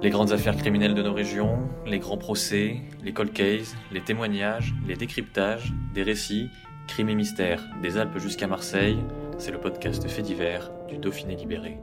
Les 0.00 0.10
grandes 0.10 0.30
affaires 0.30 0.56
criminelles 0.56 0.94
de 0.94 1.02
nos 1.02 1.12
régions, 1.12 1.58
les 1.84 1.98
grands 1.98 2.18
procès, 2.18 2.82
les 3.02 3.12
cold 3.12 3.32
cases, 3.32 3.74
les 3.90 4.00
témoignages, 4.00 4.72
les 4.86 4.94
décryptages, 4.94 5.72
des 5.92 6.04
récits, 6.04 6.50
crimes 6.86 7.08
et 7.08 7.16
mystères, 7.16 7.64
des 7.82 7.98
Alpes 7.98 8.18
jusqu'à 8.18 8.46
Marseille, 8.46 8.98
c'est 9.38 9.50
le 9.50 9.58
podcast 9.58 10.08
fait 10.08 10.22
divers 10.22 10.70
du 10.88 10.98
Dauphiné 10.98 11.34
libéré. 11.34 11.78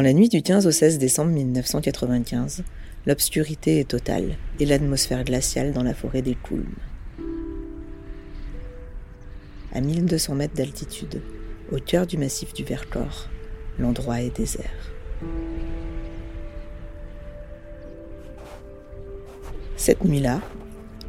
Dans 0.00 0.04
la 0.04 0.14
nuit 0.14 0.30
du 0.30 0.40
15 0.40 0.66
au 0.66 0.70
16 0.70 0.98
décembre 0.98 1.32
1995, 1.32 2.62
l'obscurité 3.04 3.80
est 3.80 3.88
totale 3.90 4.38
et 4.58 4.64
l'atmosphère 4.64 5.24
glaciale 5.24 5.74
dans 5.74 5.82
la 5.82 5.92
forêt 5.92 6.22
des 6.22 6.34
Coulmes. 6.36 6.78
À 9.74 9.82
1200 9.82 10.36
mètres 10.36 10.54
d'altitude, 10.54 11.20
au 11.70 11.76
cœur 11.76 12.06
du 12.06 12.16
massif 12.16 12.54
du 12.54 12.64
Vercors, 12.64 13.28
l'endroit 13.78 14.22
est 14.22 14.34
désert. 14.34 14.94
Cette 19.76 20.02
nuit-là, 20.02 20.40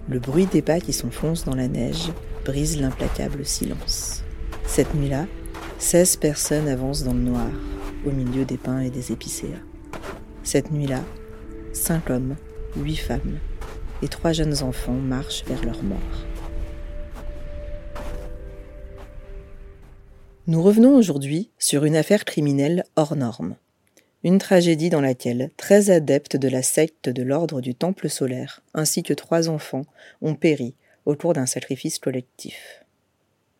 le 0.09 0.19
bruit 0.19 0.47
des 0.47 0.61
pas 0.61 0.81
qui 0.81 0.91
s'enfoncent 0.91 1.45
dans 1.45 1.55
la 1.55 1.69
neige 1.69 2.11
brise 2.43 2.77
l'implacable 2.77 3.45
silence. 3.45 4.25
Cette 4.65 4.93
nuit-là, 4.93 5.27
16 5.79 6.17
personnes 6.17 6.67
avancent 6.67 7.05
dans 7.05 7.13
le 7.13 7.21
noir, 7.21 7.51
au 8.05 8.11
milieu 8.11 8.45
des 8.45 8.57
pins 8.57 8.79
et 8.79 8.89
des 8.89 9.11
épicéas. 9.11 9.61
Cette 10.43 10.71
nuit-là, 10.71 11.01
cinq 11.73 12.09
hommes, 12.09 12.35
huit 12.75 12.97
femmes 12.97 13.39
et 14.01 14.07
trois 14.07 14.33
jeunes 14.33 14.63
enfants 14.63 14.93
marchent 14.93 15.45
vers 15.45 15.63
leur 15.63 15.83
mort. 15.83 16.25
Nous 20.47 20.61
revenons 20.61 20.95
aujourd'hui 20.95 21.51
sur 21.59 21.85
une 21.85 21.95
affaire 21.95 22.25
criminelle 22.25 22.83
hors 22.95 23.15
norme. 23.15 23.55
Une 24.23 24.39
tragédie 24.39 24.89
dans 24.89 25.01
laquelle 25.01 25.51
13 25.57 25.91
adeptes 25.91 26.35
de 26.35 26.47
la 26.47 26.63
secte 26.63 27.09
de 27.09 27.23
l'ordre 27.23 27.61
du 27.61 27.75
Temple 27.75 28.09
solaire, 28.09 28.61
ainsi 28.73 29.03
que 29.03 29.13
trois 29.13 29.49
enfants, 29.49 29.85
ont 30.21 30.35
péri 30.35 30.75
au 31.05 31.15
cours 31.15 31.33
d'un 31.33 31.45
sacrifice 31.45 31.99
collectif. 31.99 32.83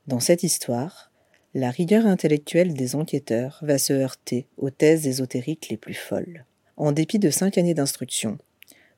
Dans 0.07 0.19
cette 0.19 0.43
histoire, 0.43 1.10
la 1.53 1.69
rigueur 1.69 2.05
intellectuelle 2.05 2.73
des 2.73 2.95
enquêteurs 2.95 3.59
va 3.61 3.77
se 3.77 3.91
heurter 3.91 4.47
aux 4.57 4.69
thèses 4.69 5.05
ésotériques 5.05 5.67
les 5.69 5.75
plus 5.75 5.93
folles. 5.93 6.45
En 6.77 6.93
dépit 6.93 7.19
de 7.19 7.29
cinq 7.29 7.57
années 7.57 7.73
d'instruction, 7.73 8.37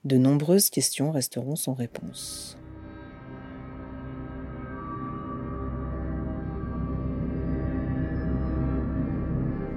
de 0.05 0.17
nombreuses 0.17 0.69
questions 0.69 1.11
resteront 1.11 1.55
sans 1.55 1.73
réponse. 1.73 2.57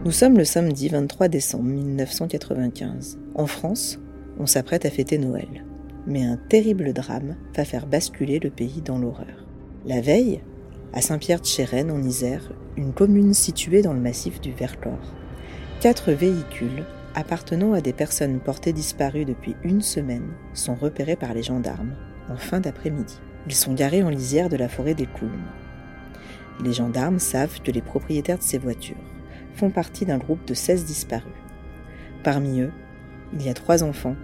Nous 0.04 0.12
sommes 0.12 0.36
le 0.36 0.44
samedi 0.44 0.88
23 0.88 1.28
décembre 1.28 1.64
1995. 1.64 3.18
En 3.34 3.46
France, 3.46 3.98
on 4.38 4.46
s'apprête 4.46 4.84
à 4.84 4.90
fêter 4.90 5.18
Noël. 5.18 5.64
Mais 6.06 6.24
un 6.24 6.36
terrible 6.36 6.92
drame 6.92 7.36
va 7.54 7.64
faire 7.64 7.86
basculer 7.86 8.38
le 8.38 8.50
pays 8.50 8.82
dans 8.82 8.98
l'horreur. 8.98 9.46
La 9.84 10.00
veille, 10.00 10.42
à 10.96 11.02
Saint-Pierre-de-Chérennes, 11.02 11.90
en 11.90 12.02
Isère, 12.02 12.50
une 12.78 12.94
commune 12.94 13.34
située 13.34 13.82
dans 13.82 13.92
le 13.92 14.00
massif 14.00 14.40
du 14.40 14.52
Vercors. 14.52 15.12
Quatre 15.78 16.10
véhicules 16.10 16.86
appartenant 17.14 17.74
à 17.74 17.82
des 17.82 17.92
personnes 17.92 18.40
portées 18.40 18.72
disparues 18.72 19.26
depuis 19.26 19.56
une 19.62 19.82
semaine 19.82 20.30
sont 20.54 20.74
repérés 20.74 21.16
par 21.16 21.34
les 21.34 21.42
gendarmes 21.42 21.94
en 22.30 22.38
fin 22.38 22.60
d'après-midi. 22.60 23.20
Ils 23.46 23.54
sont 23.54 23.74
garés 23.74 24.02
en 24.02 24.08
lisière 24.08 24.48
de 24.48 24.56
la 24.56 24.70
forêt 24.70 24.94
des 24.94 25.04
Coulmes. 25.04 25.44
Les 26.64 26.72
gendarmes 26.72 27.18
savent 27.18 27.60
que 27.60 27.70
les 27.70 27.82
propriétaires 27.82 28.38
de 28.38 28.42
ces 28.42 28.56
voitures 28.56 28.96
font 29.54 29.68
partie 29.68 30.06
d'un 30.06 30.16
groupe 30.16 30.46
de 30.46 30.54
16 30.54 30.86
disparus. 30.86 31.28
Parmi 32.24 32.60
eux, 32.62 32.72
il 33.34 33.42
y 33.42 33.50
a 33.50 33.54
trois 33.54 33.84
enfants 33.84 34.16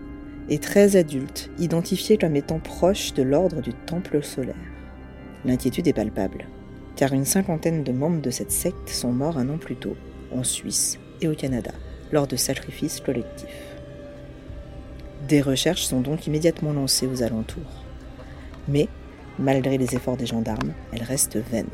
et 0.48 0.58
13 0.58 0.96
adultes 0.96 1.50
identifiés 1.58 2.16
comme 2.16 2.34
étant 2.34 2.60
proches 2.60 3.12
de 3.12 3.22
l'ordre 3.22 3.60
du 3.60 3.74
Temple 3.74 4.22
solaire. 4.22 4.56
L'inquiétude 5.44 5.86
est 5.86 5.92
palpable 5.92 6.46
car 7.02 7.14
une 7.14 7.24
cinquantaine 7.24 7.82
de 7.82 7.90
membres 7.90 8.20
de 8.20 8.30
cette 8.30 8.52
secte 8.52 8.88
sont 8.88 9.10
morts 9.10 9.36
un 9.36 9.48
an 9.48 9.58
plus 9.58 9.74
tôt, 9.74 9.96
en 10.30 10.44
Suisse 10.44 11.00
et 11.20 11.26
au 11.26 11.34
Canada, 11.34 11.72
lors 12.12 12.28
de 12.28 12.36
sacrifices 12.36 13.00
collectifs. 13.00 13.76
Des 15.26 15.40
recherches 15.40 15.82
sont 15.82 16.00
donc 16.00 16.28
immédiatement 16.28 16.72
lancées 16.72 17.08
aux 17.08 17.24
alentours. 17.24 17.84
Mais, 18.68 18.86
malgré 19.36 19.78
les 19.78 19.96
efforts 19.96 20.16
des 20.16 20.26
gendarmes, 20.26 20.74
elles 20.92 21.02
restent 21.02 21.38
vaines. 21.38 21.66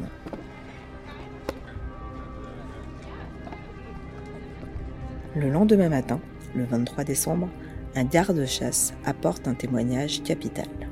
Le 5.37 5.51
lendemain 5.51 5.91
matin, 5.91 6.21
le 6.55 6.65
23 6.65 7.05
décembre, 7.05 7.51
un 7.95 8.05
garde-chasse 8.05 8.95
apporte 9.05 9.47
un 9.47 9.53
témoignage 9.53 10.23
capital. 10.23 10.88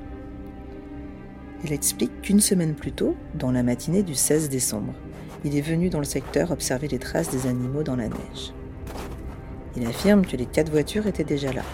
Il 1.66 1.72
explique 1.72 2.22
qu'une 2.22 2.38
semaine 2.38 2.76
plus 2.76 2.92
tôt, 2.92 3.16
dans 3.34 3.50
la 3.50 3.64
matinée 3.64 4.04
du 4.04 4.14
16 4.14 4.50
décembre, 4.50 4.94
il 5.44 5.56
est 5.56 5.62
venu 5.62 5.90
dans 5.90 5.98
le 5.98 6.04
secteur 6.04 6.52
observer 6.52 6.86
les 6.86 7.00
traces 7.00 7.28
des 7.28 7.48
animaux 7.48 7.82
dans 7.82 7.96
la 7.96 8.06
neige. 8.06 8.52
Il 9.76 9.84
affirme 9.84 10.24
que 10.24 10.36
les 10.36 10.46
quatre 10.46 10.70
voitures 10.70 11.08
étaient 11.08 11.24
déjà 11.24 11.52
là. 11.52 11.64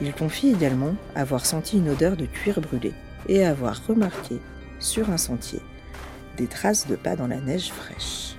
Il 0.00 0.14
confie 0.14 0.48
également 0.48 0.94
avoir 1.14 1.44
senti 1.44 1.76
une 1.76 1.90
odeur 1.90 2.16
de 2.16 2.24
cuir 2.24 2.62
brûlé 2.62 2.94
et 3.28 3.44
avoir 3.44 3.86
remarqué, 3.86 4.38
sur 4.78 5.10
un 5.10 5.18
sentier, 5.18 5.60
des 6.38 6.46
traces 6.46 6.86
de 6.86 6.96
pas 6.96 7.16
dans 7.16 7.28
la 7.28 7.42
neige 7.42 7.70
fraîche. 7.70 8.34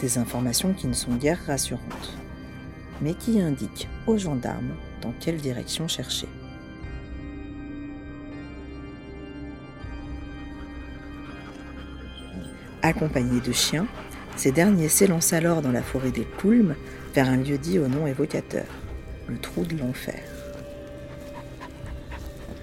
Des 0.00 0.18
informations 0.18 0.72
qui 0.72 0.88
ne 0.88 0.92
sont 0.92 1.14
guère 1.14 1.38
rassurantes, 1.46 2.18
mais 3.00 3.14
qui 3.14 3.40
indiquent 3.40 3.86
aux 4.08 4.18
gendarmes 4.18 4.74
dans 5.02 5.14
quelle 5.20 5.36
direction 5.36 5.86
chercher. 5.86 6.26
Accompagnés 12.86 13.40
de 13.40 13.50
chiens, 13.50 13.88
ces 14.36 14.52
derniers 14.52 14.88
s'élancent 14.88 15.32
alors 15.32 15.60
dans 15.60 15.72
la 15.72 15.82
forêt 15.82 16.12
des 16.12 16.24
Coulmes 16.24 16.76
vers 17.16 17.28
un 17.28 17.36
lieu 17.36 17.58
dit 17.58 17.80
au 17.80 17.88
nom 17.88 18.06
évocateur, 18.06 18.68
le 19.26 19.36
trou 19.38 19.64
de 19.64 19.76
l'enfer. 19.76 20.22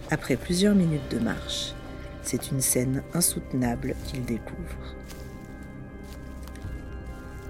Après 0.10 0.38
plusieurs 0.38 0.76
minutes 0.76 1.12
de 1.12 1.20
marche, 1.20 1.74
c'est 2.22 2.52
une 2.52 2.62
scène 2.62 3.04
insoutenable 3.14 3.96
qu'ils 4.06 4.24
découvrent. 4.24 4.96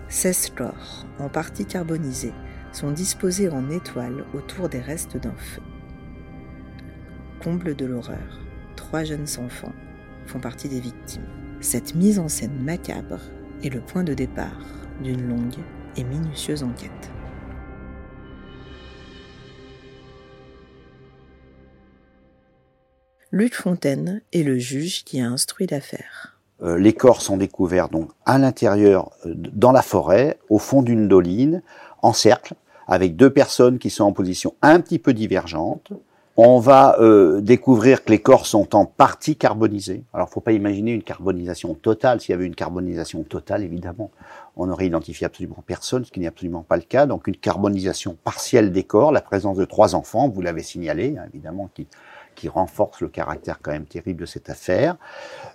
16 0.09 0.53
corps, 0.55 1.05
en 1.19 1.29
partie 1.29 1.67
carbonisés, 1.67 2.33
sont 2.71 2.89
disposés 2.89 3.49
en 3.49 3.69
étoiles 3.69 4.25
autour 4.33 4.67
des 4.67 4.81
restes 4.81 5.17
d'un 5.17 5.35
feu. 5.37 5.61
Comble 7.39 7.75
de 7.75 7.85
l'horreur, 7.85 8.41
trois 8.75 9.03
jeunes 9.03 9.27
enfants 9.37 9.73
font 10.25 10.39
partie 10.39 10.69
des 10.69 10.79
victimes. 10.79 11.42
Cette 11.63 11.95
mise 11.95 12.19
en 12.19 12.27
scène 12.27 12.61
macabre 12.61 13.21
est 13.63 13.69
le 13.69 13.79
point 13.79 14.03
de 14.03 14.13
départ 14.13 14.59
d'une 15.01 15.25
longue 15.29 15.55
et 15.95 16.03
minutieuse 16.03 16.61
enquête. 16.61 16.91
Luc 23.31 23.55
Fontaine 23.55 24.21
est 24.33 24.43
le 24.43 24.59
juge 24.59 25.05
qui 25.05 25.21
a 25.21 25.25
instruit 25.25 25.65
l'affaire. 25.71 26.37
Euh, 26.61 26.77
les 26.77 26.91
corps 26.91 27.21
sont 27.21 27.37
découverts 27.37 27.87
donc 27.87 28.11
à 28.25 28.37
l'intérieur, 28.37 29.11
euh, 29.25 29.33
dans 29.33 29.71
la 29.71 29.81
forêt, 29.81 30.37
au 30.49 30.59
fond 30.59 30.81
d'une 30.81 31.07
doline, 31.07 31.63
en 32.01 32.11
cercle, 32.11 32.55
avec 32.87 33.15
deux 33.15 33.31
personnes 33.31 33.79
qui 33.79 33.89
sont 33.89 34.03
en 34.03 34.11
position 34.11 34.53
un 34.61 34.81
petit 34.81 34.99
peu 34.99 35.13
divergente, 35.13 35.93
On 36.35 36.59
va 36.59 36.99
euh, 36.99 37.41
découvrir 37.41 38.03
que 38.03 38.09
les 38.09 38.19
corps 38.19 38.47
sont 38.47 38.75
en 38.75 38.85
partie 38.85 39.35
carbonisés. 39.35 40.03
Alors, 40.15 40.29
faut 40.29 40.41
pas 40.41 40.51
imaginer 40.51 40.91
une 40.91 41.03
carbonisation 41.03 41.75
totale. 41.75 42.21
S'il 42.21 42.31
y 42.31 42.33
avait 42.33 42.47
une 42.47 42.55
carbonisation 42.55 43.21
totale, 43.21 43.61
évidemment, 43.61 44.09
on 44.55 44.65
n'aurait 44.65 44.87
identifié 44.87 45.27
absolument 45.27 45.63
personne, 45.63 46.05
ce 46.05 46.11
qui 46.11 46.19
n'est 46.19 46.27
absolument 46.27 46.63
pas 46.63 46.75
le 46.75 46.81
cas. 46.81 47.05
Donc, 47.05 47.27
une 47.27 47.35
carbonisation 47.35 48.17
partielle 48.23 48.71
des 48.71 48.83
corps, 48.83 49.11
la 49.11 49.21
présence 49.21 49.57
de 49.57 49.65
trois 49.65 49.93
enfants, 49.93 50.27
vous 50.27 50.41
l'avez 50.41 50.63
signalé, 50.63 51.15
hein, 51.19 51.25
évidemment, 51.31 51.69
qui 51.75 51.85
qui 52.35 52.49
renforce 52.49 53.01
le 53.01 53.07
caractère 53.07 53.59
quand 53.61 53.71
même 53.71 53.85
terrible 53.85 54.21
de 54.21 54.25
cette 54.25 54.49
affaire. 54.49 54.95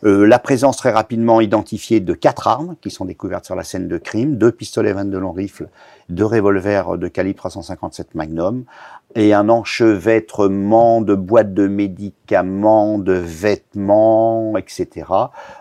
Euh, 0.05 0.27
la 0.27 0.39
présence 0.39 0.77
très 0.77 0.91
rapidement 0.91 1.41
identifiée 1.41 2.01
de 2.01 2.15
quatre 2.15 2.47
armes 2.47 2.77
qui 2.81 2.91
sont 2.91 3.05
découvertes 3.05 3.45
sur 3.45 3.57
la 3.57 3.65
scène 3.65 3.89
de 3.89 3.99
crime, 3.99 4.37
deux 4.37 4.53
pistolets 4.53 4.93
22 4.93 5.19
long 5.19 5.33
rifle, 5.33 5.69
deux 6.09 6.25
revolvers 6.25 6.97
de 6.97 7.09
calibre 7.09 7.39
357 7.39 8.15
Magnum, 8.15 8.65
et 9.15 9.33
un 9.33 9.49
enchevêtrement 9.49 11.01
de 11.01 11.15
boîtes 11.15 11.55
de 11.55 11.67
médicaments, 11.67 12.99
de 12.99 13.13
vêtements, 13.13 14.57
etc. 14.57 15.07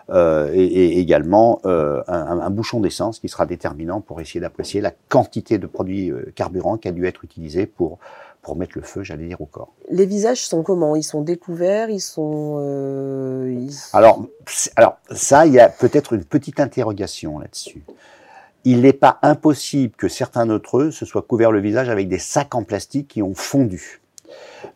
Euh, 0.09 0.51
et, 0.53 0.99
également 0.99 1.59
euh, 1.65 2.01
un, 2.07 2.49
bouchon 2.49 2.79
d'essence 2.79 3.19
qui 3.19 3.29
sera 3.29 3.45
déterminant 3.45 4.01
pour 4.01 4.21
essayer 4.21 4.39
d'apprécier 4.39 4.81
la 4.81 4.91
quantité 5.09 5.57
de 5.57 5.67
produits 5.67 6.11
carburants 6.35 6.77
qui 6.77 6.87
a 6.87 6.91
dû 6.91 7.05
être 7.05 7.23
utilisé 7.23 7.65
pour 7.65 7.99
pour 8.47 8.55
mettre 8.55 8.77
le 8.77 8.81
feu, 8.81 9.03
j'allais 9.03 9.27
dire, 9.27 9.41
au 9.41 9.45
corps. 9.45 9.73
Les 9.91 10.05
visages 10.05 10.47
sont 10.47 10.63
comment? 10.63 10.95
Ils 10.95 11.03
sont 11.03 11.21
découverts? 11.21 11.89
Ils 11.89 11.99
sont... 11.99 12.59
Euh, 12.61 13.53
ils... 13.53 13.75
Alors, 13.91 14.25
alors, 14.77 14.99
ça, 15.11 15.45
il 15.45 15.51
y 15.51 15.59
a 15.59 15.67
peut-être 15.67 16.13
une 16.13 16.23
petite 16.23 16.61
interrogation 16.61 17.39
là-dessus. 17.39 17.83
Il 18.63 18.83
n'est 18.83 18.93
pas 18.93 19.19
impossible 19.21 19.93
que 19.97 20.07
certains 20.07 20.45
d'entre 20.45 20.77
eux 20.77 20.91
se 20.91 21.05
soient 21.05 21.23
couverts 21.23 21.51
le 21.51 21.59
visage 21.59 21.89
avec 21.89 22.07
des 22.07 22.19
sacs 22.19 22.55
en 22.55 22.63
plastique 22.63 23.09
qui 23.09 23.21
ont 23.21 23.35
fondu. 23.35 23.99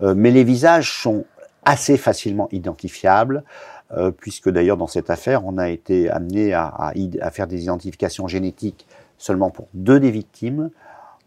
Euh, 0.01 0.15
mais 0.17 0.31
les 0.31 0.43
visages 0.43 1.01
sont 1.01 1.23
assez 1.63 1.95
facilement 1.95 2.49
identifiables, 2.51 3.45
euh, 3.93 4.11
puisque 4.11 4.49
d'ailleurs 4.49 4.75
dans 4.75 4.87
cette 4.87 5.09
affaire, 5.09 5.45
on 5.45 5.57
a 5.57 5.69
été 5.69 6.09
amené 6.09 6.51
à, 6.51 6.65
à, 6.65 6.91
à, 7.21 7.31
faire 7.31 7.47
des 7.47 7.63
identifications 7.63 8.27
génétiques 8.27 8.85
seulement 9.17 9.49
pour 9.49 9.69
deux 9.73 10.01
des 10.01 10.11
victimes, 10.11 10.71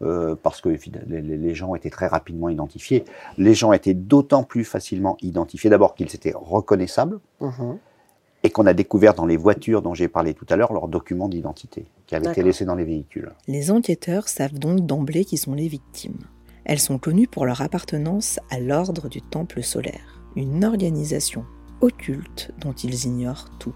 euh, 0.01 0.35
parce 0.41 0.59
que 0.59 0.69
les, 0.69 1.21
les, 1.21 1.55
gens 1.55 1.73
étaient 1.73 1.89
très 1.89 2.07
rapidement 2.07 2.49
identifiés. 2.49 3.05
Les 3.37 3.53
gens 3.53 3.71
étaient 3.71 3.93
d'autant 3.93 4.43
plus 4.43 4.65
facilement 4.65 5.15
identifiés, 5.21 5.69
d'abord 5.69 5.95
qu'ils 5.95 6.13
étaient 6.13 6.33
reconnaissables, 6.35 7.19
mmh. 7.39 7.73
et 8.43 8.49
qu'on 8.49 8.65
a 8.65 8.73
découvert 8.73 9.13
dans 9.13 9.25
les 9.25 9.37
voitures 9.37 9.81
dont 9.81 9.93
j'ai 9.93 10.09
parlé 10.09 10.33
tout 10.33 10.45
à 10.49 10.57
l'heure 10.57 10.73
leurs 10.73 10.89
documents 10.89 11.29
d'identité 11.29 11.85
qui 12.07 12.15
avaient 12.15 12.29
été 12.29 12.43
laissés 12.43 12.65
dans 12.65 12.75
les 12.75 12.83
véhicules. 12.83 13.31
Les 13.47 13.71
enquêteurs 13.71 14.27
savent 14.27 14.59
donc 14.59 14.85
d'emblée 14.85 15.23
qui 15.23 15.37
sont 15.37 15.53
les 15.53 15.69
victimes. 15.69 16.19
Elles 16.65 16.79
sont 16.79 16.97
connues 16.97 17.27
pour 17.27 17.45
leur 17.45 17.61
appartenance 17.61 18.39
à 18.49 18.59
l'ordre 18.59 19.07
du 19.07 19.21
Temple 19.21 19.63
solaire, 19.63 20.21
une 20.35 20.65
organisation 20.65 21.45
occulte 21.79 22.51
dont 22.59 22.73
ils 22.73 23.05
ignorent 23.05 23.49
tout. 23.59 23.75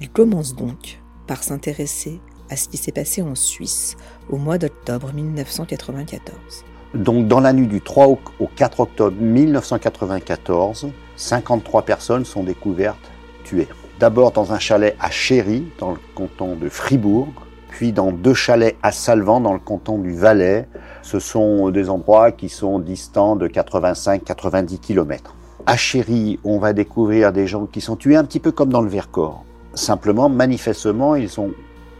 Ils 0.00 0.10
commencent 0.10 0.56
donc 0.56 0.98
par 1.26 1.42
s'intéresser 1.42 2.20
à 2.50 2.56
ce 2.56 2.68
qui 2.68 2.76
s'est 2.76 2.92
passé 2.92 3.22
en 3.22 3.34
Suisse 3.34 3.96
au 4.30 4.36
mois 4.36 4.58
d'octobre 4.58 5.12
1994. 5.12 6.64
Donc 6.94 7.26
dans 7.26 7.40
la 7.40 7.52
nuit 7.52 7.66
du 7.66 7.80
3 7.80 8.06
au 8.06 8.46
4 8.54 8.80
octobre 8.80 9.16
1994, 9.20 10.88
53 11.16 11.82
personnes 11.82 12.24
sont 12.24 12.44
découvertes 12.44 13.10
tuées. 13.44 13.68
D'abord 13.98 14.32
dans 14.32 14.52
un 14.52 14.58
chalet 14.58 14.96
à 15.00 15.10
Chéry, 15.10 15.64
dans 15.78 15.90
le 15.90 15.98
canton 16.14 16.54
de 16.54 16.68
Fribourg, 16.68 17.28
puis 17.76 17.92
dans 17.92 18.10
deux 18.10 18.32
chalets 18.32 18.76
à 18.82 18.90
Salvan, 18.90 19.40
dans 19.40 19.52
le 19.52 19.58
canton 19.58 19.98
du 19.98 20.14
Valais. 20.14 20.66
Ce 21.02 21.18
sont 21.18 21.70
des 21.70 21.90
endroits 21.90 22.32
qui 22.32 22.48
sont 22.48 22.78
distants 22.78 23.36
de 23.36 23.48
85-90 23.48 24.78
km. 24.78 25.34
À 25.66 25.76
Chéry, 25.76 26.38
on 26.44 26.58
va 26.58 26.72
découvrir 26.72 27.32
des 27.32 27.46
gens 27.46 27.66
qui 27.66 27.82
sont 27.82 27.96
tués 27.96 28.16
un 28.16 28.24
petit 28.24 28.40
peu 28.40 28.50
comme 28.50 28.70
dans 28.70 28.80
le 28.80 28.88
Vercors. 28.88 29.44
Simplement, 29.76 30.30
manifestement, 30.30 31.16
ils 31.16 31.38
ont 31.38 31.52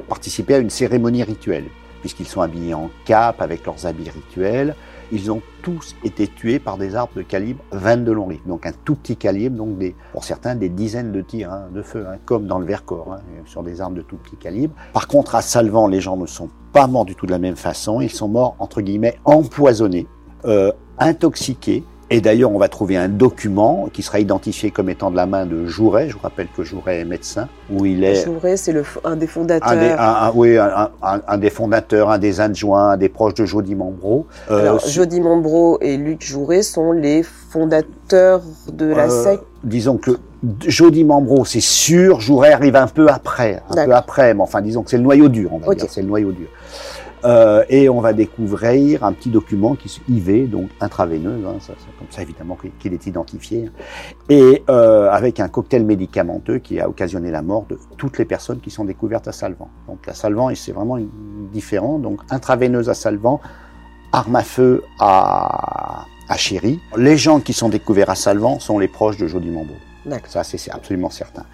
participé 0.08 0.54
à 0.54 0.58
une 0.58 0.70
cérémonie 0.70 1.22
rituelle, 1.22 1.66
puisqu'ils 2.00 2.26
sont 2.26 2.40
habillés 2.40 2.72
en 2.72 2.88
cape 3.04 3.42
avec 3.42 3.66
leurs 3.66 3.84
habits 3.84 4.08
rituels. 4.08 4.74
Ils 5.12 5.30
ont 5.30 5.42
tous 5.62 5.94
été 6.02 6.26
tués 6.26 6.58
par 6.58 6.78
des 6.78 6.94
armes 6.94 7.10
de 7.14 7.20
calibre 7.20 7.62
22 7.72 8.12
long 8.12 8.26
rifle, 8.26 8.48
donc 8.48 8.64
un 8.64 8.72
tout 8.72 8.94
petit 8.94 9.16
calibre, 9.16 9.58
donc 9.58 9.76
pour 10.12 10.24
certains 10.24 10.54
des 10.54 10.70
dizaines 10.70 11.12
de 11.12 11.20
tirs 11.20 11.52
hein, 11.52 11.66
de 11.70 11.82
feu, 11.82 12.06
hein, 12.08 12.16
comme 12.24 12.46
dans 12.46 12.58
le 12.58 12.64
Vercors, 12.64 13.12
hein, 13.12 13.20
sur 13.44 13.62
des 13.62 13.82
armes 13.82 13.94
de 13.94 14.02
tout 14.02 14.16
petit 14.16 14.36
calibre. 14.36 14.74
Par 14.94 15.06
contre, 15.06 15.34
à 15.34 15.42
Salvan, 15.42 15.86
les 15.86 16.00
gens 16.00 16.16
ne 16.16 16.26
sont 16.26 16.48
pas 16.72 16.86
morts 16.86 17.04
du 17.04 17.14
tout 17.14 17.26
de 17.26 17.30
la 17.30 17.38
même 17.38 17.56
façon, 17.56 18.00
ils 18.00 18.10
sont 18.10 18.28
morts 18.28 18.56
entre 18.58 18.80
guillemets 18.80 19.18
empoisonnés, 19.26 20.06
euh, 20.46 20.72
intoxiqués, 20.98 21.84
et 22.08 22.20
d'ailleurs, 22.20 22.52
on 22.52 22.58
va 22.58 22.68
trouver 22.68 22.96
un 22.96 23.08
document 23.08 23.88
qui 23.92 24.02
sera 24.02 24.20
identifié 24.20 24.70
comme 24.70 24.88
étant 24.88 25.10
de 25.10 25.16
la 25.16 25.26
main 25.26 25.44
de 25.44 25.66
Jouret. 25.66 26.08
Je 26.08 26.14
vous 26.14 26.20
rappelle 26.22 26.46
que 26.56 26.62
Jouret 26.62 27.00
est 27.00 27.04
médecin, 27.04 27.48
où 27.68 27.84
il 27.84 28.04
est. 28.04 28.24
Jouret, 28.24 28.56
c'est 28.56 28.74
un 29.04 29.16
des 29.16 29.26
fondateurs. 29.26 29.68
Un 29.68 29.76
des, 29.76 29.90
un, 29.98 30.32
oui, 30.32 30.56
un, 30.56 30.90
un, 31.02 31.38
des 31.38 31.50
fondateurs, 31.50 32.10
un 32.10 32.18
des 32.18 32.40
adjoints, 32.40 32.90
un 32.90 32.96
des 32.96 33.08
proches 33.08 33.34
de 33.34 33.44
Jody 33.44 33.74
Membro. 33.74 34.26
Euh, 34.52 34.60
Alors, 34.60 34.86
Jody 34.86 35.20
Membro 35.20 35.78
et 35.80 35.96
Luc 35.96 36.22
Jouret 36.24 36.62
sont 36.62 36.92
les 36.92 37.24
fondateurs 37.24 38.42
de 38.72 38.86
la 38.86 39.10
euh, 39.10 39.24
secte. 39.24 39.44
Disons 39.64 39.96
que 39.96 40.12
Jody 40.60 41.02
Membro, 41.02 41.44
c'est 41.44 41.60
sûr. 41.60 42.20
Jouret 42.20 42.52
arrive 42.52 42.76
un 42.76 42.86
peu 42.86 43.08
après, 43.08 43.62
un 43.68 43.84
peu 43.84 43.94
après, 43.94 44.32
mais 44.32 44.42
enfin, 44.42 44.62
disons 44.62 44.84
que 44.84 44.90
c'est 44.90 44.98
le 44.98 45.02
noyau 45.02 45.28
dur, 45.28 45.50
on 45.52 45.58
va 45.58 45.68
okay. 45.68 45.80
dire. 45.80 45.88
C'est 45.90 46.02
le 46.02 46.08
noyau 46.08 46.30
dur. 46.30 46.46
Euh, 47.26 47.64
et 47.68 47.88
on 47.88 48.00
va 48.00 48.12
découvrir 48.12 49.02
un 49.02 49.12
petit 49.12 49.30
document 49.30 49.74
qui 49.74 49.88
est 49.88 50.08
IV, 50.08 50.48
donc 50.48 50.68
intraveineuse, 50.80 51.44
hein, 51.44 51.56
ça, 51.60 51.72
comme 51.98 52.06
ça 52.10 52.22
évidemment 52.22 52.56
qu'il 52.78 52.94
est 52.94 53.06
identifié, 53.06 53.68
et 54.28 54.62
euh, 54.70 55.10
avec 55.10 55.40
un 55.40 55.48
cocktail 55.48 55.84
médicamenteux 55.84 56.58
qui 56.58 56.78
a 56.78 56.88
occasionné 56.88 57.32
la 57.32 57.42
mort 57.42 57.66
de 57.68 57.78
toutes 57.96 58.18
les 58.18 58.24
personnes 58.24 58.60
qui 58.60 58.70
sont 58.70 58.84
découvertes 58.84 59.26
à 59.26 59.32
Salvan. 59.32 59.68
Donc 59.88 60.06
la 60.06 60.14
Salvan, 60.14 60.54
c'est 60.54 60.72
vraiment 60.72 60.98
différent, 61.52 61.98
donc 61.98 62.20
intraveineuse 62.30 62.88
à 62.88 62.94
Salvan, 62.94 63.40
arme 64.12 64.36
à 64.36 64.42
feu 64.42 64.84
à, 65.00 66.04
à 66.28 66.36
Chéry. 66.36 66.80
Les 66.96 67.16
gens 67.16 67.40
qui 67.40 67.52
sont 67.52 67.68
découverts 67.68 68.10
à 68.10 68.14
Salvan 68.14 68.60
sont 68.60 68.78
les 68.78 68.88
proches 68.88 69.16
de 69.16 69.26
Jody 69.26 69.50
Mambo. 69.50 69.74
Ça, 70.28 70.44
c'est 70.44 70.70
absolument 70.70 71.10
certain. 71.10 71.44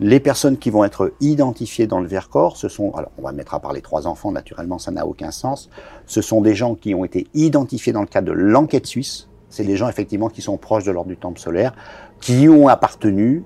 Les 0.00 0.18
personnes 0.18 0.58
qui 0.58 0.70
vont 0.70 0.82
être 0.84 1.12
identifiées 1.20 1.86
dans 1.86 2.00
le 2.00 2.08
Vercors, 2.08 2.56
ce 2.56 2.68
sont, 2.68 2.90
alors 2.94 3.12
on 3.16 3.22
va 3.22 3.32
mettre 3.32 3.54
à 3.54 3.60
part 3.60 3.72
les 3.72 3.80
trois 3.80 4.08
enfants, 4.08 4.32
naturellement, 4.32 4.78
ça 4.78 4.90
n'a 4.90 5.06
aucun 5.06 5.30
sens. 5.30 5.70
Ce 6.06 6.20
sont 6.20 6.40
des 6.40 6.56
gens 6.56 6.74
qui 6.74 6.94
ont 6.94 7.04
été 7.04 7.28
identifiés 7.32 7.92
dans 7.92 8.00
le 8.00 8.08
cadre 8.08 8.26
de 8.28 8.32
l'enquête 8.32 8.86
suisse. 8.86 9.28
C'est 9.50 9.64
des 9.64 9.76
gens 9.76 9.88
effectivement 9.88 10.28
qui 10.28 10.42
sont 10.42 10.56
proches 10.56 10.82
de 10.82 10.90
l'ordre 10.90 11.10
du 11.10 11.16
Temple 11.16 11.38
solaire, 11.38 11.74
qui 12.20 12.42
y 12.42 12.48
ont 12.48 12.66
appartenu 12.66 13.44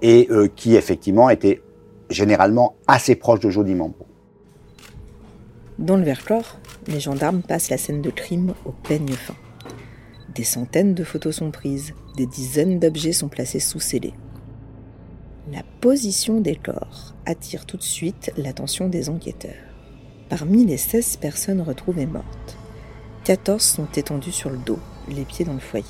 et 0.00 0.28
euh, 0.30 0.46
qui 0.54 0.76
effectivement 0.76 1.30
étaient 1.30 1.62
généralement 2.10 2.76
assez 2.86 3.16
proches 3.16 3.40
de 3.40 3.50
Jody 3.50 3.74
Mambo. 3.74 4.06
Dans 5.80 5.96
le 5.96 6.04
Vercors, 6.04 6.58
les 6.86 7.00
gendarmes 7.00 7.42
passent 7.42 7.70
la 7.70 7.78
scène 7.78 8.02
de 8.02 8.10
crime 8.10 8.54
au 8.64 8.70
peigne 8.70 9.12
fin. 9.12 9.34
Des 10.32 10.44
centaines 10.44 10.94
de 10.94 11.02
photos 11.02 11.36
sont 11.36 11.50
prises, 11.50 11.94
des 12.16 12.26
dizaines 12.26 12.78
d'objets 12.78 13.12
sont 13.12 13.28
placés 13.28 13.60
sous 13.60 13.80
scellés. 13.80 14.14
La 15.50 15.62
position 15.80 16.40
des 16.40 16.56
corps 16.56 17.14
attire 17.24 17.64
tout 17.64 17.78
de 17.78 17.82
suite 17.82 18.32
l'attention 18.36 18.88
des 18.88 19.08
enquêteurs. 19.08 19.54
Parmi 20.28 20.66
les 20.66 20.76
16 20.76 21.16
personnes 21.16 21.62
retrouvées 21.62 22.06
mortes, 22.06 22.58
14 23.24 23.62
sont 23.62 23.88
étendues 23.96 24.32
sur 24.32 24.50
le 24.50 24.58
dos, 24.58 24.78
les 25.08 25.24
pieds 25.24 25.46
dans 25.46 25.54
le 25.54 25.58
foyer. 25.58 25.86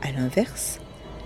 A 0.00 0.12
l'inverse, 0.12 0.80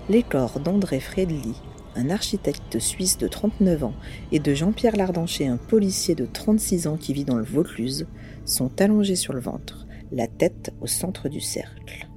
les 0.09 0.21
corps 0.21 0.59
d'André 0.59 0.99
Fredli, 0.99 1.55
un 1.95 2.09
architecte 2.09 2.79
suisse 2.79 3.17
de 3.17 3.29
39 3.29 3.85
ans, 3.85 3.95
et 4.33 4.39
de 4.39 4.53
Jean-Pierre 4.53 4.97
Lardancher, 4.97 5.47
un 5.47 5.57
policier 5.57 6.13
de 6.13 6.25
36 6.25 6.87
ans 6.87 6.97
qui 6.97 7.13
vit 7.13 7.25
dans 7.25 7.37
le 7.37 7.45
Vaucluse, 7.45 8.05
sont 8.43 8.81
allongés 8.81 9.15
sur 9.15 9.31
le 9.31 9.39
ventre, 9.39 9.87
la 10.11 10.27
tête 10.27 10.73
au 10.81 10.87
centre 10.87 11.29
du 11.29 11.39
cercle. 11.39 12.09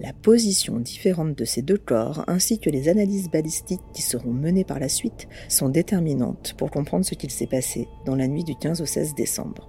La 0.00 0.12
position 0.12 0.78
différente 0.78 1.36
de 1.36 1.44
ces 1.44 1.60
deux 1.60 1.76
corps, 1.76 2.22
ainsi 2.28 2.60
que 2.60 2.70
les 2.70 2.88
analyses 2.88 3.28
balistiques 3.28 3.82
qui 3.92 4.02
seront 4.02 4.32
menées 4.32 4.64
par 4.64 4.78
la 4.78 4.88
suite, 4.88 5.28
sont 5.48 5.68
déterminantes 5.68 6.54
pour 6.56 6.70
comprendre 6.70 7.04
ce 7.04 7.16
qu'il 7.16 7.32
s'est 7.32 7.48
passé 7.48 7.88
dans 8.06 8.14
la 8.14 8.28
nuit 8.28 8.44
du 8.44 8.54
15 8.54 8.80
au 8.80 8.86
16 8.86 9.16
décembre. 9.16 9.68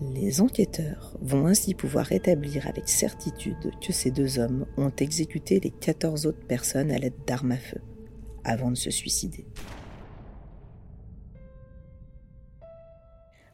Les 0.00 0.40
enquêteurs 0.40 1.16
vont 1.20 1.46
ainsi 1.46 1.74
pouvoir 1.74 2.12
établir 2.12 2.68
avec 2.68 2.88
certitude 2.88 3.72
que 3.84 3.92
ces 3.92 4.12
deux 4.12 4.38
hommes 4.38 4.64
ont 4.76 4.92
exécuté 4.98 5.58
les 5.58 5.70
14 5.70 6.26
autres 6.26 6.46
personnes 6.46 6.92
à 6.92 6.98
l'aide 6.98 7.14
d'armes 7.26 7.52
à 7.52 7.56
feu, 7.56 7.80
avant 8.44 8.70
de 8.70 8.76
se 8.76 8.92
suicider. 8.92 9.44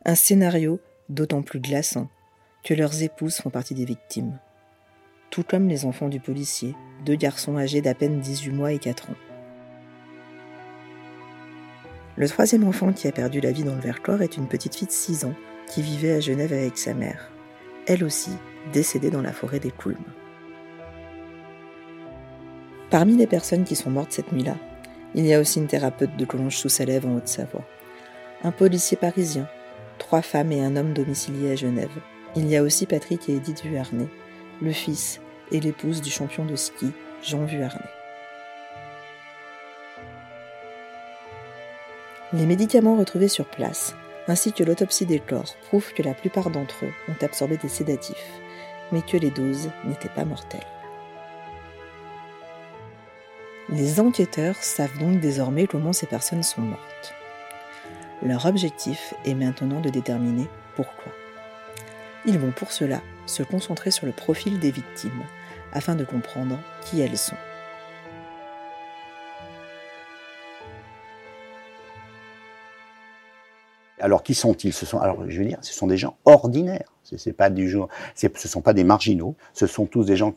Un 0.04 0.14
scénario 0.14 0.80
d'autant 1.08 1.42
plus 1.42 1.60
glaçant 1.60 2.10
que 2.62 2.74
leurs 2.74 3.02
épouses 3.02 3.36
font 3.36 3.50
partie 3.50 3.74
des 3.74 3.86
victimes 3.86 4.38
tout 5.30 5.44
comme 5.44 5.68
les 5.68 5.84
enfants 5.84 6.08
du 6.08 6.20
policier, 6.20 6.74
deux 7.04 7.14
garçons 7.14 7.56
âgés 7.56 7.80
d'à 7.80 7.94
peine 7.94 8.20
18 8.20 8.50
mois 8.50 8.72
et 8.72 8.78
4 8.78 9.10
ans. 9.10 9.16
Le 12.16 12.28
troisième 12.28 12.64
enfant 12.64 12.92
qui 12.92 13.08
a 13.08 13.12
perdu 13.12 13.40
la 13.40 13.52
vie 13.52 13.64
dans 13.64 13.74
le 13.74 13.80
Vercors 13.80 14.22
est 14.22 14.36
une 14.36 14.48
petite 14.48 14.74
fille 14.74 14.88
de 14.88 14.92
6 14.92 15.24
ans, 15.24 15.34
qui 15.70 15.82
vivait 15.82 16.12
à 16.12 16.20
Genève 16.20 16.52
avec 16.52 16.76
sa 16.76 16.94
mère, 16.94 17.30
elle 17.86 18.04
aussi 18.04 18.32
décédée 18.72 19.10
dans 19.10 19.22
la 19.22 19.32
forêt 19.32 19.60
des 19.60 19.70
Coulmes. 19.70 19.96
Parmi 22.90 23.16
les 23.16 23.28
personnes 23.28 23.64
qui 23.64 23.76
sont 23.76 23.90
mortes 23.90 24.12
cette 24.12 24.32
nuit-là, 24.32 24.56
il 25.14 25.24
y 25.26 25.32
a 25.32 25.40
aussi 25.40 25.60
une 25.60 25.68
thérapeute 25.68 26.16
de 26.16 26.24
Collonges-sous-Salève 26.24 27.06
en 27.06 27.16
Haute-Savoie, 27.16 27.64
un 28.42 28.50
policier 28.50 28.96
parisien, 28.96 29.48
trois 29.98 30.22
femmes 30.22 30.50
et 30.50 30.60
un 30.60 30.76
homme 30.76 30.92
domicilié 30.92 31.52
à 31.52 31.56
Genève. 31.56 31.90
Il 32.34 32.48
y 32.48 32.56
a 32.56 32.62
aussi 32.62 32.86
Patrick 32.86 33.28
et 33.28 33.36
Edith 33.36 33.64
Vuarnet, 33.64 34.08
le 34.60 34.72
fils 34.72 35.20
et 35.52 35.60
l'épouse 35.60 36.02
du 36.02 36.10
champion 36.10 36.44
de 36.44 36.56
ski, 36.56 36.92
Jean 37.22 37.44
Vuarnet. 37.44 37.80
Les 42.32 42.46
médicaments 42.46 42.96
retrouvés 42.96 43.28
sur 43.28 43.46
place, 43.46 43.94
ainsi 44.28 44.52
que 44.52 44.62
l'autopsie 44.62 45.06
des 45.06 45.18
corps, 45.18 45.56
prouvent 45.68 45.92
que 45.92 46.02
la 46.02 46.14
plupart 46.14 46.50
d'entre 46.50 46.84
eux 46.84 46.92
ont 47.08 47.24
absorbé 47.24 47.56
des 47.56 47.68
sédatifs, 47.68 48.40
mais 48.92 49.02
que 49.02 49.16
les 49.16 49.30
doses 49.30 49.70
n'étaient 49.84 50.08
pas 50.08 50.24
mortelles. 50.24 50.60
Les 53.68 54.00
enquêteurs 54.00 54.56
savent 54.56 54.98
donc 54.98 55.20
désormais 55.20 55.66
comment 55.66 55.92
ces 55.92 56.06
personnes 56.06 56.42
sont 56.42 56.62
mortes. 56.62 57.14
Leur 58.22 58.46
objectif 58.46 59.14
est 59.24 59.34
maintenant 59.34 59.80
de 59.80 59.90
déterminer 59.90 60.46
pourquoi. 60.76 61.12
Ils 62.26 62.38
vont 62.38 62.50
pour 62.50 62.70
cela 62.72 63.00
se 63.30 63.42
concentrer 63.42 63.90
sur 63.90 64.06
le 64.06 64.12
profil 64.12 64.58
des 64.58 64.70
victimes 64.70 65.24
afin 65.72 65.94
de 65.94 66.04
comprendre 66.04 66.58
qui 66.84 67.00
elles 67.00 67.16
sont. 67.16 67.36
Alors 74.00 74.22
qui 74.22 74.34
sont-ils? 74.34 74.72
Ce 74.72 74.86
sont, 74.86 74.98
alors 74.98 75.28
je 75.28 75.38
veux 75.38 75.44
dire, 75.44 75.58
ce 75.60 75.74
sont 75.74 75.86
des 75.86 75.98
gens 75.98 76.16
ordinaires. 76.24 76.90
C'est 77.02 77.32
pas 77.32 77.50
du 77.50 77.68
jour, 77.68 77.88
ce 78.14 78.28
sont 78.48 78.62
pas 78.62 78.72
des 78.72 78.84
marginaux. 78.84 79.34
Ce 79.52 79.66
sont 79.66 79.86
tous 79.86 80.04
des 80.04 80.16
gens 80.16 80.34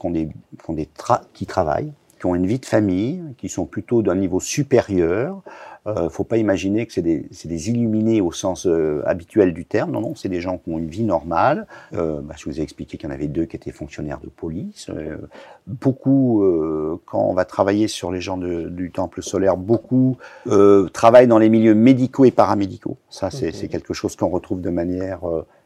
qui 1.33 1.45
travaillent, 1.45 1.93
qui 2.23 2.27
ont 2.27 2.35
une 2.35 2.47
vie 2.47 2.59
de 2.59 2.65
famille, 2.65 3.21
qui 3.37 3.49
sont 3.49 3.65
plutôt 3.65 4.01
d'un 4.01 4.15
niveau 4.15 4.39
supérieur. 4.39 5.41
Euh, 5.87 6.07
faut 6.07 6.23
pas 6.23 6.37
imaginer 6.37 6.85
que 6.85 6.93
c'est 6.93 7.01
des, 7.01 7.27
des, 7.43 7.69
illuminés 7.69 8.21
au 8.21 8.31
sens 8.31 8.65
euh, 8.65 9.03
habituel 9.05 9.53
du 9.53 9.65
terme. 9.65 9.91
Non, 9.91 9.99
non, 9.99 10.15
c'est 10.15 10.29
des 10.29 10.39
gens 10.39 10.57
qui 10.57 10.69
ont 10.69 10.79
une 10.79 10.87
vie 10.87 11.03
normale. 11.03 11.67
Euh, 11.93 12.21
bah, 12.21 12.35
je 12.37 12.45
vous 12.45 12.61
ai 12.61 12.63
expliqué 12.63 12.97
qu'il 12.97 13.09
y 13.09 13.11
en 13.11 13.13
avait 13.13 13.27
deux 13.27 13.43
qui 13.43 13.57
étaient 13.57 13.73
fonctionnaires 13.73 14.21
de 14.21 14.29
police. 14.29 14.89
Euh, 14.89 15.17
beaucoup, 15.67 16.45
quand 17.03 17.25
on 17.27 17.33
va 17.33 17.43
travailler 17.43 17.89
sur 17.89 18.09
les 18.09 18.21
gens 18.21 18.37
de, 18.37 18.69
du 18.69 18.89
temple 18.91 19.21
solaire, 19.21 19.57
beaucoup 19.57 20.15
travaillent 20.93 21.27
dans 21.27 21.39
les 21.39 21.49
milieux 21.49 21.75
médicaux 21.75 22.23
et 22.23 22.31
paramédicaux. 22.31 22.95
Ça, 23.09 23.31
c'est 23.31 23.67
quelque 23.67 23.93
chose 23.93 24.15
qu'on 24.15 24.29
retrouve 24.29 24.61
de 24.61 24.69
manière 24.69 25.19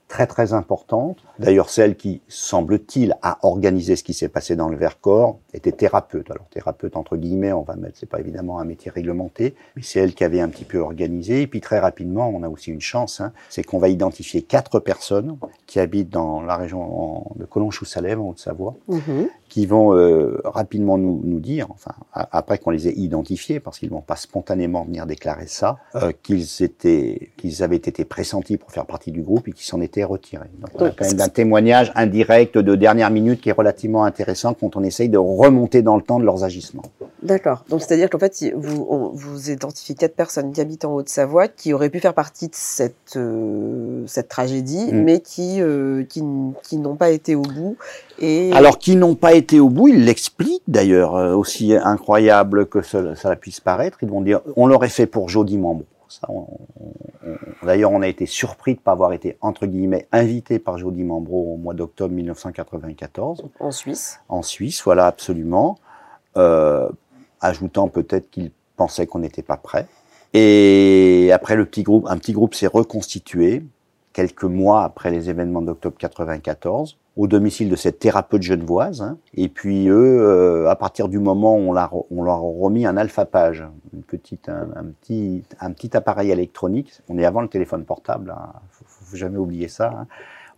très 0.08 0.26
très 0.26 0.54
importante. 0.54 1.18
D'ailleurs, 1.40 1.70
celle 1.70 1.96
qui, 1.96 2.22
semble-t-il, 2.28 3.18
a 3.22 3.40
organisé 3.44 3.96
ce 3.96 4.04
qui 4.04 4.14
s'est 4.14 4.30
passé 4.30 4.56
dans 4.56 4.70
le 4.70 4.78
Vercors 4.78 5.38
était 5.54 5.72
thérapeute. 5.72 6.32
Alors 6.32 6.46
thérapeute 6.50 6.96
entre 6.96 7.18
guillemets, 7.18 7.52
on 7.52 7.64
va 7.64 7.76
mettre, 7.76 7.98
c'est 7.98 8.10
pas 8.10 8.20
évidemment 8.20 8.60
un 8.60 8.66
métier 8.66 8.90
réglementé, 8.90 9.56
mais 9.76 9.82
c'est 9.82 10.00
elle 10.00 10.14
qui 10.14 10.24
avait 10.24 10.40
un 10.40 10.50
petit 10.50 10.66
peu 10.66 10.80
organisé. 10.80 11.42
Et 11.42 11.48
puis 11.48 11.62
très 11.62 11.80
rapidement, 11.80 12.30
on 12.30 12.44
a 12.44 12.50
aussi 12.50 12.72
une 12.72 12.82
chance, 12.82 13.20
hein, 13.20 13.34
c'est 13.50 13.64
qu'on 13.64 13.80
va 13.80 13.90
identifier 13.90 14.42
quatre 14.42 14.80
personnes 14.80 15.38
qui 15.66 15.80
habitent 15.80 16.10
dans 16.10 16.42
la 16.42 16.56
région 16.56 17.26
de 17.36 17.46
Collonges-sous-Salève, 17.46 18.20
en 18.20 18.30
Haute-Savoie, 18.30 18.76
mm-hmm. 18.90 19.28
qui 19.50 19.66
vont 19.66 19.94
euh, 19.94 20.40
rapidement 20.46 20.98
nous, 20.98 21.22
nous 21.24 21.40
dire, 21.40 21.68
enfin 21.72 21.92
après 22.14 22.58
qu'on 22.58 22.72
les 22.72 22.88
ait 22.88 22.94
identifiés, 22.96 23.60
parce 23.60 23.80
qu'ils 23.80 23.90
vont 23.90 24.02
pas 24.02 24.16
spontanément 24.16 24.86
venir 24.86 25.06
déclarer 25.06 25.48
ça, 25.48 25.78
euh, 25.96 26.14
qu'ils 26.24 26.64
étaient, 26.64 27.32
qu'ils 27.38 27.64
avaient 27.64 27.76
été 27.76 28.06
pressentis 28.06 28.58
pour 28.58 28.72
faire 28.72 28.86
partie 28.86 29.12
du 29.12 29.22
groupe 29.22 29.48
et 29.48 29.52
qu'ils 29.52 29.66
s'en 29.66 29.82
étaient 29.82 29.97
retiré. 30.04 30.46
Donc, 30.60 30.70
on 30.76 30.86
a 30.86 30.90
quand 30.92 31.06
même 31.06 31.22
un 31.22 31.30
témoignage 31.30 31.92
indirect 31.96 32.58
de 32.58 32.76
dernière 32.76 33.10
minute 33.10 33.42
qui 33.42 33.50
est 33.50 33.54
relativement 33.54 34.04
intéressant 34.04 34.54
quand 34.54 34.76
on 34.76 34.84
essaye 34.84 35.10
de 35.10 35.18
remonter 35.18 35.82
dans 35.82 35.96
le 35.96 36.02
temps 36.02 36.20
de 36.20 36.26
leurs 36.26 36.44
agissements. 36.44 36.84
D'accord. 37.24 37.66
Donc 37.70 37.82
c'est-à-dire 37.82 38.10
qu'en 38.10 38.20
fait, 38.20 38.54
vous, 38.56 39.12
vous 39.14 39.50
identifiez 39.50 39.96
quatre 39.96 40.16
personnes 40.16 40.52
qui 40.52 40.62
habitent 40.62 40.86
en 40.86 40.94
Haute-Savoie 40.94 41.48
qui 41.48 41.74
auraient 41.74 41.90
pu 41.90 42.00
faire 42.00 42.14
partie 42.14 42.48
de 42.48 42.56
cette, 42.56 43.16
euh, 43.16 44.04
cette 44.06 44.28
tragédie, 44.28 44.92
mm. 44.92 45.04
mais 45.04 45.20
qui, 45.20 45.62
euh, 45.62 46.04
qui, 46.04 46.24
qui 46.64 46.78
n'ont 46.78 46.96
pas 46.96 47.10
été 47.10 47.36
au 47.36 47.42
bout. 47.42 47.78
Et... 48.20 48.52
Alors, 48.54 48.78
qui 48.78 48.96
n'ont 48.96 49.16
pas 49.16 49.34
été 49.34 49.60
au 49.60 49.70
bout, 49.70 49.88
ils 49.88 50.06
l'expliquent 50.06 50.64
d'ailleurs, 50.68 51.16
euh, 51.16 51.34
aussi 51.36 51.74
incroyable 51.76 52.68
que 52.68 52.82
cela, 52.82 53.16
ça 53.16 53.36
puisse 53.36 53.60
paraître. 53.60 53.98
Ils 54.02 54.10
vont 54.10 54.22
dire, 54.22 54.42
on 54.56 54.68
l'aurait 54.68 54.90
fait 54.90 55.08
pour 55.08 55.30
Jody 55.30 55.58
D'ailleurs, 57.64 57.92
on 57.92 58.02
a 58.02 58.08
été 58.08 58.26
surpris 58.26 58.74
de 58.74 58.80
ne 58.80 58.84
pas 58.84 58.92
avoir 58.92 59.14
été, 59.14 59.38
entre 59.42 59.66
guillemets, 59.66 60.08
invité 60.12 60.60
par 60.60 60.78
Jody 60.78 61.04
Mambro 61.04 61.54
au 61.54 61.58
mois 61.58 61.74
d'octobre 61.74 62.14
1994. 62.14 63.44
En 63.60 63.72
Suisse 63.72 64.20
En 64.30 64.42
Suisse, 64.42 64.82
voilà, 64.84 65.08
absolument. 65.08 65.78
Euh, 66.38 66.90
ajoutant 67.42 67.88
peut-être 67.88 68.30
qu'il 68.30 68.52
pensait 68.76 69.08
qu'on 69.08 69.20
n'était 69.20 69.42
pas 69.44 69.58
prêt. 69.58 69.88
Et 70.34 71.32
après, 71.34 71.56
le 71.56 71.66
petit 71.66 71.84
groupe, 71.84 72.06
un 72.08 72.18
petit 72.18 72.34
groupe 72.34 72.54
s'est 72.54 72.68
reconstitué 72.68 73.64
quelques 74.14 74.44
mois 74.44 74.84
après 74.84 75.12
les 75.12 75.30
événements 75.30 75.62
d'octobre 75.62 75.98
94 75.98 76.98
au 77.18 77.28
domicile 77.28 77.68
de 77.68 77.76
cette 77.76 78.00
thérapeute 78.00 78.44
genevoise. 78.44 79.02
Hein. 79.02 79.18
Et 79.34 79.50
puis 79.50 79.90
eux, 79.90 80.20
euh, 80.22 80.70
à 80.70 80.76
partir 80.76 81.10
du 81.10 81.18
moment 81.18 81.58
où 81.58 81.76
on, 81.76 82.06
on 82.12 82.24
leur 82.24 82.36
a 82.36 82.40
remis 82.40 82.86
un 82.86 82.96
alphapage, 82.96 83.66
une 83.94 84.04
petite, 84.04 84.50
un, 84.50 84.86
petit, 85.02 85.44
un 85.60 85.72
petit 85.72 85.98
appareil 85.98 86.30
électronique, 86.30 86.94
on 87.10 87.18
est 87.18 87.26
avant 87.26 87.42
le 87.42 87.48
téléphone 87.48 87.84
portable, 87.84 88.32
hein. 88.32 88.54
faut, 88.72 88.86
faut, 88.88 89.18
jamais 89.18 89.38
oublier 89.38 89.68
ça. 89.68 89.92
Hein. 89.98 90.08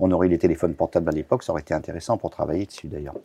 On 0.02 0.12
aurait 0.12 0.28
eu 0.28 0.30
les 0.30 0.38
téléphones 0.38 0.76
portables 0.76 1.10
à 1.10 1.12
l'époque, 1.12 1.44
ça 1.44 1.52
aurait 1.52 1.62
été 1.62 1.74
intéressant 1.74 2.18
pour 2.18 2.30
travailler 2.30 2.66
dessus 2.66 2.88
d'ailleurs. 2.88 3.16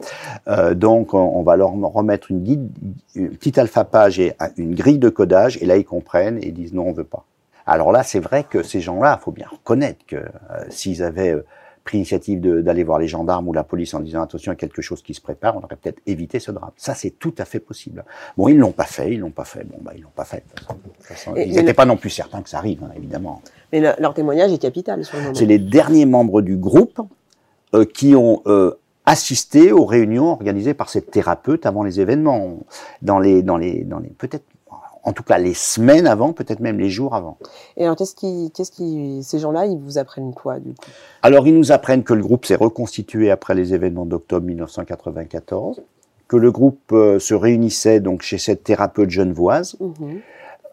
Euh, 0.48 0.74
donc 0.74 1.14
on, 1.14 1.42
va 1.42 1.56
leur 1.56 1.70
remettre 1.70 2.30
une, 2.30 2.42
guide, 2.42 2.68
une 3.14 3.30
petite 3.30 3.58
alphapage 3.58 4.18
et 4.18 4.34
une 4.56 4.74
grille 4.74 4.98
de 4.98 5.08
codage, 5.08 5.56
et 5.60 5.66
là 5.66 5.76
ils 5.76 5.84
comprennent 5.84 6.38
et 6.42 6.50
disent 6.50 6.72
non, 6.72 6.88
on 6.88 6.92
veut 6.92 7.04
pas. 7.04 7.24
Alors 7.66 7.92
là, 7.92 8.02
c'est 8.02 8.20
vrai 8.20 8.44
que 8.44 8.62
ces 8.62 8.80
gens-là, 8.80 9.18
faut 9.22 9.30
bien 9.30 9.46
reconnaître 9.50 10.04
que 10.06 10.16
euh, 10.16 10.64
s'ils 10.68 11.02
avaient 11.02 11.42
pris 11.84 11.98
l'initiative 11.98 12.40
d'aller 12.40 12.82
voir 12.82 12.98
les 12.98 13.06
gendarmes 13.06 13.46
ou 13.46 13.52
la 13.52 13.62
police 13.62 13.92
en 13.94 14.00
disant 14.00 14.22
attention, 14.22 14.52
il 14.52 14.54
y 14.54 14.56
a 14.56 14.58
quelque 14.58 14.82
chose 14.82 15.02
qui 15.02 15.12
se 15.12 15.20
prépare, 15.20 15.56
on 15.56 15.62
aurait 15.62 15.76
peut-être 15.76 16.00
évité 16.06 16.40
ce 16.40 16.50
drame. 16.50 16.70
Ça, 16.76 16.94
c'est 16.94 17.10
tout 17.10 17.34
à 17.38 17.44
fait 17.44 17.60
possible. 17.60 18.04
Bon, 18.36 18.48
ils 18.48 18.56
l'ont 18.56 18.72
pas 18.72 18.84
fait, 18.84 19.12
ils 19.12 19.20
l'ont 19.20 19.30
pas 19.30 19.44
fait. 19.44 19.64
Bon, 19.64 19.76
bah, 19.82 19.92
ils 19.94 20.02
l'ont 20.02 20.08
pas 20.14 20.24
fait. 20.24 20.42
ils 21.36 21.54
n'étaient 21.54 21.74
pas 21.74 21.84
non 21.84 21.96
plus 21.96 22.10
certains 22.10 22.42
que 22.42 22.48
ça 22.48 22.58
arrive, 22.58 22.82
hein, 22.82 22.90
évidemment. 22.96 23.42
Mais 23.72 23.80
leur 23.80 24.14
témoignage 24.14 24.52
est 24.52 24.58
capital 24.58 25.04
sur 25.04 25.16
le 25.18 25.24
moment. 25.24 25.34
C'est 25.34 25.46
les 25.46 25.58
derniers 25.58 26.06
membres 26.06 26.40
du 26.40 26.56
groupe 26.56 27.00
euh, 27.74 27.84
qui 27.84 28.14
ont 28.14 28.40
euh, 28.46 28.72
assisté 29.04 29.70
aux 29.70 29.84
réunions 29.84 30.28
organisées 30.28 30.74
par 30.74 30.88
cette 30.88 31.10
thérapeute 31.10 31.66
avant 31.66 31.82
les 31.82 32.00
événements. 32.00 32.60
Dans 33.02 33.18
les, 33.18 33.42
dans 33.42 33.58
les, 33.58 33.84
dans 33.84 33.98
les, 33.98 34.08
peut-être 34.08 34.44
en 35.04 35.12
tout 35.12 35.22
cas 35.22 35.38
les 35.38 35.54
semaines 35.54 36.06
avant, 36.06 36.32
peut-être 36.32 36.60
même 36.60 36.78
les 36.78 36.90
jours 36.90 37.14
avant. 37.14 37.38
Et 37.76 37.84
alors, 37.84 37.96
qu'est-ce 37.96 38.14
qui, 38.14 38.50
qu'est-ce 38.54 38.72
qui, 38.72 39.22
ces 39.22 39.38
gens-là, 39.38 39.66
ils 39.66 39.78
vous 39.78 39.98
apprennent 39.98 40.32
quoi 40.32 40.58
du 40.58 40.70
coup? 40.70 40.86
Alors, 41.22 41.46
ils 41.46 41.56
nous 41.56 41.72
apprennent 41.72 42.02
que 42.02 42.14
le 42.14 42.22
groupe 42.22 42.46
s'est 42.46 42.54
reconstitué 42.54 43.30
après 43.30 43.54
les 43.54 43.74
événements 43.74 44.06
d'octobre 44.06 44.46
1994, 44.46 45.82
que 46.26 46.36
le 46.36 46.50
groupe 46.50 46.92
euh, 46.92 47.18
se 47.18 47.34
réunissait 47.34 48.00
donc 48.00 48.22
chez 48.22 48.38
cette 48.38 48.64
thérapeute 48.64 49.10
genevoise. 49.10 49.76
Mhm. 49.78 50.20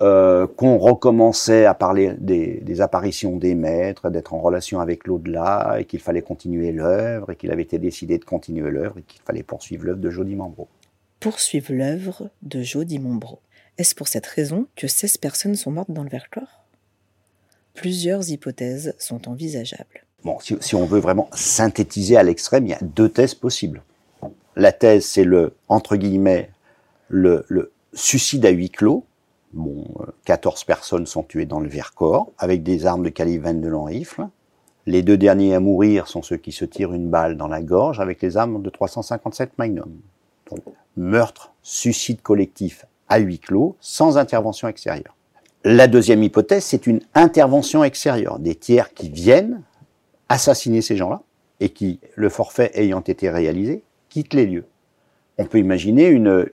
Euh, 0.01 0.47
qu'on 0.47 0.79
recommençait 0.79 1.65
à 1.65 1.75
parler 1.75 2.13
des, 2.17 2.59
des, 2.61 2.81
apparitions 2.81 3.37
des 3.37 3.53
maîtres, 3.53 4.09
d'être 4.09 4.33
en 4.33 4.39
relation 4.39 4.79
avec 4.79 5.05
l'au-delà, 5.05 5.75
et 5.77 5.85
qu'il 5.85 5.99
fallait 5.99 6.23
continuer 6.23 6.71
l'œuvre, 6.71 7.29
et 7.29 7.35
qu'il 7.35 7.51
avait 7.51 7.61
été 7.61 7.77
décidé 7.77 8.17
de 8.17 8.25
continuer 8.25 8.71
l'œuvre, 8.71 8.97
et 8.97 9.03
qu'il 9.03 9.21
fallait 9.21 9.43
poursuivre 9.43 9.85
l'œuvre 9.85 9.99
de 9.99 10.09
Jody 10.09 10.33
Membro. 10.35 10.67
Poursuivre 11.19 11.71
l'œuvre 11.71 12.29
de 12.41 12.63
Jody 12.63 12.97
Membro. 12.97 13.41
Est-ce 13.81 13.95
pour 13.95 14.07
cette 14.07 14.27
raison 14.27 14.67
que 14.75 14.85
16 14.85 15.17
personnes 15.17 15.55
sont 15.55 15.71
mortes 15.71 15.89
dans 15.89 16.03
le 16.03 16.09
Vercors 16.09 16.67
Plusieurs 17.73 18.29
hypothèses 18.29 18.93
sont 18.99 19.27
envisageables. 19.27 20.05
Bon, 20.23 20.37
si, 20.39 20.75
on 20.75 20.85
veut 20.85 20.99
vraiment 20.99 21.31
synthétiser 21.33 22.15
à 22.15 22.21
l'extrême, 22.21 22.67
il 22.67 22.69
y 22.69 22.73
a 22.75 22.79
deux 22.83 23.09
thèses 23.09 23.33
possibles. 23.33 23.81
La 24.55 24.71
thèse, 24.71 25.07
c'est 25.07 25.23
le, 25.23 25.55
entre 25.67 25.95
guillemets, 25.95 26.51
le, 27.09 27.43
suicide 27.93 28.45
à 28.45 28.51
huis 28.51 28.69
clos. 28.69 29.03
Bon, 29.51 29.83
14 30.25 30.63
personnes 30.63 31.07
sont 31.07 31.23
tuées 31.23 31.47
dans 31.47 31.59
le 31.59 31.67
Vercors 31.67 32.31
avec 32.37 32.61
des 32.61 32.85
armes 32.85 33.01
de 33.01 33.09
calibre 33.09 33.45
22 33.45 33.67
long 33.67 33.85
rifle. 33.85 34.27
Les 34.85 35.01
deux 35.01 35.17
derniers 35.17 35.55
à 35.55 35.59
mourir 35.59 36.07
sont 36.07 36.21
ceux 36.21 36.37
qui 36.37 36.51
se 36.51 36.65
tirent 36.65 36.93
une 36.93 37.09
balle 37.09 37.35
dans 37.35 37.47
la 37.47 37.63
gorge 37.63 37.99
avec 37.99 38.21
les 38.21 38.37
armes 38.37 38.61
de 38.61 38.69
357 38.69 39.57
Magnum. 39.57 39.91
meurtre, 40.95 41.51
suicide 41.63 42.21
collectif 42.21 42.85
à 43.11 43.19
huis 43.19 43.39
clos, 43.39 43.75
sans 43.81 44.17
intervention 44.17 44.69
extérieure. 44.69 45.17
La 45.65 45.87
deuxième 45.87 46.23
hypothèse, 46.23 46.63
c'est 46.63 46.87
une 46.87 47.01
intervention 47.13 47.83
extérieure, 47.83 48.39
des 48.39 48.55
tiers 48.55 48.93
qui 48.93 49.09
viennent 49.09 49.61
assassiner 50.29 50.81
ces 50.81 50.95
gens-là 50.95 51.21
et 51.59 51.69
qui, 51.69 51.99
le 52.15 52.29
forfait 52.29 52.71
ayant 52.73 53.01
été 53.01 53.29
réalisé, 53.29 53.83
quittent 54.07 54.33
les 54.33 54.45
lieux. 54.45 54.65
on 55.37 55.45
peut 55.45 55.59
imaginer 55.59 56.07
une, 56.07 56.45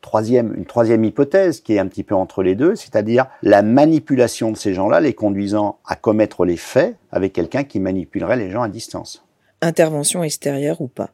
troisième, 0.00 0.54
une 0.56 0.64
troisième 0.64 1.04
hypothèse 1.04 1.60
qui 1.60 1.74
est 1.74 1.78
un 1.78 1.86
petit 1.86 2.02
peu 2.02 2.14
entre 2.14 2.42
les 2.42 2.54
deux, 2.54 2.76
c'est-à-dire 2.76 3.26
la 3.42 3.60
manipulation 3.60 4.50
de 4.50 4.56
ces 4.56 4.72
gens-là 4.72 5.00
les 5.00 5.12
conduisant 5.12 5.78
à 5.86 5.96
commettre 5.96 6.46
les 6.46 6.56
faits 6.56 6.96
avec 7.12 7.34
quelqu'un 7.34 7.62
qui 7.62 7.78
manipulerait 7.78 8.38
les 8.38 8.50
gens 8.50 8.62
à 8.62 8.68
distance. 8.68 9.22
Intervention 9.60 10.22
extérieure 10.24 10.80
ou 10.80 10.88
pas? 10.88 11.10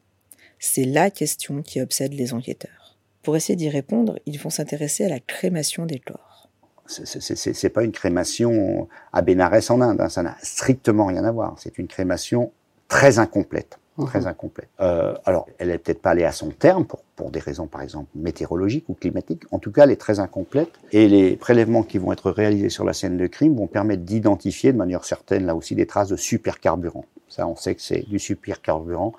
C'est 0.59 0.85
la 0.85 1.09
question 1.11 1.61
qui 1.61 1.81
obsède 1.81 2.13
les 2.13 2.33
enquêteurs. 2.33 2.80
Pour 3.23 3.35
essayer 3.35 3.55
d'y 3.55 3.69
répondre, 3.69 4.19
ils 4.25 4.39
vont 4.39 4.49
s'intéresser 4.49 5.05
à 5.05 5.09
la 5.09 5.19
crémation 5.19 5.85
des 5.85 5.99
corps. 5.99 6.49
C'est 6.87 7.69
pas 7.69 7.83
une 7.83 7.91
crémation 7.91 8.87
à 9.13 9.21
Bénarès 9.21 9.69
en 9.69 9.79
Inde, 9.79 10.01
hein, 10.01 10.09
ça 10.09 10.23
n'a 10.23 10.35
strictement 10.41 11.05
rien 11.05 11.23
à 11.23 11.31
voir. 11.31 11.55
C'est 11.57 11.77
une 11.77 11.87
crémation 11.87 12.51
très 12.89 13.19
incomplète 13.19 13.79
très 14.05 14.27
incomplète. 14.27 14.69
Euh, 14.79 15.13
alors, 15.25 15.47
elle 15.57 15.69
n'est 15.69 15.77
peut-être 15.77 16.01
pas 16.01 16.11
allée 16.11 16.23
à 16.23 16.31
son 16.31 16.49
terme 16.49 16.85
pour, 16.85 17.03
pour 17.15 17.31
des 17.31 17.39
raisons, 17.39 17.67
par 17.67 17.81
exemple, 17.81 18.09
météorologiques 18.15 18.85
ou 18.89 18.93
climatiques. 18.93 19.43
En 19.51 19.59
tout 19.59 19.71
cas, 19.71 19.83
elle 19.83 19.91
est 19.91 19.99
très 19.99 20.19
incomplète. 20.19 20.71
Et 20.91 21.07
les 21.07 21.35
prélèvements 21.35 21.83
qui 21.83 21.97
vont 21.97 22.11
être 22.11 22.31
réalisés 22.31 22.69
sur 22.69 22.83
la 22.83 22.93
scène 22.93 23.17
de 23.17 23.27
crime 23.27 23.55
vont 23.55 23.67
permettre 23.67 24.03
d'identifier 24.03 24.71
de 24.73 24.77
manière 24.77 25.03
certaine, 25.03 25.45
là 25.45 25.55
aussi, 25.55 25.75
des 25.75 25.85
traces 25.85 26.09
de 26.09 26.15
supercarburant. 26.15 27.05
Ça, 27.27 27.47
on 27.47 27.55
sait 27.55 27.75
que 27.75 27.81
c'est 27.81 28.07
du 28.09 28.19
supercarburant 28.19 29.13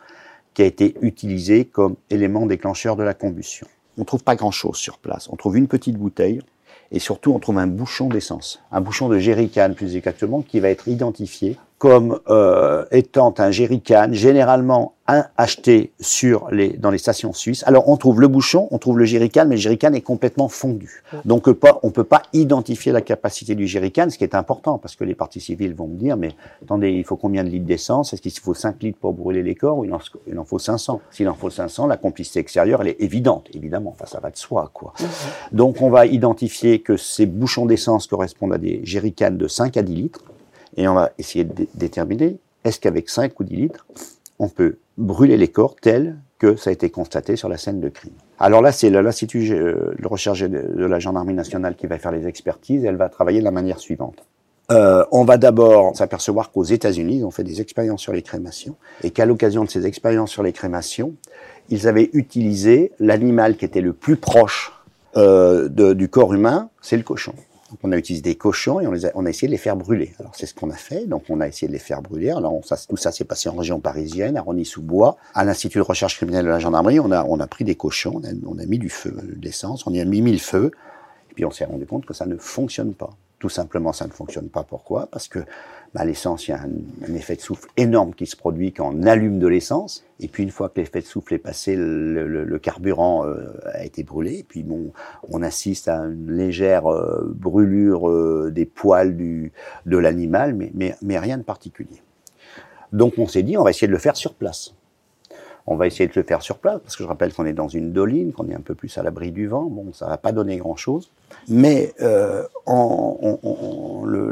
qui 0.55 0.63
a 0.63 0.67
été 0.67 0.97
utilisé 1.01 1.65
comme 1.65 1.97
élément 2.11 2.47
déclencheur 2.47 2.97
de 2.97 3.03
la 3.03 3.15
combustion. 3.15 3.67
On 3.99 4.05
trouve 4.05 4.25
pas 4.25 4.37
grand-chose 4.37 4.77
sur 4.77 4.99
place. 4.99 5.29
On 5.31 5.37
trouve 5.37 5.57
une 5.57 5.69
petite 5.69 5.97
bouteille 5.97 6.41
et 6.91 6.99
surtout 6.99 7.33
on 7.33 7.39
trouve 7.39 7.59
un 7.59 7.67
bouchon 7.67 8.09
d'essence, 8.09 8.61
un 8.71 8.81
bouchon 8.81 9.09
de 9.09 9.19
jerrycan 9.19 9.73
plus 9.75 9.97
exactement, 9.97 10.43
qui 10.43 10.61
va 10.61 10.69
être 10.69 10.89
identifié 10.89 11.57
comme 11.83 12.21
euh, 12.29 12.85
étant 12.93 13.35
un 13.39 13.51
jerrycan 13.51 14.11
généralement 14.13 14.95
acheté 15.37 15.93
sur 15.99 16.49
les, 16.53 16.69
dans 16.75 16.93
les 16.93 16.99
stations 16.99 17.33
suisses. 17.33 17.65
Alors 17.67 17.89
on 17.89 17.97
trouve 17.97 18.21
le 18.21 18.29
bouchon, 18.29 18.69
on 18.71 18.79
trouve 18.79 19.01
le 19.01 19.05
jerrycan, 19.05 19.47
mais 19.49 19.57
le 19.57 19.61
jerrycan 19.61 19.93
est 19.93 20.01
complètement 20.01 20.49
fondu. 20.49 21.03
Donc 21.25 21.51
pas, 21.51 21.81
on 21.83 21.91
peut 21.91 22.05
pas 22.05 22.23
identifier 22.33 22.93
la 22.93 23.01
capacité 23.01 23.57
du 23.57 23.67
jerrycan, 23.67 24.11
ce 24.11 24.17
qui 24.17 24.23
est 24.23 24.37
important 24.37 24.79
parce 24.79 24.95
que 24.95 25.03
les 25.03 25.17
parties 25.17 25.41
civiles 25.41 25.75
vont 25.75 25.89
me 25.89 25.97
dire 25.97 26.17
mais 26.17 26.37
attendez, 26.63 26.93
il 26.93 27.03
faut 27.03 27.17
combien 27.17 27.43
de 27.43 27.49
litres 27.49 27.67
d'essence? 27.67 28.13
Est-ce 28.13 28.23
qu'il 28.23 28.33
faut 28.33 28.55
5 28.55 28.81
litres 28.81 28.99
pour 29.01 29.13
brûler 29.13 29.43
les 29.43 29.57
corps? 29.57 29.79
Ou 29.79 29.85
il 29.85 29.93
en, 29.93 29.99
il 30.29 30.39
en 30.39 30.45
faut 30.45 30.61
500 30.61 31.01
S'il 31.11 31.29
en 31.29 31.35
faut 31.35 31.51
500, 31.51 31.89
la 31.89 31.97
complicité 31.97 32.39
extérieure 32.39 32.83
elle 32.83 32.89
est 32.89 33.01
évidente, 33.01 33.49
évidemment. 33.55 33.91
Enfin 33.91 34.07
ça 34.07 34.21
va 34.21 34.31
de 34.31 34.37
soi 34.37 34.71
quoi. 34.73 34.95
Donc 35.51 35.83
on 35.83 35.91
va 35.91 36.07
identifier 36.07 36.79
que 36.79 36.97
ces 36.97 37.27
bouchons 37.27 37.67
d'essence 37.67 38.07
correspondent 38.07 38.53
à 38.53 38.59
des 38.59 38.83
jerrycans 38.85 39.37
de 39.37 39.49
5 39.49 39.77
à 39.77 39.83
10 39.83 39.95
litres 39.97 40.25
et 40.77 40.89
on 40.89 40.95
va 40.95 41.11
essayer 41.19 41.45
de 41.45 41.67
déterminer 41.75 42.39
est-ce 42.65 42.79
qu'avec 42.79 43.09
5 43.09 43.39
ou 43.41 43.45
10 43.45 43.57
litres, 43.57 43.87
on 44.39 44.49
peut 44.49 44.79
brûler 44.99 45.37
les 45.37 45.49
corps 45.49 45.77
tels 45.77 46.17
que 46.39 46.57
ça 46.57 46.71
a 46.71 46.73
été 46.73 46.91
constaté 46.91 47.37
sur 47.37 47.49
la 47.49 47.59
scène 47.59 47.81
de 47.81 47.89
crime? 47.89 48.13
Alors 48.39 48.63
là, 48.63 48.73
c'est 48.73 48.91
l'Institut 48.91 49.53
euh, 49.53 49.95
de 49.99 50.07
recherche 50.07 50.41
de 50.41 50.85
la 50.85 50.99
gendarmerie 50.99 51.35
nationale 51.35 51.77
qui 51.77 51.87
va 51.87 51.99
faire 51.99 52.13
les 52.13 52.27
expertises. 52.27 52.85
Elle 52.85 52.97
va 52.97 53.09
travailler 53.09 53.41
de 53.41 53.45
la 53.45 53.51
manière 53.51 53.79
suivante. 53.79 54.25
Euh, 54.71 55.05
on 55.11 55.25
va 55.25 55.39
d'abord 55.39 55.97
s'apercevoir 55.97 56.51
qu'aux 56.51 56.65
États-Unis, 56.65 57.23
ils 57.25 57.33
fait 57.33 57.45
des 57.45 57.61
expériences 57.61 58.01
sur 58.01 58.13
les 58.13 58.23
crémations 58.23 58.77
et 59.03 59.11
qu'à 59.11 59.27
l'occasion 59.27 59.65
de 59.65 59.71
ces 59.71 59.87
expériences 59.87 60.31
sur 60.31 60.43
les 60.43 60.53
crémations, 60.53 61.15
ils 61.69 61.89
avaient 61.89 62.11
utilisé 62.13 62.93
l'animal 62.99 63.57
qui 63.57 63.65
était 63.65 63.81
le 63.81 63.93
plus 63.93 64.17
proche 64.17 64.73
euh, 65.17 65.69
du 65.69 66.09
corps 66.09 66.33
humain, 66.33 66.71
c'est 66.81 66.97
le 66.97 67.03
cochon 67.03 67.35
on 67.83 67.93
a 67.93 67.97
utilisé 67.97 68.23
des 68.23 68.35
cochons 68.35 68.81
et 68.81 68.87
on, 68.87 68.93
a, 68.93 69.11
on 69.15 69.27
essayé 69.27 69.49
de 69.49 69.53
les 69.53 69.59
faire 69.59 69.77
brûler. 69.77 70.13
Alors 70.19 70.33
c'est 70.35 70.47
ce 70.47 70.55
qu'on 70.55 70.71
a 70.71 70.77
fait. 70.77 71.07
Donc 71.07 71.25
on 71.29 71.41
a 71.41 71.49
essayé 71.49 71.69
de 71.69 71.73
les 71.73 71.79
faire 71.79 72.03
brûler. 72.03 72.31
Alors 72.31 72.61
ça, 72.65 72.77
tout 72.77 72.97
ça 72.97 73.13
s'est 73.13 73.25
passé 73.25 73.49
en 73.49 73.55
région 73.55 73.81
parisienne, 73.81 74.37
à 74.37 74.43
Rony-sous-Bois, 74.43 75.17
à 75.35 75.45
l'Institut 75.45 75.79
de 75.79 75.83
recherche 75.83 76.17
criminelle 76.17 76.45
de 76.45 76.51
la 76.51 76.59
gendarmerie. 76.59 77.01
On 77.01 77.11
a, 77.11 77.25
on 77.25 77.41
a 77.41 77.47
pris 77.47 77.65
des 77.65 77.75
cochons, 77.75 78.21
on 78.23 78.25
a, 78.25 78.33
on 78.47 78.59
a 78.59 78.67
mis 78.67 78.79
du 78.79 78.89
feu, 78.89 79.17
de 79.23 79.45
l'essence, 79.45 79.87
on 79.87 79.93
y 79.93 80.01
a 80.01 80.05
mis 80.05 80.23
mille 80.23 80.41
feux. 80.41 80.71
Et 81.31 81.35
puis 81.35 81.45
on 81.45 81.51
s'est 81.51 81.65
rendu 81.65 81.87
compte 81.87 82.05
que 82.05 82.15
ça 82.15 82.27
ne 82.27 82.37
fonctionne 82.37 82.95
pas. 82.95 83.11
Tout 83.39 83.49
simplement, 83.49 83.93
ça 83.93 84.07
ne 84.07 84.13
fonctionne 84.13 84.49
pas. 84.49 84.63
Pourquoi? 84.63 85.09
Parce 85.11 85.27
que 85.27 85.41
bah, 85.95 86.05
l'essence, 86.07 86.49
il 86.49 86.53
y 86.53 86.55
a 86.55 86.63
un, 86.63 87.15
effet 87.15 87.37
de 87.37 87.43
souffle 87.43 87.69
énorme 87.77 88.15
qui 88.15 88.27
se 88.27 88.37
produit 88.37 88.73
quand 88.73 88.95
on 88.95 89.03
allume 89.03 89.39
de 89.39 89.47
l'essence. 89.47 90.05
Et 90.21 90.29
puis 90.29 90.43
une 90.43 90.51
fois 90.51 90.69
que 90.69 90.81
l'effet 90.81 91.01
de 91.01 91.07
souffle 91.07 91.35
est 91.35 91.39
passé, 91.39 91.77
le, 91.77 92.59
carburant 92.59 93.27
euh, 93.27 93.53
a 93.73 93.85
été 93.85 94.03
brûlé. 94.03 94.39
Et 94.39 94.43
puis 94.43 94.63
bon, 94.63 94.93
on 95.29 95.43
assiste 95.43 95.89
à 95.89 95.99
une 95.99 96.33
légère 96.33 96.87
euh, 96.87 97.31
brûlure 97.35 98.09
euh, 98.09 98.51
des 98.51 98.65
poils 98.65 99.17
du, 99.17 99.53
de 99.85 99.99
l'animal, 99.99 100.55
mais, 100.55 100.71
mais, 100.75 100.95
mais 101.03 101.19
rien 101.19 101.37
de 101.37 101.43
particulier. 101.43 102.03
Donc 102.93 103.15
on 103.19 103.27
s'est 103.27 103.43
dit, 103.43 103.59
on 103.59 103.65
va 103.65 103.71
essayer 103.71 103.87
de 103.89 103.93
le 103.93 103.99
faire 103.99 104.17
sur 104.17 104.35
place. 104.35 104.75
On 105.67 105.77
va 105.77 105.87
essayer 105.87 106.07
de 106.07 106.13
le 106.17 106.23
faire 106.23 106.43
sur 106.43 106.59
place, 106.59 106.81
parce 106.83 106.97
que 106.97 107.05
je 107.05 107.09
rappelle 107.09 107.33
qu'on 107.33 107.47
est 107.47 107.53
dans 107.53 107.69
une 107.69 107.93
doline, 107.93 108.33
qu'on 108.33 108.49
est 108.49 108.55
un 108.55 108.61
peu 108.61 108.75
plus 108.75 108.97
à 108.99 109.03
l'abri 109.03 109.31
du 109.31 109.47
vent. 109.47 109.65
Bon, 109.65 109.93
ça 109.93 110.07
va 110.07 110.17
pas 110.17 110.33
donner 110.33 110.57
grand-chose. 110.57 111.11
Mais 111.49 111.95
euh, 112.01 112.43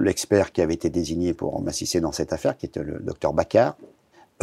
l'expert 0.00 0.52
qui 0.52 0.60
avait 0.60 0.74
été 0.74 0.90
désigné 0.90 1.32
pour 1.32 1.60
m'assister 1.62 2.00
dans 2.00 2.12
cette 2.12 2.32
affaire, 2.32 2.56
qui 2.56 2.66
était 2.66 2.82
le 2.82 2.98
docteur 3.00 3.32
Baccar, 3.32 3.76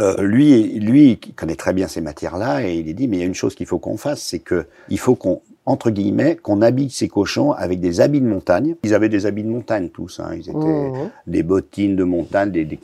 euh, 0.00 0.22
lui, 0.22 0.78
lui, 0.78 1.18
qui 1.18 1.32
connaît 1.32 1.56
très 1.56 1.72
bien 1.72 1.88
ces 1.88 2.00
matières-là, 2.00 2.66
et 2.66 2.76
il 2.76 2.88
est 2.88 2.94
dit, 2.94 3.08
mais 3.08 3.16
il 3.16 3.20
y 3.20 3.22
a 3.24 3.26
une 3.26 3.34
chose 3.34 3.54
qu'il 3.54 3.66
faut 3.66 3.78
qu'on 3.78 3.96
fasse, 3.96 4.22
c'est 4.22 4.38
que 4.38 4.66
il 4.88 4.98
faut 4.98 5.16
qu'on 5.16 5.42
entre 5.68 5.90
guillemets, 5.90 6.36
qu'on 6.36 6.62
habille 6.62 6.88
ces 6.88 7.08
cochons 7.08 7.52
avec 7.52 7.78
des 7.78 8.00
habits 8.00 8.22
de 8.22 8.26
montagne. 8.26 8.74
Ils 8.84 8.94
avaient 8.94 9.10
des 9.10 9.26
habits 9.26 9.42
de 9.42 9.50
montagne 9.50 9.90
tous, 9.90 10.18
hein. 10.18 10.30
ils 10.32 10.48
étaient 10.48 10.56
mmh. 10.56 11.10
des 11.26 11.42
bottines 11.42 11.94
de 11.94 12.04
montagne, 12.04 12.50
des, 12.50 12.78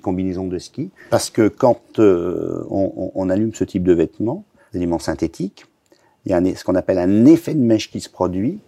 combinaisons 0.00 0.48
de 0.48 0.58
ski. 0.58 0.90
Parce 1.10 1.30
que 1.30 1.46
quand 1.46 2.00
euh, 2.00 2.64
on, 2.70 3.12
on, 3.14 3.30
allume 3.30 3.54
ce 3.54 3.62
type 3.62 3.84
de 3.84 3.92
vêtements, 3.92 4.44
des 4.72 4.78
éléments 4.78 4.98
synthétiques, 4.98 5.66
il 6.26 6.32
y 6.32 6.34
a 6.34 6.38
un, 6.38 6.54
ce 6.56 6.64
qu'on 6.64 6.74
appelle 6.74 6.98
un 6.98 7.24
effet 7.24 7.54
de 7.54 7.60
mèche 7.60 7.88
qui 7.88 8.00
se 8.00 8.10
produit, 8.10 8.58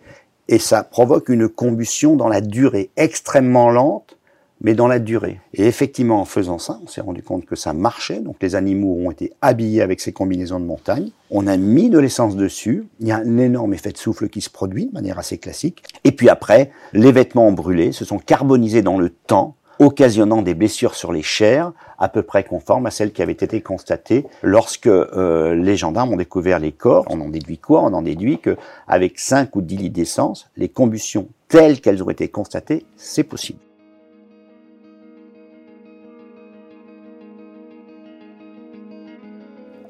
et 0.47 0.61
ça 0.61 0.85
provoque 0.85 1.29
une 1.29 1.49
combustion 1.49 2.15
dans 2.15 2.29
la 2.29 2.41
durée 2.41 2.91
extrêmement 2.97 3.71
lente 3.71 4.16
mais 4.61 4.75
dans 4.75 4.89
la 4.89 4.99
durée. 4.99 5.41
Et 5.55 5.67
effectivement, 5.67 6.21
en 6.21 6.25
faisant 6.25 6.59
ça, 6.59 6.79
on 6.83 6.87
s'est 6.87 7.01
rendu 7.01 7.23
compte 7.23 7.45
que 7.45 7.57
ça 7.57 7.73
marchait. 7.73 8.21
Donc 8.21 8.37
les 8.41 8.55
animaux 8.55 8.97
ont 9.05 9.11
été 9.11 9.33
habillés 9.43 9.83
avec 9.83 10.01
ces 10.01 10.13
combinaisons 10.13 10.61
de 10.61 10.65
montagne. 10.65 11.11
On 11.31 11.47
a 11.47 11.57
mis 11.57 11.91
de 11.91 11.99
l'essence 11.99 12.37
dessus. 12.37 12.87
Il 13.01 13.09
y 13.09 13.13
a 13.13 13.17
un 13.17 13.39
énorme 13.39 13.75
effet 13.75 13.93
de 13.93 13.99
souffle 13.99 14.29
qui 14.29 14.41
se 14.41 14.51
produit 14.51 14.87
de 14.87 14.93
manière 14.93 15.19
assez 15.19 15.39
classique. 15.39 15.83
Et 16.05 16.13
puis 16.13 16.29
après, 16.29 16.71
les 16.93 17.13
vêtements 17.13 17.49
ont 17.49 17.53
brûlé, 17.53 17.93
se 17.93 18.05
sont 18.05 18.19
carbonisés 18.19 18.83
dans 18.83 18.99
le 18.99 19.11
temps, 19.11 19.57
occasionnant 19.79 20.43
des 20.43 20.55
blessures 20.55 20.95
sur 20.95 21.13
les 21.13 21.23
chairs 21.23 21.73
à 21.99 22.09
peu 22.09 22.23
près 22.23 22.45
conformes 22.45 22.87
à 22.87 22.91
celles 22.91 23.13
qui 23.13 23.23
avaient 23.23 23.33
été 23.33 23.61
constatées 23.61 24.25
lorsque 24.43 24.87
euh, 24.87 25.55
les 25.55 25.77
gendarmes 25.77 26.13
ont 26.15 26.17
découvert 26.17 26.59
les 26.59 26.73
corps. 26.73 27.05
On 27.11 27.21
en 27.21 27.29
déduit 27.29 27.59
quoi? 27.59 27.83
On 27.83 27.93
en 27.93 28.03
déduit 28.03 28.39
que 28.39 28.57
avec 28.89 29.19
5 29.19 29.55
ou 29.57 29.63
10 29.63 29.77
litres 29.77 29.95
d'essence, 29.95 30.49
les 30.57 30.69
combustions 30.69 31.29
telles 31.49 31.81
qu'elles 31.81 32.03
ont 32.03 32.11
été 32.11 32.29
constatées, 32.29 32.87
c'est 32.97 33.25
possible. 33.25 33.59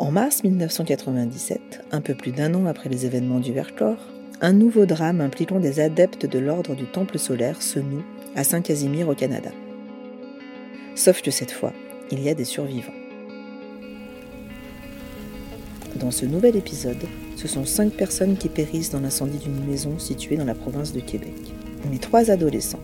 En 0.07 0.12
mars 0.12 0.45
1997, 0.45 1.85
un 1.90 2.01
peu 2.01 2.14
plus 2.14 2.31
d'un 2.31 2.55
an 2.55 2.66
après 2.66 2.88
les 2.88 3.07
événements 3.07 3.40
du 3.40 3.53
Vercors, 3.53 3.99
un 4.40 4.53
nouveau 4.53 4.87
drame 4.87 5.21
impliquant 5.21 5.59
des 5.59 5.81
adeptes 5.81 6.27
de 6.27 6.38
l'ordre 6.38 6.77
du 6.77 6.85
Temple 6.85 7.19
solaire 7.19 7.61
se 7.61 7.81
noue 7.81 8.05
à 8.37 8.45
Saint-Casimir 8.45 9.09
au 9.09 9.16
Canada. 9.16 9.51
Sauf 10.95 11.23
que 11.23 11.33
cette 11.33 11.51
fois, 11.51 11.73
il 12.12 12.23
y 12.23 12.29
a 12.29 12.35
des 12.35 12.45
survivants. 12.45 12.95
Dans 15.97 16.12
ce 16.12 16.25
nouvel 16.25 16.55
épisode, 16.55 17.03
ce 17.35 17.49
sont 17.49 17.64
cinq 17.64 17.90
personnes 17.90 18.37
qui 18.37 18.49
périssent 18.49 18.90
dans 18.90 19.01
l'incendie 19.01 19.38
d'une 19.38 19.66
maison 19.66 19.99
située 19.99 20.37
dans 20.37 20.45
la 20.45 20.55
province 20.55 20.92
de 20.92 21.01
Québec. 21.01 21.35
Mais 21.90 21.99
trois 21.99 22.31
adolescents, 22.31 22.83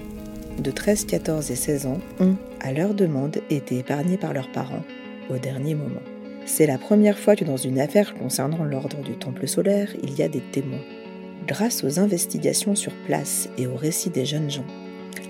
de 0.58 0.72
13, 0.72 1.04
14 1.04 1.52
et 1.52 1.54
16 1.54 1.86
ans, 1.86 2.00
ont, 2.18 2.34
à 2.60 2.72
leur 2.72 2.94
demande, 2.94 3.36
été 3.48 3.78
épargnés 3.78 4.16
par 4.16 4.32
leurs 4.32 4.50
parents 4.50 4.82
au 5.30 5.38
dernier 5.38 5.76
moment. 5.76 6.02
C'est 6.44 6.66
la 6.66 6.78
première 6.78 7.18
fois 7.18 7.36
que 7.36 7.44
dans 7.44 7.56
une 7.56 7.78
affaire 7.78 8.14
concernant 8.14 8.64
l'ordre 8.64 9.00
du 9.02 9.16
Temple 9.16 9.46
solaire, 9.46 9.88
il 10.02 10.14
y 10.14 10.22
a 10.22 10.28
des 10.28 10.40
témoins. 10.40 10.82
Grâce 11.46 11.84
aux 11.84 12.00
investigations 12.00 12.74
sur 12.74 12.92
place 13.06 13.48
et 13.58 13.66
aux 13.66 13.76
récits 13.76 14.10
des 14.10 14.24
jeunes 14.24 14.50
gens, 14.50 14.66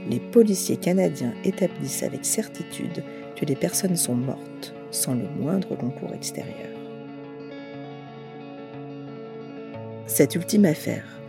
les 0.08 0.20
policiers 0.20 0.76
canadiens 0.76 1.34
établissent 1.44 2.02
avec 2.02 2.24
certitude 2.24 3.04
que 3.36 3.44
les 3.44 3.56
personnes 3.56 3.96
sont 3.96 4.14
mortes 4.14 4.74
sans 4.90 5.14
le 5.14 5.28
moindre 5.38 5.76
concours 5.76 6.14
extérieur. 6.14 6.68
Cette 10.06 10.34
ultime 10.34 10.64
affaire 10.64 11.20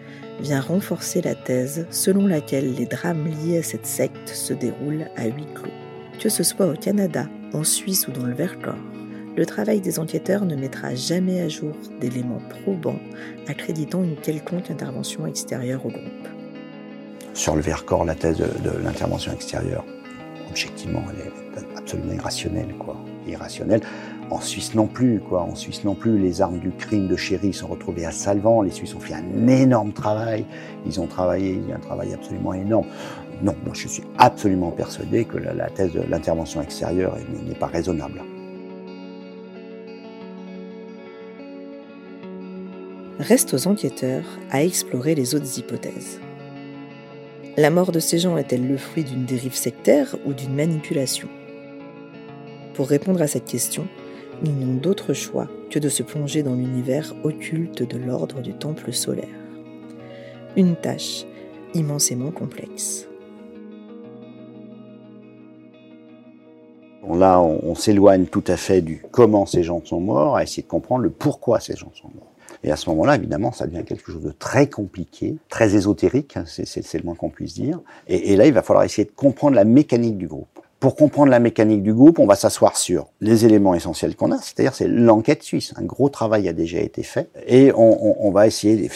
vient 0.42 0.62
renforcer 0.62 1.22
la 1.22 1.36
thèse 1.36 1.88
selon 1.90 2.28
laquelle 2.28 2.74
les 2.74 2.86
drames 2.86 3.28
liés 3.28 3.60
à 3.60 3.64
cette 3.64 3.86
secte 3.86 4.30
se 4.30 4.54
déroulent 4.54 5.08
à 5.16 5.28
huis 5.28 5.48
clos, 5.54 5.72
que 6.20 6.30
ce 6.30 6.44
soit 6.44 6.68
au 6.68 6.74
Canada, 6.74 7.28
en 7.54 7.64
Suisse 7.64 8.08
ou 8.08 8.12
dans 8.12 8.26
le 8.26 8.34
Vercors 8.34 8.76
le 9.36 9.46
travail 9.46 9.82
des 9.82 10.00
enquêteurs 10.00 10.46
ne 10.46 10.56
mettra 10.56 10.94
jamais 10.94 11.42
à 11.42 11.50
jour 11.50 11.72
d'éléments 12.00 12.42
probants 12.64 13.00
accréditant 13.48 14.04
une 14.04 14.16
quelconque 14.16 14.70
intervention 14.70 15.26
extérieure 15.26 15.86
au 15.86 15.90
groupe. 15.90 16.28
Sur 17.34 17.56
le 17.56 17.62
Vercors, 17.62 18.06
la 18.06 18.14
thèse 18.14 18.38
de, 18.38 18.84
l'intervention 18.84 19.32
extérieure, 19.34 19.84
objectivement, 20.50 21.02
elle 21.10 21.28
est 21.28 21.78
absolument 21.78 22.14
irrationnelle. 22.14 22.76
Quoi. 22.78 22.96
Irrationnelle. 23.28 23.82
En 24.30 24.40
Suisse 24.40 24.76
non 24.76 24.86
plus, 24.86 25.20
quoi. 25.20 25.42
En 25.42 25.56
Suisse 25.56 25.84
non 25.84 25.96
plus, 25.96 26.20
les 26.20 26.42
armes 26.42 26.60
du 26.60 26.70
crime 26.72 27.08
de 27.08 27.16
Chéri 27.16 27.54
sont 27.54 27.68
retrouvées 27.68 28.06
à 28.06 28.12
Salvan. 28.12 28.62
Les 28.62 28.72
Suisses 28.72 28.94
ont 28.94 29.00
fait 29.00 29.16
un 29.16 29.48
énorme 29.48 29.94
travail. 29.94 30.46
Ils 30.86 31.00
ont 31.00 31.08
travaillé, 31.08 31.54
il 31.54 31.70
y 31.70 31.72
a 31.72 31.76
un 31.76 31.80
travail 31.80 32.14
absolument 32.14 32.54
énorme. 32.54 32.88
Non, 33.42 33.56
moi 33.66 33.74
je 33.74 33.88
suis 33.88 34.04
absolument 34.20 34.70
persuadé 34.70 35.26
que 35.26 35.38
la 35.38 35.70
thèse 35.70 35.92
de 35.92 36.02
l'intervention 36.08 36.62
extérieure 36.62 37.18
n'est 37.46 37.56
pas 37.56 37.68
raisonnable. 37.68 38.22
Reste 43.20 43.54
aux 43.54 43.68
enquêteurs 43.68 44.26
à 44.50 44.64
explorer 44.64 45.14
les 45.14 45.36
autres 45.36 45.60
hypothèses. 45.60 46.20
La 47.58 47.70
mort 47.70 47.92
de 47.92 48.00
ces 48.00 48.18
gens 48.18 48.38
est-elle 48.38 48.68
le 48.68 48.78
fruit 48.78 49.04
d'une 49.04 49.26
dérive 49.26 49.54
sectaire 49.54 50.16
ou 50.26 50.34
d'une 50.34 50.56
manipulation? 50.56 51.28
Pour 52.74 52.88
répondre 52.88 53.22
à 53.22 53.28
cette 53.28 53.46
question, 53.46 53.88
ils 54.44 54.58
n'ont 54.58 54.74
d'autre 54.74 55.14
choix 55.14 55.48
que 55.70 55.78
de 55.78 55.90
se 55.90 56.02
plonger 56.02 56.42
dans 56.42 56.56
l'univers 56.56 57.14
occulte 57.24 57.84
de 57.84 57.98
l'ordre 58.00 58.42
du 58.42 58.54
temple 58.54 58.92
solaire. 58.92 59.28
Une 60.58 60.76
tâche 60.76 61.26
immensément 61.76 62.32
complexe. 62.32 63.08
Là, 67.08 67.40
on, 67.40 67.76
s'éloigne 67.76 68.26
tout 68.26 68.44
à 68.48 68.58
fait 68.58 68.82
du 68.82 69.04
comment 69.12 69.46
ces 69.46 69.62
gens 69.62 69.82
sont 69.86 70.00
morts, 70.00 70.36
à 70.36 70.44
essayer 70.44 70.64
de 70.64 70.68
comprendre 70.68 71.04
le 71.04 71.12
pourquoi 71.12 71.60
ces 71.60 71.76
gens 71.76 71.92
sont 71.94 72.08
morts. 72.08 72.33
Et 72.64 72.72
à 72.72 72.76
ce 72.76 72.90
moment-là, 72.90 73.16
évidemment, 73.16 73.52
ça 73.52 73.68
devient 73.68 73.84
quelque 73.84 74.12
chose 74.12 74.22
de 74.22 74.32
très 74.32 74.68
compliqué, 74.68 75.36
très 75.50 75.76
ésotérique, 75.76 76.38
hein, 76.38 76.46
c'est 76.46 76.94
le 76.94 77.04
moins 77.04 77.16
qu'on 77.16 77.30
puisse 77.30 77.54
dire. 77.54 77.80
Et, 78.08 78.36
là, 78.36 78.46
il 78.46 78.54
va 78.54 78.62
falloir 78.62 78.86
essayer 78.86 79.06
de 79.06 79.12
comprendre 79.12 79.56
la 79.56 79.66
mécanique 79.66 80.18
du 80.18 80.28
groupe. 80.28 80.48
Pour 80.80 80.96
comprendre 80.96 81.30
la 81.30 81.40
mécanique 81.40 81.82
du 81.82 81.94
groupe, 81.94 82.20
on 82.20 82.26
va 82.26 82.36
s'asseoir 82.36 82.76
sur 82.76 83.08
les 83.22 83.46
éléments 83.46 83.74
essentiels 83.74 84.18
qu'on 84.18 84.32
a, 84.32 84.38
c'est-à-dire 84.38 84.74
c'est 84.74 84.88
l'enquête 84.88 85.42
suisse. 85.42 85.74
Un 85.78 85.84
gros 85.84 86.10
travail 86.10 86.50
a 86.50 86.54
déjà 86.54 86.80
été 86.80 87.04
fait 87.04 87.30
et 87.48 87.72
on, 87.74 88.32
va 88.32 88.48
essayer 88.48 88.76
de 88.76 88.90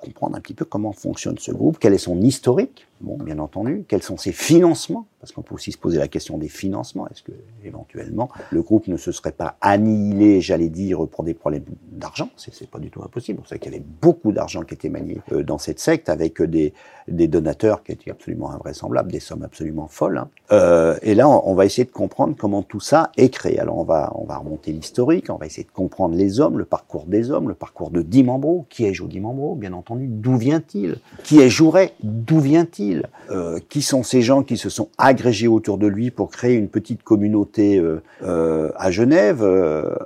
comprendre 0.00 0.36
un 0.36 0.40
petit 0.40 0.54
peu 0.54 0.64
comment 0.64 0.92
fonctionne 0.92 1.36
ce 1.38 1.52
groupe, 1.52 1.76
quel 1.78 1.92
est 1.92 1.98
son 1.98 2.22
historique, 2.22 2.86
bon, 3.00 3.16
bien 3.18 3.38
entendu, 3.38 3.84
quels 3.88 4.02
sont 4.02 4.16
ses 4.16 4.32
financements, 4.32 5.06
parce 5.20 5.32
qu'on 5.32 5.42
peut 5.42 5.54
aussi 5.54 5.72
se 5.72 5.78
poser 5.78 5.98
la 5.98 6.08
question 6.08 6.38
des 6.38 6.48
financements. 6.48 7.08
Est-ce 7.08 7.22
que 7.22 7.32
éventuellement 7.64 8.28
le 8.50 8.62
groupe 8.62 8.86
ne 8.86 8.96
se 8.96 9.12
serait 9.12 9.32
pas 9.32 9.56
annihilé, 9.60 10.40
j'allais 10.40 10.68
dire, 10.68 11.06
pour 11.08 11.24
des 11.24 11.34
problèmes 11.34 11.64
d'argent? 11.90 12.30
C'est 12.36 12.70
pas 12.70 12.78
du 12.78 12.90
tout 12.90 13.02
impossible. 13.02 13.40
On 13.42 13.46
sait 13.46 13.58
qu'il 13.58 13.72
y 13.72 13.74
avait 13.74 13.84
beaucoup 14.00 14.32
d'argent 14.32 14.62
qui 14.62 14.74
était 14.74 14.88
manié 14.88 15.20
euh, 15.32 15.42
dans 15.42 15.58
cette 15.58 15.80
secte 15.80 16.08
avec 16.08 16.40
des, 16.42 16.72
des 17.08 17.28
donateurs 17.28 17.82
qui 17.82 17.92
étaient 17.92 18.10
absolument 18.10 18.50
invraisemblables, 18.50 19.10
des 19.10 19.20
sommes 19.20 19.42
absolument 19.42 19.88
folles. 19.88 20.18
Hein. 20.18 20.28
Euh, 20.52 20.96
et 21.02 21.14
là, 21.14 21.28
on, 21.28 21.50
on, 21.50 21.54
va 21.54 21.64
essayer 21.64 21.84
de 21.84 21.92
comprendre 21.92 22.36
comment 22.38 22.62
tout 22.62 22.80
ça 22.80 23.10
est 23.16 23.30
créé. 23.30 23.58
Alors, 23.58 23.78
on 23.78 23.84
va, 23.84 24.12
on 24.14 24.24
va 24.24 24.36
remonter 24.36 24.72
l'historique, 24.72 25.30
on 25.30 25.36
va 25.36 25.46
essayer 25.46 25.64
de 25.64 25.72
comprendre 25.72 26.14
les 26.14 26.40
hommes, 26.40 26.58
le 26.58 26.64
parcours 26.64 27.06
des 27.06 27.30
hommes, 27.30 27.48
le 27.48 27.54
parcours 27.54 27.90
de 27.90 28.02
Dimambro. 28.02 28.66
Qui 28.68 28.84
est 28.84 28.94
Joe 28.94 29.08
Dimambro? 29.08 29.54
Bien 29.54 29.72
entendu, 29.72 30.06
d'où 30.08 30.36
vient-il? 30.36 30.98
Qui 31.24 31.40
est 31.40 31.48
Jouret 31.48 31.94
D'où 32.02 32.38
vient-il? 32.38 32.85
Euh, 33.30 33.58
Qui 33.68 33.82
sont 33.82 34.02
ces 34.02 34.22
gens 34.22 34.42
qui 34.42 34.56
se 34.56 34.68
sont 34.68 34.88
agrégés 34.98 35.48
autour 35.48 35.78
de 35.78 35.86
lui 35.86 36.10
pour 36.10 36.30
créer 36.30 36.54
une 36.54 36.68
petite 36.68 37.02
communauté 37.02 37.78
euh, 37.78 38.02
euh, 38.22 38.70
à 38.76 38.90
Genève, 38.90 39.44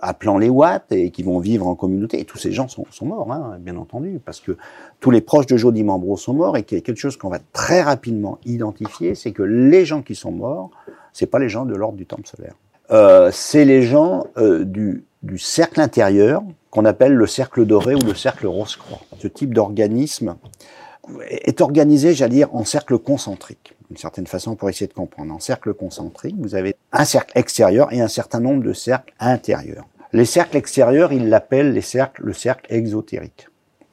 appelant 0.02 0.38
les 0.38 0.48
Watts, 0.48 0.92
et 0.92 1.10
qui 1.10 1.22
vont 1.22 1.38
vivre 1.38 1.66
en 1.66 1.74
communauté. 1.74 2.20
Et 2.20 2.24
tous 2.24 2.38
ces 2.38 2.52
gens 2.52 2.68
sont, 2.68 2.86
morts, 3.02 3.30
hein, 3.32 3.58
bien 3.60 3.76
entendu, 3.76 4.20
parce 4.24 4.40
que 4.40 4.56
tous 5.00 5.10
les 5.10 5.20
proches 5.20 5.46
de 5.46 5.56
Joe 5.56 5.72
Dimambro 5.72 6.16
sont 6.16 6.34
morts, 6.34 6.56
et 6.56 6.62
qu'il 6.62 6.78
y 6.78 6.80
a 6.80 6.82
quelque 6.82 6.98
chose 6.98 7.16
qu'on 7.16 7.30
va 7.30 7.40
très 7.52 7.82
rapidement 7.82 8.38
identifier, 8.44 9.14
c'est 9.14 9.32
que 9.32 9.42
les 9.42 9.84
gens 9.84 10.02
qui 10.02 10.14
sont 10.14 10.32
morts, 10.32 10.70
c'est 11.12 11.26
pas 11.26 11.38
les 11.38 11.48
gens 11.48 11.64
de 11.64 11.74
l'ordre 11.74 11.96
du 11.96 12.06
temple 12.06 12.26
solaire. 12.26 12.54
C'est 13.32 13.64
les 13.64 13.82
gens 13.82 14.26
du, 14.36 15.04
cercle 15.36 15.80
intérieur 15.80 16.42
qu'on 16.70 16.84
appelle 16.84 17.14
le 17.14 17.26
cercle 17.26 17.66
doré 17.66 17.94
ou 17.94 18.00
le 18.06 18.14
cercle 18.14 18.46
rose-croix. 18.46 19.00
Ce 19.18 19.28
type 19.28 19.54
d'organisme 19.54 20.36
est 21.28 21.60
organisé, 21.60 22.14
j'allais 22.14 22.36
dire, 22.36 22.54
en 22.54 22.64
cercle 22.64 22.98
concentrique, 22.98 23.74
d'une 23.88 23.96
certaine 23.96 24.26
façon, 24.26 24.56
pour 24.56 24.68
essayer 24.68 24.86
de 24.86 24.92
comprendre. 24.92 25.34
En 25.34 25.40
cercle 25.40 25.74
concentrique, 25.74 26.36
vous 26.38 26.54
avez 26.54 26.74
un 26.92 27.04
cercle 27.04 27.38
extérieur 27.38 27.92
et 27.92 28.00
un 28.00 28.08
certain 28.08 28.40
nombre 28.40 28.62
de 28.62 28.72
cercles 28.72 29.12
intérieurs. 29.18 29.86
Les 30.12 30.24
cercles 30.24 30.56
extérieurs, 30.56 31.12
ils 31.12 31.28
l'appellent 31.28 31.72
les 31.72 31.82
cercles, 31.82 32.22
le 32.24 32.32
cercle 32.32 32.72
exotérique. 32.72 33.48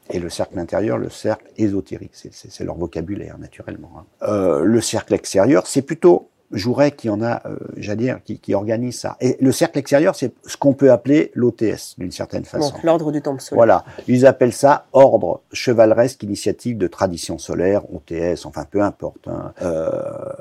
Et 0.09 0.19
le 0.19 0.29
cercle 0.29 0.57
intérieur, 0.57 0.97
le 0.97 1.09
cercle 1.09 1.45
ésotérique. 1.57 2.11
C'est 2.13 2.63
leur 2.63 2.75
vocabulaire, 2.75 3.37
naturellement. 3.37 3.91
Hein. 3.97 4.05
Euh, 4.23 4.63
le 4.63 4.81
cercle 4.81 5.13
extérieur, 5.13 5.67
c'est 5.67 5.81
plutôt 5.81 6.29
Jouret 6.51 6.91
qui 6.91 7.09
en 7.09 7.21
a, 7.21 7.41
euh, 7.45 7.57
j'allais 7.75 8.03
dire, 8.03 8.19
qui, 8.23 8.39
qui, 8.39 8.53
organise 8.53 8.97
ça. 8.97 9.17
Et 9.19 9.35
le 9.41 9.51
cercle 9.51 9.79
extérieur, 9.79 10.15
c'est 10.15 10.31
ce 10.45 10.55
qu'on 10.55 10.73
peut 10.73 10.91
appeler 10.91 11.31
l'OTS, 11.35 11.95
d'une 11.97 12.11
certaine 12.11 12.45
façon. 12.45 12.69
Donc 12.69 12.83
l'ordre 12.83 13.11
du 13.11 13.21
temple 13.21 13.41
solaire. 13.41 13.57
Voilà. 13.57 13.85
Ils 14.07 14.25
appellent 14.25 14.53
ça 14.53 14.85
ordre 14.93 15.41
chevaleresque 15.51 16.23
initiative 16.23 16.77
de 16.77 16.87
tradition 16.87 17.37
solaire, 17.37 17.83
OTS, 17.93 18.45
enfin 18.45 18.63
peu 18.63 18.81
importe. 18.81 19.25
Il 19.25 19.31
hein. 19.31 19.53
euh, 19.61 19.91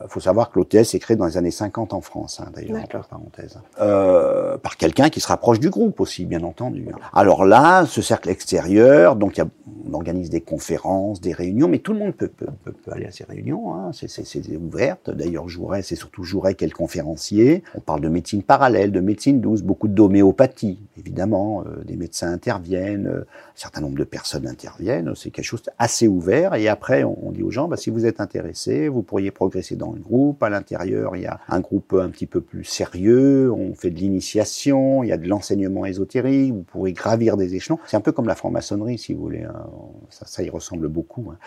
faut 0.09 0.21
savoir 0.21 0.51
que 0.51 0.61
l'OTS 0.61 0.95
est 0.95 1.01
créé 1.01 1.16
dans 1.16 1.27
les 1.27 1.37
années 1.37 1.51
50 1.51 1.92
en 1.92 2.01
France, 2.01 2.40
hein, 2.40 2.51
d'ailleurs, 2.55 2.83
entre 2.83 3.09
parenthèses. 3.09 3.59
Euh, 3.81 4.59
par 4.59 4.77
quelqu'un 4.77 5.09
qui 5.09 5.19
se 5.21 5.27
rapproche 5.27 5.59
du 5.59 5.71
groupe 5.71 5.99
aussi, 5.99 6.25
bien 6.25 6.45
entendu. 6.45 6.87
Alors 7.12 7.45
là, 7.45 7.85
ce 7.85 8.01
cercle 8.01 8.29
extérieur, 8.29 9.16
donc 9.16 9.38
y 9.38 9.40
a, 9.40 9.47
on 9.88 9.95
organise 9.95 10.31
des 10.31 10.40
conférences, 10.40 11.21
des 11.21 11.33
réunions, 11.33 11.66
mais 11.66 11.79
tout 11.79 11.92
le 11.92 11.99
monde 11.99 12.14
peut, 12.14 12.29
peut, 12.29 12.47
peut, 12.64 12.73
peut 12.73 12.92
aller 12.92 13.07
à 13.07 13.11
ces 13.11 13.25
réunions, 13.25 13.75
hein. 13.75 13.90
c'est 13.92 14.57
ouverte. 14.57 15.11
D'ailleurs, 15.11 15.49
Jouret, 15.49 15.83
c'est 15.83 15.95
surtout 15.96 16.22
Jouret 16.22 16.54
qui 16.54 16.64
est 16.64 16.70
conférencier. 16.70 17.62
On 17.74 17.80
parle 17.80 18.00
de 18.00 18.09
médecine 18.09 18.42
parallèle, 18.42 18.92
de 18.92 19.00
médecine 19.00 19.40
douce, 19.40 19.62
beaucoup 19.62 19.88
d'homéopathie, 19.88 20.78
évidemment. 20.98 21.64
Euh, 21.66 21.85
des 21.85 21.96
médecins 21.96 22.32
interviennent, 22.32 23.06
euh, 23.06 23.20
un 23.20 23.56
certain 23.56 23.80
nombre 23.80 23.98
de 23.98 24.04
personnes 24.04 24.46
interviennent. 24.46 25.12
C'est 25.14 25.30
quelque 25.30 25.44
chose 25.44 25.62
assez 25.78 26.06
ouvert. 26.06 26.54
Et 26.54 26.68
après, 26.68 27.04
on, 27.04 27.32
dit 27.32 27.42
aux 27.42 27.50
gens, 27.50 27.68
bah, 27.68 27.76
si 27.76 27.90
vous 27.90 28.06
êtes 28.06 28.20
intéressés, 28.20 28.88
vous 28.88 29.02
pourriez 29.02 29.30
progresser 29.30 29.76
dans 29.76 29.92
le 29.92 30.00
groupe. 30.00 30.42
À 30.42 30.50
l'intérieur, 30.50 31.16
il 31.16 31.22
y 31.22 31.26
a 31.26 31.40
un 31.48 31.61
groupe 31.61 31.94
un 31.94 32.09
petit 32.09 32.26
peu 32.26 32.40
plus 32.40 32.64
sérieux. 32.64 33.50
On 33.52 33.74
fait 33.74 33.90
de 33.90 33.98
l'initiation, 33.98 35.02
il 35.02 35.09
y 35.09 35.12
a 35.12 35.16
de 35.16 35.28
l'enseignement 35.28 35.87
ésotérique. 35.87 36.52
Vous 36.52 36.62
pourrez 36.62 36.92
gravir 36.92 37.37
des 37.37 37.54
échelons. 37.54 37.78
C'est 37.87 37.96
un 37.96 38.00
peu 38.00 38.12
comme 38.12 38.26
la 38.26 38.35
franc-maçonnerie, 38.35 38.98
si 38.98 39.14
vous 39.14 39.22
voulez. 39.22 39.42
Hein. 39.42 39.66
Ça, 40.11 40.42
y 40.42 40.50
ressemble 40.50 40.88
beaucoup. 40.88 41.32
Hein. 41.32 41.38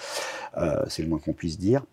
Euh, 0.58 0.84
C'est 0.88 1.04
le 1.04 1.10
moins 1.10 1.20
qu'on 1.20 1.34
puisse 1.34 1.58
dire. 1.60 1.86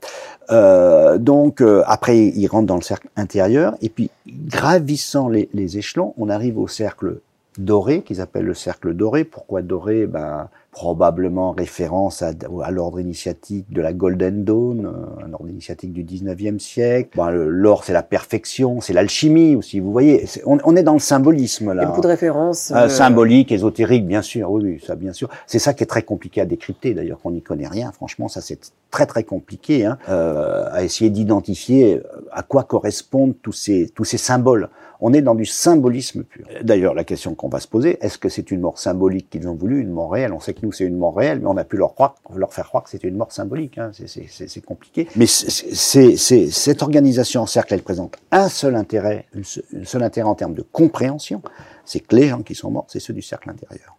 Donc, 0.49 1.63
après, 1.87 2.19
il 2.19 2.46
rentre 2.49 2.67
dans 2.67 2.77
le 2.77 2.83
cercle 2.83 3.09
intérieur, 3.17 3.75
et 3.83 3.89
puis 3.89 4.11
gravissant 4.27 5.29
les, 5.29 5.49
les 5.55 5.79
échelons, 5.79 6.15
on 6.17 6.29
arrive 6.29 6.59
au 6.59 6.69
cercle 6.69 7.21
doré, 7.59 8.03
qu'ils 8.03 8.21
appellent 8.21 8.45
le 8.45 8.55
cercle 8.55 8.95
doré. 8.95 9.25
Pourquoi 9.25 9.63
doré? 9.63 10.07
Ben, 10.07 10.49
Probablement 10.77 11.53
référence 11.53 12.21
à, 12.21 12.33
à 12.63 12.71
l'ordre 12.71 13.01
initiatique 13.01 13.65
de 13.73 13.81
la 13.81 13.95
Golden 13.95 14.45
Dawn, 14.45 14.85
euh, 14.85 15.25
un 15.27 15.33
ordre 15.33 15.49
initiatique 15.49 15.95
du 15.95 16.05
19e 16.05 16.59
siècle. 16.59 17.17
Ben, 17.17 17.31
L'or, 17.31 17.83
c'est 17.83 17.95
la 17.95 18.03
perfection, 18.03 18.83
c'est 18.83 18.93
l'alchimie 18.93 19.57
aussi, 19.57 19.81
vous 19.81 19.91
voyez. 19.91 20.25
Est, 20.25 20.43
on, 20.45 20.59
on, 20.65 20.77
est 20.77 20.83
dans 20.83 20.93
le 20.93 20.99
symbolisme 20.99 21.73
là. 21.73 21.81
Il 21.81 21.85
y 21.85 21.87
a 21.87 21.89
beaucoup 21.89 22.03
de 22.03 22.09
références. 22.09 22.75
Euh... 22.77 22.91
symbolique, 22.91 23.53
ésotérique, 23.53 24.07
bien 24.07 24.21
sûr, 24.21 24.51
oui, 24.51 24.63
oui, 24.65 24.85
ça 24.87 24.97
bien 24.97 25.15
sûr. 25.15 25.31
C'est 25.47 25.59
ça 25.59 25.73
qui 25.73 25.83
est 25.83 25.87
très 25.87 26.03
compliqué 26.03 26.43
à 26.43 26.45
décrypter, 26.45 26.93
d'ailleurs, 26.93 27.21
qu'on 27.23 27.31
n'y 27.31 27.41
connaît 27.41 27.69
rien. 27.69 27.91
Franchement, 27.91 28.29
ça 28.29 28.43
c'est 28.43 28.71
très 28.91 29.07
très 29.07 29.25
compliqué 29.25 29.87
hein, 29.87 29.97
euh, 30.11 30.69
à 30.73 30.85
essayer 30.85 31.09
d'identifier 31.09 32.03
à 32.37 32.43
quoi 32.43 32.65
correspondent 32.65 33.35
tous 33.41 33.53
ces, 33.53 33.89
tous 33.95 34.05
ces 34.05 34.19
symboles. 34.19 34.69
On 35.01 35.15
est 35.15 35.23
dans 35.23 35.35
du 35.35 35.47
symbolisme 35.47 36.23
pur. 36.23 36.47
D'ailleurs, 36.63 36.93
la 36.93 37.03
question 37.03 37.35
qu'on 37.35 37.49
va 37.49 37.61
se 37.61 37.67
poser, 37.67 37.97
est-ce 38.03 38.19
que 38.19 38.29
c'est 38.29 38.51
une 38.51 38.61
mort 38.61 38.79
symbolique 38.79 39.31
qu'ils 39.31 39.49
ont 39.49 39.55
voulu, 39.55 39.81
une 39.81 39.91
mort 39.91 40.13
réelle? 40.13 40.35
On 40.35 40.41
sait 40.41 40.53
que 40.53 40.61
nous, 40.63 40.71
c'est 40.71 40.85
une 40.85 40.99
mort 40.99 41.17
réelle, 41.17 41.41
mais 41.41 41.47
on 41.47 41.57
a 41.57 41.65
pu 41.65 41.79
leur, 41.79 41.95
croire, 41.95 42.15
leur 42.35 42.53
faire 42.53 42.67
croire 42.67 42.85
que 42.85 42.91
c'était 42.91 43.09
une 43.09 43.17
mort 43.17 43.33
symbolique. 43.33 43.79
Hein. 43.79 43.91
C'est 43.95 44.65
compliqué. 44.65 45.09
Mais 45.17 45.27
cette 45.27 46.83
organisation 46.83 47.41
en 47.41 47.47
cercle, 47.47 47.73
elle 47.73 47.83
présente 47.83 48.19
un 48.31 48.51
seul 48.51 48.77
intérêt, 48.77 49.25
un 49.35 49.85
seul 49.85 50.03
intérêt 50.03 50.29
en 50.29 50.35
termes 50.35 50.55
de 50.55 50.63
compréhension, 50.63 51.41
c'est 51.87 52.01
que 52.01 52.15
les 52.15 52.29
gens 52.29 52.43
qui 52.43 52.55
sont 52.55 52.71
morts, 52.71 52.87
c'est 52.89 53.01
ceux 53.01 53.15
du 53.15 53.23
cercle 53.23 53.49
intérieur. 53.49 53.97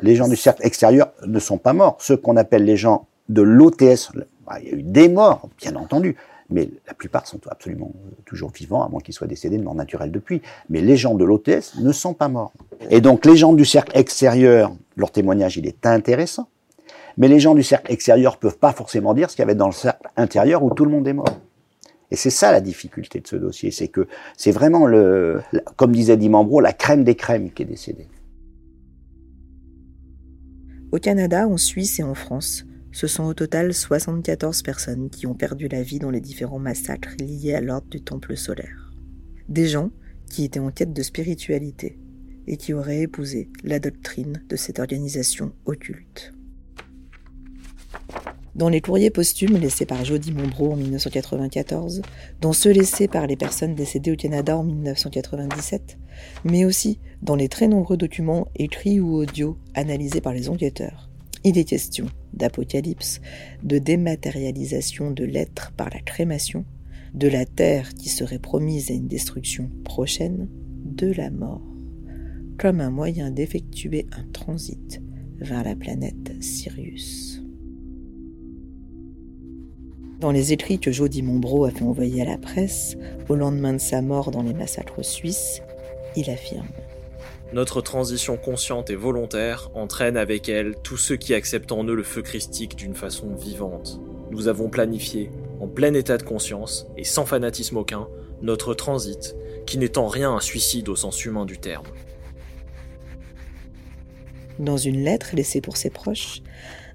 Les 0.00 0.16
gens 0.16 0.28
du 0.28 0.36
cercle 0.36 0.64
extérieur 0.64 1.12
ne 1.26 1.38
sont 1.38 1.58
pas 1.58 1.74
morts. 1.74 1.98
Ceux 2.00 2.16
qu'on 2.16 2.36
appelle 2.38 2.64
les 2.64 2.78
gens 2.78 3.06
de 3.28 3.42
l'OTS, 3.42 4.12
bah, 4.46 4.56
il 4.62 4.68
y 4.68 4.70
a 4.70 4.76
eu 4.76 4.82
des 4.82 5.10
morts, 5.10 5.46
bien 5.58 5.76
entendu, 5.76 6.16
mais 6.50 6.70
la 6.86 6.94
plupart 6.94 7.26
sont 7.26 7.40
absolument 7.48 7.92
toujours 8.24 8.50
vivants, 8.50 8.82
à 8.82 8.88
moins 8.88 9.00
qu'ils 9.00 9.14
soient 9.14 9.26
décédés 9.26 9.58
de 9.58 9.62
mort 9.62 9.74
naturelle 9.74 10.10
depuis. 10.10 10.40
Mais 10.70 10.80
les 10.80 10.96
gens 10.96 11.14
de 11.14 11.24
l'hôtesse 11.24 11.74
ne 11.78 11.92
sont 11.92 12.14
pas 12.14 12.28
morts. 12.28 12.52
Et 12.90 13.00
donc 13.00 13.26
les 13.26 13.36
gens 13.36 13.52
du 13.52 13.64
cercle 13.64 13.96
extérieur, 13.96 14.72
leur 14.96 15.10
témoignage, 15.10 15.56
il 15.56 15.66
est 15.66 15.86
intéressant, 15.86 16.48
mais 17.18 17.28
les 17.28 17.40
gens 17.40 17.54
du 17.54 17.62
cercle 17.62 17.92
extérieur 17.92 18.38
peuvent 18.38 18.58
pas 18.58 18.72
forcément 18.72 19.12
dire 19.12 19.30
ce 19.30 19.36
qu'il 19.36 19.42
y 19.42 19.44
avait 19.44 19.54
dans 19.54 19.66
le 19.66 19.72
cercle 19.72 20.08
intérieur 20.16 20.62
où 20.62 20.70
tout 20.70 20.84
le 20.84 20.90
monde 20.90 21.06
est 21.06 21.12
mort. 21.12 21.38
Et 22.10 22.16
c'est 22.16 22.30
ça 22.30 22.52
la 22.52 22.62
difficulté 22.62 23.20
de 23.20 23.26
ce 23.26 23.36
dossier, 23.36 23.70
c'est 23.70 23.88
que 23.88 24.08
c'est 24.36 24.52
vraiment 24.52 24.86
le, 24.86 25.42
comme 25.76 25.92
disait 25.92 26.16
Dimambro, 26.16 26.60
la 26.60 26.72
crème 26.72 27.04
des 27.04 27.16
crèmes 27.16 27.50
qui 27.50 27.64
est 27.64 27.66
décédée. 27.66 28.08
Au 30.90 30.98
Canada, 30.98 31.46
en 31.46 31.58
Suisse 31.58 32.00
et 32.00 32.02
en 32.02 32.14
France, 32.14 32.64
ce 32.92 33.06
sont 33.06 33.24
au 33.24 33.34
total 33.34 33.74
74 33.74 34.62
personnes 34.62 35.10
qui 35.10 35.26
ont 35.26 35.34
perdu 35.34 35.68
la 35.68 35.82
vie 35.82 35.98
dans 35.98 36.10
les 36.10 36.20
différents 36.20 36.58
massacres 36.58 37.14
liés 37.20 37.54
à 37.54 37.60
l'ordre 37.60 37.88
du 37.88 38.00
Temple 38.00 38.36
solaire. 38.36 38.92
Des 39.48 39.68
gens 39.68 39.90
qui 40.30 40.44
était 40.44 40.60
en 40.60 40.70
quête 40.70 40.92
de 40.92 41.02
spiritualité 41.02 41.98
et 42.46 42.56
qui 42.56 42.72
aurait 42.72 43.02
épousé 43.02 43.50
la 43.62 43.78
doctrine 43.78 44.42
de 44.48 44.56
cette 44.56 44.78
organisation 44.78 45.52
occulte. 45.66 46.32
Dans 48.54 48.68
les 48.68 48.80
courriers 48.80 49.10
posthumes 49.10 49.56
laissés 49.56 49.86
par 49.86 50.04
Jody 50.04 50.32
Monbro 50.32 50.72
en 50.72 50.76
1994, 50.76 52.02
dans 52.40 52.52
ceux 52.52 52.72
laissés 52.72 53.06
par 53.06 53.26
les 53.26 53.36
personnes 53.36 53.74
décédées 53.74 54.12
au 54.12 54.16
Canada 54.16 54.56
en 54.56 54.64
1997, 54.64 55.96
mais 56.44 56.64
aussi 56.64 56.98
dans 57.22 57.36
les 57.36 57.48
très 57.48 57.68
nombreux 57.68 57.96
documents 57.96 58.48
écrits 58.56 58.98
ou 58.98 59.14
audio 59.14 59.56
analysés 59.74 60.20
par 60.20 60.32
les 60.32 60.48
enquêteurs, 60.48 61.08
il 61.44 61.56
est 61.56 61.64
question 61.64 62.06
d'apocalypse, 62.32 63.20
de 63.62 63.78
dématérialisation 63.78 65.10
de 65.10 65.24
l'être 65.24 65.72
par 65.72 65.90
la 65.90 66.00
crémation, 66.00 66.64
de 67.14 67.28
la 67.28 67.44
terre 67.44 67.94
qui 67.94 68.08
serait 68.08 68.38
promise 68.38 68.90
à 68.90 68.94
une 68.94 69.08
destruction 69.08 69.70
prochaine, 69.84 70.48
de 70.84 71.12
la 71.12 71.30
mort, 71.30 71.62
comme 72.58 72.80
un 72.80 72.90
moyen 72.90 73.30
d'effectuer 73.30 74.06
un 74.12 74.24
transit 74.32 75.00
vers 75.38 75.64
la 75.64 75.76
planète 75.76 76.32
Sirius. 76.40 77.42
Dans 80.20 80.32
les 80.32 80.52
écrits 80.52 80.80
que 80.80 80.90
Jody 80.90 81.22
Monbro 81.22 81.64
a 81.64 81.70
fait 81.70 81.84
envoyer 81.84 82.22
à 82.22 82.24
la 82.24 82.38
presse, 82.38 82.96
au 83.28 83.36
lendemain 83.36 83.74
de 83.74 83.78
sa 83.78 84.02
mort 84.02 84.32
dans 84.32 84.42
les 84.42 84.54
massacres 84.54 85.04
suisses, 85.04 85.62
il 86.16 86.28
affirme 86.28 86.66
Notre 87.54 87.80
transition 87.80 88.36
consciente 88.36 88.90
et 88.90 88.94
volontaire 88.94 89.70
entraîne 89.74 90.18
avec 90.18 90.50
elle 90.50 90.74
tous 90.82 90.98
ceux 90.98 91.16
qui 91.16 91.32
acceptent 91.32 91.72
en 91.72 91.82
eux 91.84 91.94
le 91.94 92.02
feu 92.02 92.20
christique 92.20 92.76
d'une 92.76 92.94
façon 92.94 93.34
vivante. 93.34 94.00
Nous 94.30 94.48
avons 94.48 94.68
planifié, 94.68 95.30
en 95.58 95.66
plein 95.66 95.94
état 95.94 96.18
de 96.18 96.24
conscience 96.24 96.86
et 96.98 97.04
sans 97.04 97.24
fanatisme 97.24 97.78
aucun, 97.78 98.06
notre 98.42 98.74
transit, 98.74 99.34
qui 99.66 99.78
n'est 99.78 99.96
en 99.96 100.08
rien 100.08 100.30
un 100.30 100.40
suicide 100.40 100.90
au 100.90 100.96
sens 100.96 101.24
humain 101.24 101.46
du 101.46 101.56
terme. 101.56 101.86
Dans 104.58 104.76
une 104.76 105.02
lettre 105.02 105.30
laissée 105.32 105.62
pour 105.62 105.78
ses 105.78 105.90
proches, 105.90 106.42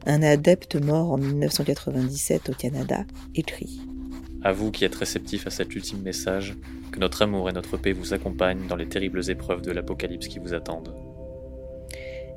un 0.06 0.22
adepte 0.22 0.76
mort 0.76 1.14
en 1.14 1.18
1997 1.18 2.50
au 2.50 2.54
Canada 2.54 3.06
écrit 3.34 3.80
À 4.44 4.52
vous 4.52 4.72
qui 4.72 4.84
êtes 4.84 4.96
réceptifs 4.96 5.48
à 5.48 5.50
cet 5.50 5.74
ultime 5.74 6.02
message, 6.02 6.58
que 6.92 7.00
notre 7.00 7.22
amour 7.22 7.50
et 7.50 7.54
notre 7.54 7.78
paix 7.78 7.94
vous 7.94 8.14
accompagnent 8.14 8.68
dans 8.68 8.76
les 8.76 8.88
terribles 8.88 9.30
épreuves 9.30 9.62
de 9.62 9.72
l'apocalypse 9.72 10.28
qui 10.28 10.40
vous 10.40 10.54
attendent. 10.54 10.94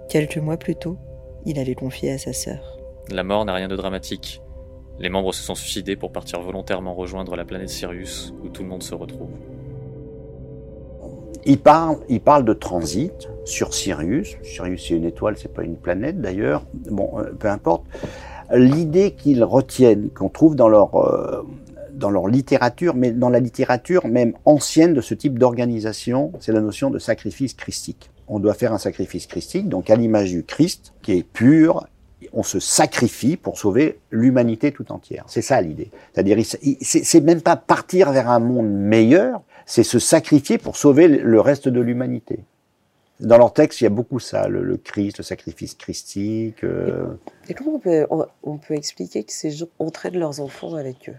Quelques 0.08 0.38
mois 0.38 0.56
plus 0.56 0.76
tôt, 0.76 0.98
il 1.46 1.58
avait 1.58 1.74
confié 1.74 2.12
à 2.12 2.18
sa 2.18 2.32
sœur. 2.32 2.78
La 3.10 3.24
mort 3.24 3.44
n'a 3.44 3.54
rien 3.54 3.66
de 3.66 3.74
dramatique. 3.74 4.40
Les 5.00 5.08
membres 5.08 5.34
se 5.34 5.42
sont 5.42 5.56
suicidés 5.56 5.96
pour 5.96 6.12
partir 6.12 6.40
volontairement 6.40 6.94
rejoindre 6.94 7.34
la 7.34 7.44
planète 7.44 7.70
Sirius, 7.70 8.32
où 8.44 8.48
tout 8.48 8.62
le 8.62 8.68
monde 8.68 8.84
se 8.84 8.94
retrouve. 8.94 9.30
Il 11.44 11.58
parle, 11.58 11.98
il 12.08 12.20
parle 12.20 12.44
de 12.44 12.52
transit 12.52 13.28
sur 13.44 13.74
Sirius. 13.74 14.36
Sirius, 14.42 14.86
c'est 14.86 14.94
une 14.94 15.04
étoile, 15.04 15.36
c'est 15.36 15.52
pas 15.52 15.64
une 15.64 15.76
planète 15.76 16.20
d'ailleurs. 16.20 16.64
Bon, 16.90 17.18
euh, 17.18 17.32
peu 17.38 17.48
importe. 17.48 17.84
L'idée 18.52 19.12
qu'ils 19.12 19.42
retiennent, 19.42 20.10
qu'on 20.10 20.28
trouve 20.28 20.54
dans 20.54 20.68
leur, 20.68 20.94
euh, 20.94 21.42
dans 21.96 22.10
leur 22.10 22.28
littérature, 22.28 22.94
mais 22.94 23.10
dans 23.10 23.28
la 23.28 23.40
littérature 23.40 24.06
même 24.06 24.34
ancienne 24.44 24.94
de 24.94 25.00
ce 25.00 25.14
type 25.14 25.38
d'organisation, 25.38 26.32
c'est 26.40 26.52
la 26.52 26.60
notion 26.60 26.90
de 26.90 26.98
sacrifice 26.98 27.54
christique. 27.54 28.10
On 28.28 28.38
doit 28.38 28.54
faire 28.54 28.72
un 28.72 28.78
sacrifice 28.78 29.26
christique, 29.26 29.68
donc 29.68 29.90
à 29.90 29.96
l'image 29.96 30.30
du 30.30 30.44
Christ, 30.44 30.92
qui 31.02 31.12
est 31.12 31.22
pur, 31.22 31.86
on 32.32 32.42
se 32.42 32.60
sacrifie 32.60 33.36
pour 33.36 33.58
sauver 33.58 33.98
l'humanité 34.10 34.72
tout 34.72 34.90
entière. 34.92 35.24
C'est 35.28 35.42
ça 35.42 35.60
l'idée. 35.60 35.90
C'est-à-dire, 36.12 36.38
c'est 36.80 37.20
même 37.20 37.40
pas 37.40 37.56
partir 37.56 38.12
vers 38.12 38.30
un 38.30 38.40
monde 38.40 38.70
meilleur, 38.70 39.42
c'est 39.64 39.82
se 39.82 39.98
sacrifier 39.98 40.58
pour 40.58 40.76
sauver 40.76 41.08
le 41.08 41.40
reste 41.40 41.68
de 41.68 41.80
l'humanité. 41.80 42.40
Dans 43.20 43.38
leur 43.38 43.52
texte, 43.52 43.80
il 43.80 43.84
y 43.84 43.86
a 43.86 43.90
beaucoup 43.90 44.20
ça, 44.20 44.46
le, 44.48 44.76
Christ, 44.76 45.18
le 45.18 45.24
sacrifice 45.24 45.74
christique. 45.74 46.62
Euh. 46.64 47.06
Et 47.48 47.54
comment 47.54 47.80
on 48.42 48.58
peut, 48.58 48.74
expliquer 48.74 49.24
que 49.24 49.32
ces 49.32 49.50
gens 49.50 49.66
entraînent 49.78 50.18
leurs 50.18 50.40
enfants 50.40 50.74
avec 50.74 51.08
eux? 51.08 51.14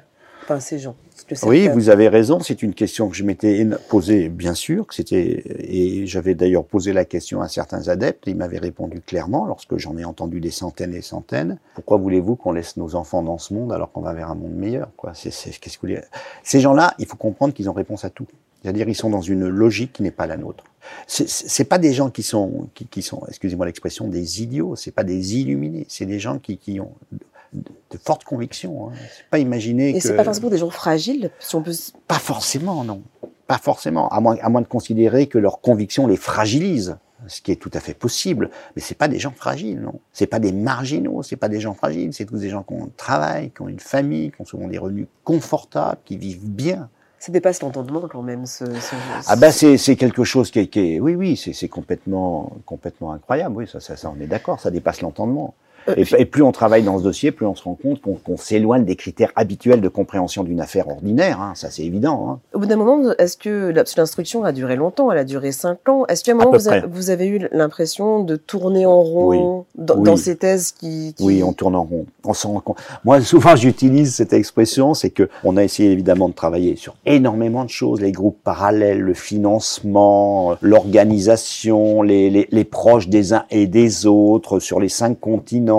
Enfin, 0.48 0.62
ces 0.62 0.80
gens. 0.80 0.96
Oui, 1.44 1.68
vous 1.68 1.90
avez 1.90 2.08
raison. 2.08 2.40
C'est 2.40 2.64
une 2.64 2.74
question 2.74 3.10
que 3.10 3.18
je 3.18 3.26
m'étais 3.26 3.68
posée, 3.90 4.30
bien 4.30 4.54
sûr. 4.54 4.88
Que 4.88 4.96
c'était 4.96 5.44
et 5.60 6.08
j'avais 6.08 6.36
d'ailleurs 6.36 6.64
posé 6.64 6.94
la 6.94 7.04
question 7.04 7.42
à 7.42 7.50
certains 7.50 7.90
adeptes. 7.90 8.30
Et 8.30 8.32
ils 8.32 8.38
m'avaient 8.38 8.58
répondu 8.58 9.02
clairement, 9.02 9.46
lorsque 9.46 9.76
j'en 9.76 9.98
ai 9.98 10.06
entendu 10.06 10.40
des 10.40 10.52
centaines 10.52 10.92
et 10.92 10.98
des 10.98 11.02
centaines. 11.02 11.60
Pourquoi 11.76 11.98
voulez-vous 11.98 12.38
qu'on 12.38 12.54
laisse 12.54 12.78
nos 12.78 12.96
enfants 12.96 13.24
dans 13.24 13.38
ce 13.38 13.54
monde 13.54 13.74
alors 13.74 13.92
qu'on 13.92 14.00
va 14.00 14.14
vers 14.14 14.32
un 14.32 14.36
monde 14.36 14.56
meilleur 14.56 14.88
Quoi? 14.96 15.12
C'est 15.14 15.32
qu'est-ce 15.32 15.78
que 15.78 15.86
vous 15.86 15.94
voulez? 15.94 16.02
Ces 16.44 16.62
gens-là, 16.62 16.94
il 16.98 17.08
faut 17.08 17.18
comprendre 17.18 17.54
qu'ils 17.54 17.70
ont 17.70 17.74
réponse 17.74 18.06
à 18.06 18.10
tout. 18.10 18.28
C'est-à-dire, 18.64 18.88
ils 18.88 18.96
sont 18.96 19.10
dans 19.10 19.22
une 19.22 19.50
logique 19.50 19.92
qui 19.92 20.04
n'est 20.04 20.12
pas 20.12 20.28
la 20.28 20.38
nôtre. 20.38 20.64
C'est 21.08 21.66
pas 21.66 21.78
des 21.78 21.92
gens 21.92 22.10
qui 22.10 22.24
sont, 22.24 22.70
qui, 22.74 22.86
qui 22.86 23.02
sont, 23.02 23.22
excusez-moi 23.28 23.66
l'expression, 23.66 24.08
des 24.08 24.42
idiots. 24.42 24.78
C'est 24.78 24.92
pas 24.92 25.04
des 25.04 25.36
illuminés. 25.36 25.86
C'est 25.90 26.06
des 26.06 26.20
gens 26.20 26.40
qui, 26.40 26.58
qui 26.58 26.80
ont 26.80 26.94
de 27.92 27.98
fortes 27.98 28.24
convictions. 28.24 28.90
Hein. 28.90 28.94
C'est 29.16 29.30
pas 29.30 29.40
imaginer 29.40 29.96
Et 29.96 30.00
c'est 30.00 30.16
pas 30.16 30.24
forcément 30.24 30.50
des 30.50 30.58
gens 30.58 30.70
fragiles, 30.70 31.32
si 31.40 31.56
on 31.56 31.62
peut. 31.62 31.74
Pas 32.08 32.20
forcément, 32.20 32.84
non. 32.84 33.02
Pas 33.48 33.58
forcément. 33.58 34.10
À 34.10 34.20
moins, 34.20 34.38
à 34.42 34.50
moins 34.50 34.62
de 34.62 34.68
considérer 34.68 35.28
que 35.28 35.38
leurs 35.38 35.62
convictions 35.62 36.08
les 36.08 36.18
fragilisent, 36.18 36.98
ce 37.28 37.42
qui 37.42 37.52
est 37.52 37.56
tout 37.56 37.72
à 37.74 37.80
fait 37.80 37.94
possible. 37.94 38.50
Mais 38.76 38.82
c'est 38.82 38.98
pas 38.98 39.08
des 39.08 39.20
gens 39.20 39.34
fragiles, 39.36 39.80
non. 39.80 40.00
C'est 40.14 40.28
pas 40.28 40.40
des 40.40 40.52
marginaux. 40.52 41.24
C'est 41.24 41.38
pas 41.38 41.50
des 41.50 41.60
gens 41.60 41.74
fragiles. 41.74 42.14
C'est 42.14 42.26
tous 42.26 42.40
des 42.40 42.50
gens 42.50 42.64
qui 42.64 42.74
ont 42.74 42.86
un 42.86 42.92
travail, 42.98 43.52
qui 43.52 43.62
ont 43.62 43.70
une 43.70 43.80
famille, 43.80 44.32
qui 44.32 44.42
ont 44.42 44.46
souvent 44.46 44.68
des 44.68 44.78
revenus 44.78 45.08
confortables, 45.24 46.00
qui 46.06 46.18
vivent 46.18 46.50
bien. 46.50 46.90
Ça 47.20 47.32
dépasse 47.32 47.62
l'entendement 47.62 48.08
quand 48.12 48.22
même. 48.22 48.46
Ce, 48.46 48.64
Ah 49.28 49.36
ben 49.36 49.52
c'est 49.52 49.96
quelque 49.96 50.24
chose 50.24 50.52
qui 50.52 50.60
est, 50.60 50.68
qui 50.68 50.80
est 50.80 51.00
oui 51.00 51.16
oui 51.16 51.36
c'est 51.36 51.68
complètement 51.68 52.52
complètement 52.66 53.12
incroyable 53.12 53.56
oui 53.56 53.68
ça 53.68 53.80
ça, 53.80 53.98
ça 53.98 54.14
on 54.16 54.22
est 54.22 54.28
d'accord 54.28 54.60
ça 54.60 54.70
dépasse 54.70 55.02
l'entendement. 55.02 55.56
Euh, 55.90 56.04
et, 56.18 56.26
plus 56.26 56.44
on 56.44 56.52
travaille 56.52 56.84
dans 56.84 56.98
ce 56.98 57.04
dossier, 57.04 57.32
plus 57.32 57.46
on 57.46 57.56
se 57.56 57.64
rend 57.64 57.76
compte 57.76 58.02
qu'on 58.02 58.38
s'éloigne 58.38 58.86
des 58.86 58.96
critères 58.96 59.32
habituels 59.36 59.82
de 59.82 59.90
compréhension 59.90 60.44
d'une 60.44 60.60
affaire 60.60 60.88
ordinaire. 60.88 61.42
Hein, 61.42 61.54
ça, 61.56 61.70
c'est 61.70 61.84
évident. 61.84 62.30
Hein. 62.30 62.40
Au 62.54 62.60
bout 62.60 62.66
d'un 62.66 62.76
moment, 62.76 63.14
est-ce 63.18 63.38
que 63.38 63.74
l'instruction 63.96 64.44
a 64.44 64.52
duré 64.52 64.76
longtemps 64.76 65.12
Elle 65.12 65.18
a 65.20 65.24
duré 65.24 65.52
cinq 65.52 65.88
ans. 65.90 66.06
Est-ce 66.08 66.24
qu'à 66.24 66.34
un 66.34 66.36
moment, 66.36 66.58
vous, 66.90 67.10
avez 67.10 67.28
eu 67.28 67.48
l'impression 67.52 68.24
de 68.24 68.36
tourner 68.36 68.86
en 68.86 69.02
rond 69.02 69.66
dans, 69.76 70.18
ces 70.18 70.36
thèses 70.36 70.72
qui, 70.72 71.16
Oui, 71.20 71.44
on 71.44 71.54
tourne 71.54 71.76
en 71.76 71.84
rond. 71.84 72.06
On 72.24 72.34
s'en 72.34 72.54
rend 72.54 72.60
compte. 72.60 72.78
Moi, 73.06 73.22
souvent, 73.22 73.56
j'utilise 73.56 74.16
cette 74.16 74.34
expression, 74.34 74.94
c'est 74.94 75.10
que 75.10 75.30
on 75.44 75.58
a 75.58 75.64
essayé 75.64 75.92
évidemment 75.92 76.30
de 76.30 76.34
travailler 76.34 76.76
sur 76.76 76.96
énormément 77.06 77.64
de 77.64 77.70
choses, 77.70 78.02
les 78.02 78.12
groupes 78.12 78.40
parallèles, 78.44 79.00
le 79.00 79.14
financement, 79.14 80.56
l'organisation, 80.62 82.02
les, 82.02 82.30
les, 82.30 82.48
les 82.52 82.64
proches 82.64 83.08
des 83.08 83.34
uns 83.34 83.46
et 83.50 83.68
des 83.68 84.06
autres 84.06 84.60
sur 84.60 84.80
les 84.80 84.90
cinq 84.90 85.20
continents 85.20 85.77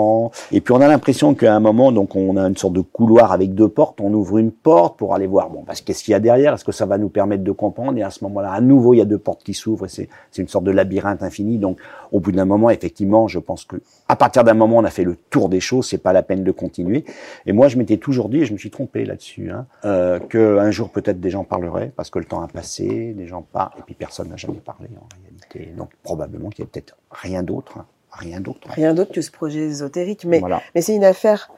et 0.51 0.61
puis 0.61 0.73
on 0.73 0.81
a 0.81 0.87
l'impression 0.87 1.33
qu'à 1.33 1.55
un 1.55 1.59
moment, 1.59 1.91
donc 1.91 2.15
on 2.15 2.37
a 2.37 2.47
une 2.47 2.57
sorte 2.57 2.73
de 2.73 2.81
couloir 2.81 3.31
avec 3.31 3.53
deux 3.53 3.69
portes, 3.69 4.01
on 4.01 4.13
ouvre 4.13 4.37
une 4.37 4.51
porte 4.51 4.97
pour 4.97 5.15
aller 5.15 5.27
voir, 5.27 5.49
bon, 5.49 5.63
parce 5.63 5.81
qu'est-ce 5.81 6.03
qu'il 6.03 6.11
y 6.11 6.15
a 6.15 6.19
derrière? 6.19 6.53
Est-ce 6.53 6.65
que 6.65 6.71
ça 6.71 6.85
va 6.85 6.97
nous 6.97 7.09
permettre 7.09 7.43
de 7.43 7.51
comprendre? 7.51 7.97
Et 7.97 8.03
à 8.03 8.09
ce 8.09 8.23
moment-là, 8.25 8.51
à 8.51 8.61
nouveau, 8.61 8.93
il 8.93 8.97
y 8.97 9.01
a 9.01 9.05
deux 9.05 9.17
portes 9.17 9.43
qui 9.43 9.53
s'ouvrent 9.53 9.87
c'est 9.87 10.09
une 10.37 10.47
sorte 10.47 10.65
de 10.65 10.71
labyrinthe 10.71 11.23
infini. 11.23 11.57
Donc 11.57 11.79
au 12.11 12.19
bout 12.19 12.31
d'un 12.31 12.45
moment, 12.45 12.69
effectivement, 12.69 13.27
je 13.27 13.39
pense 13.39 13.65
que 13.65 13.77
à 14.07 14.15
partir 14.15 14.43
d'un 14.43 14.53
moment, 14.53 14.77
on 14.77 14.83
a 14.83 14.89
fait 14.89 15.03
le 15.03 15.15
tour 15.15 15.49
des 15.49 15.59
choses, 15.59 15.87
c'est 15.87 15.97
pas 15.97 16.13
la 16.13 16.23
peine 16.23 16.43
de 16.43 16.51
continuer. 16.51 17.05
Et 17.45 17.53
moi, 17.53 17.67
je 17.67 17.77
m'étais 17.77 17.97
toujours 17.97 18.29
dit, 18.29 18.39
et 18.39 18.45
je 18.45 18.53
me 18.53 18.57
suis 18.57 18.71
trompé 18.71 19.05
là-dessus, 19.05 19.51
hein, 19.51 19.67
euh, 19.85 20.19
qu'un 20.19 20.71
jour 20.71 20.89
peut-être 20.89 21.19
des 21.19 21.29
gens 21.29 21.43
parleraient, 21.43 21.91
parce 21.95 22.09
que 22.09 22.19
le 22.19 22.25
temps 22.25 22.41
a 22.41 22.47
passé, 22.47 23.13
des 23.13 23.27
gens 23.27 23.41
parlent, 23.41 23.79
et 23.79 23.83
puis 23.83 23.95
personne 23.95 24.29
n'a 24.29 24.37
jamais 24.37 24.59
parlé 24.59 24.89
en 24.99 25.07
réalité. 25.15 25.73
Donc 25.75 25.89
probablement 26.03 26.49
qu'il 26.49 26.65
y 26.65 26.67
a 26.67 26.69
peut-être 26.71 26.97
rien 27.11 27.43
d'autre. 27.43 27.77
Hein. 27.77 27.85
Rien 28.11 28.39
d'autre. 28.39 28.67
Rien 28.69 28.93
d'autre 28.93 29.11
que 29.11 29.21
ce 29.21 29.31
projet 29.31 29.59
ésotérique. 29.59 30.25
Mais, 30.25 30.41
mais 30.75 30.81
c'est 30.81 30.95
une 30.95 31.03
affaire 31.03 31.49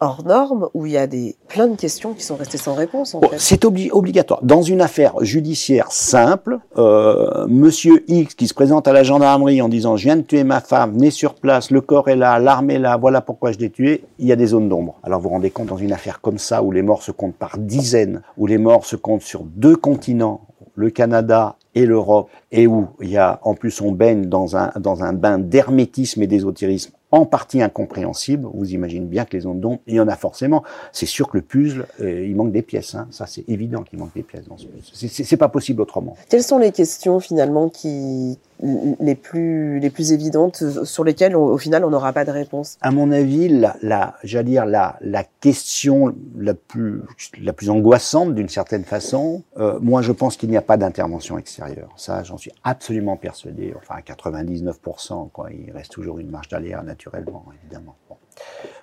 hors 0.00 0.24
norme 0.24 0.68
où 0.74 0.86
il 0.86 0.92
y 0.92 0.96
a 0.96 1.06
des, 1.06 1.36
plein 1.48 1.66
de 1.66 1.76
questions 1.76 2.14
qui 2.14 2.22
sont 2.22 2.36
restées 2.36 2.58
sans 2.58 2.74
réponse. 2.74 3.14
En 3.14 3.20
C'est 3.36 3.64
obligatoire. 3.64 4.40
Dans 4.42 4.62
une 4.62 4.80
affaire 4.80 5.14
judiciaire 5.22 5.90
simple, 5.90 6.58
euh, 6.76 7.46
Monsieur 7.48 8.04
X 8.08 8.34
qui 8.34 8.46
se 8.46 8.54
présente 8.54 8.86
à 8.88 8.92
la 8.92 9.02
gendarmerie 9.02 9.60
en 9.62 9.68
disant 9.68 9.96
je 9.96 10.04
viens 10.04 10.16
de 10.16 10.22
tuer 10.22 10.44
ma 10.44 10.60
femme, 10.60 10.92
venez 10.92 11.10
sur 11.10 11.34
place, 11.34 11.70
le 11.70 11.80
corps 11.80 12.08
est 12.08 12.16
là, 12.16 12.38
l'arme 12.38 12.70
est 12.70 12.78
là, 12.78 12.96
voilà 12.96 13.20
pourquoi 13.20 13.52
je 13.52 13.58
l'ai 13.58 13.70
tué, 13.70 14.04
il 14.18 14.26
y 14.26 14.32
a 14.32 14.36
des 14.36 14.46
zones 14.46 14.68
d'ombre. 14.68 14.98
Alors 15.02 15.20
vous 15.20 15.28
vous 15.28 15.34
rendez 15.34 15.50
compte 15.50 15.68
dans 15.68 15.76
une 15.76 15.92
affaire 15.92 16.20
comme 16.20 16.38
ça 16.38 16.62
où 16.62 16.70
les 16.70 16.82
morts 16.82 17.02
se 17.02 17.10
comptent 17.10 17.36
par 17.36 17.58
dizaines, 17.58 18.22
où 18.36 18.46
les 18.46 18.58
morts 18.58 18.84
se 18.84 18.96
comptent 18.96 19.22
sur 19.22 19.42
deux 19.42 19.76
continents, 19.76 20.42
le 20.74 20.90
Canada 20.90 21.56
l'Europe, 21.86 22.28
et 22.52 22.66
où 22.66 22.88
il 23.00 23.10
y 23.10 23.16
a, 23.16 23.40
en 23.42 23.54
plus, 23.54 23.80
on 23.80 23.92
baigne 23.92 24.26
dans 24.26 24.56
un, 24.56 24.72
dans 24.78 25.02
un 25.02 25.12
bain 25.12 25.38
d'hermétisme 25.38 26.22
et 26.22 26.26
d'ésotérisme 26.26 26.92
en 27.10 27.24
partie 27.24 27.62
incompréhensible. 27.62 28.46
Vous 28.52 28.72
imaginez 28.72 29.06
bien 29.06 29.24
que 29.24 29.36
les 29.36 29.46
ondes 29.46 29.60
d'ombre, 29.60 29.80
il 29.86 29.94
y 29.94 30.00
en 30.00 30.08
a 30.08 30.16
forcément. 30.16 30.62
C'est 30.92 31.06
sûr 31.06 31.28
que 31.28 31.38
le 31.38 31.42
puzzle, 31.42 31.86
euh, 32.00 32.26
il 32.26 32.36
manque 32.36 32.52
des 32.52 32.62
pièces. 32.62 32.94
Hein. 32.94 33.06
Ça, 33.10 33.26
c'est 33.26 33.48
évident 33.48 33.82
qu'il 33.82 33.98
manque 33.98 34.14
des 34.14 34.22
pièces 34.22 34.46
dans 34.46 34.58
ce 34.58 34.66
puzzle. 34.66 35.08
C'est 35.08 35.36
pas 35.36 35.48
possible 35.48 35.80
autrement. 35.80 36.16
Quelles 36.28 36.42
sont 36.42 36.58
les 36.58 36.72
questions 36.72 37.20
finalement 37.20 37.68
qui 37.68 38.38
les 38.60 39.14
plus 39.14 39.78
les 39.78 39.90
plus 39.90 40.12
évidentes 40.12 40.62
sur 40.84 41.04
lesquelles 41.04 41.36
au 41.36 41.58
final 41.58 41.84
on 41.84 41.90
n'aura 41.90 42.12
pas 42.12 42.24
de 42.24 42.30
réponse 42.30 42.76
À 42.80 42.90
mon 42.90 43.12
avis, 43.12 43.48
la, 43.48 43.76
la 43.82 44.14
j'allais 44.24 44.50
dire 44.50 44.66
la 44.66 44.96
la 45.00 45.24
question 45.40 46.14
la 46.36 46.54
plus 46.54 47.02
la 47.40 47.52
plus 47.52 47.70
angoissante 47.70 48.34
d'une 48.34 48.48
certaine 48.48 48.84
façon. 48.84 49.42
Euh, 49.58 49.78
moi, 49.80 50.02
je 50.02 50.12
pense 50.12 50.36
qu'il 50.36 50.50
n'y 50.50 50.56
a 50.56 50.62
pas 50.62 50.76
d'intervention 50.76 51.38
extérieure. 51.38 51.90
Ça, 51.96 52.22
j'en 52.22 52.36
suis 52.36 52.52
absolument 52.64 53.16
persuadé. 53.16 53.74
Enfin, 53.76 53.96
à 53.96 54.00
99%, 54.00 55.30
quoi. 55.30 55.48
Il 55.52 55.72
reste 55.72 55.92
toujours 55.92 56.18
une 56.18 56.30
marge 56.30 56.48
d'alerte 56.48 56.84
naturellement, 56.84 57.44
évidemment. 57.62 57.96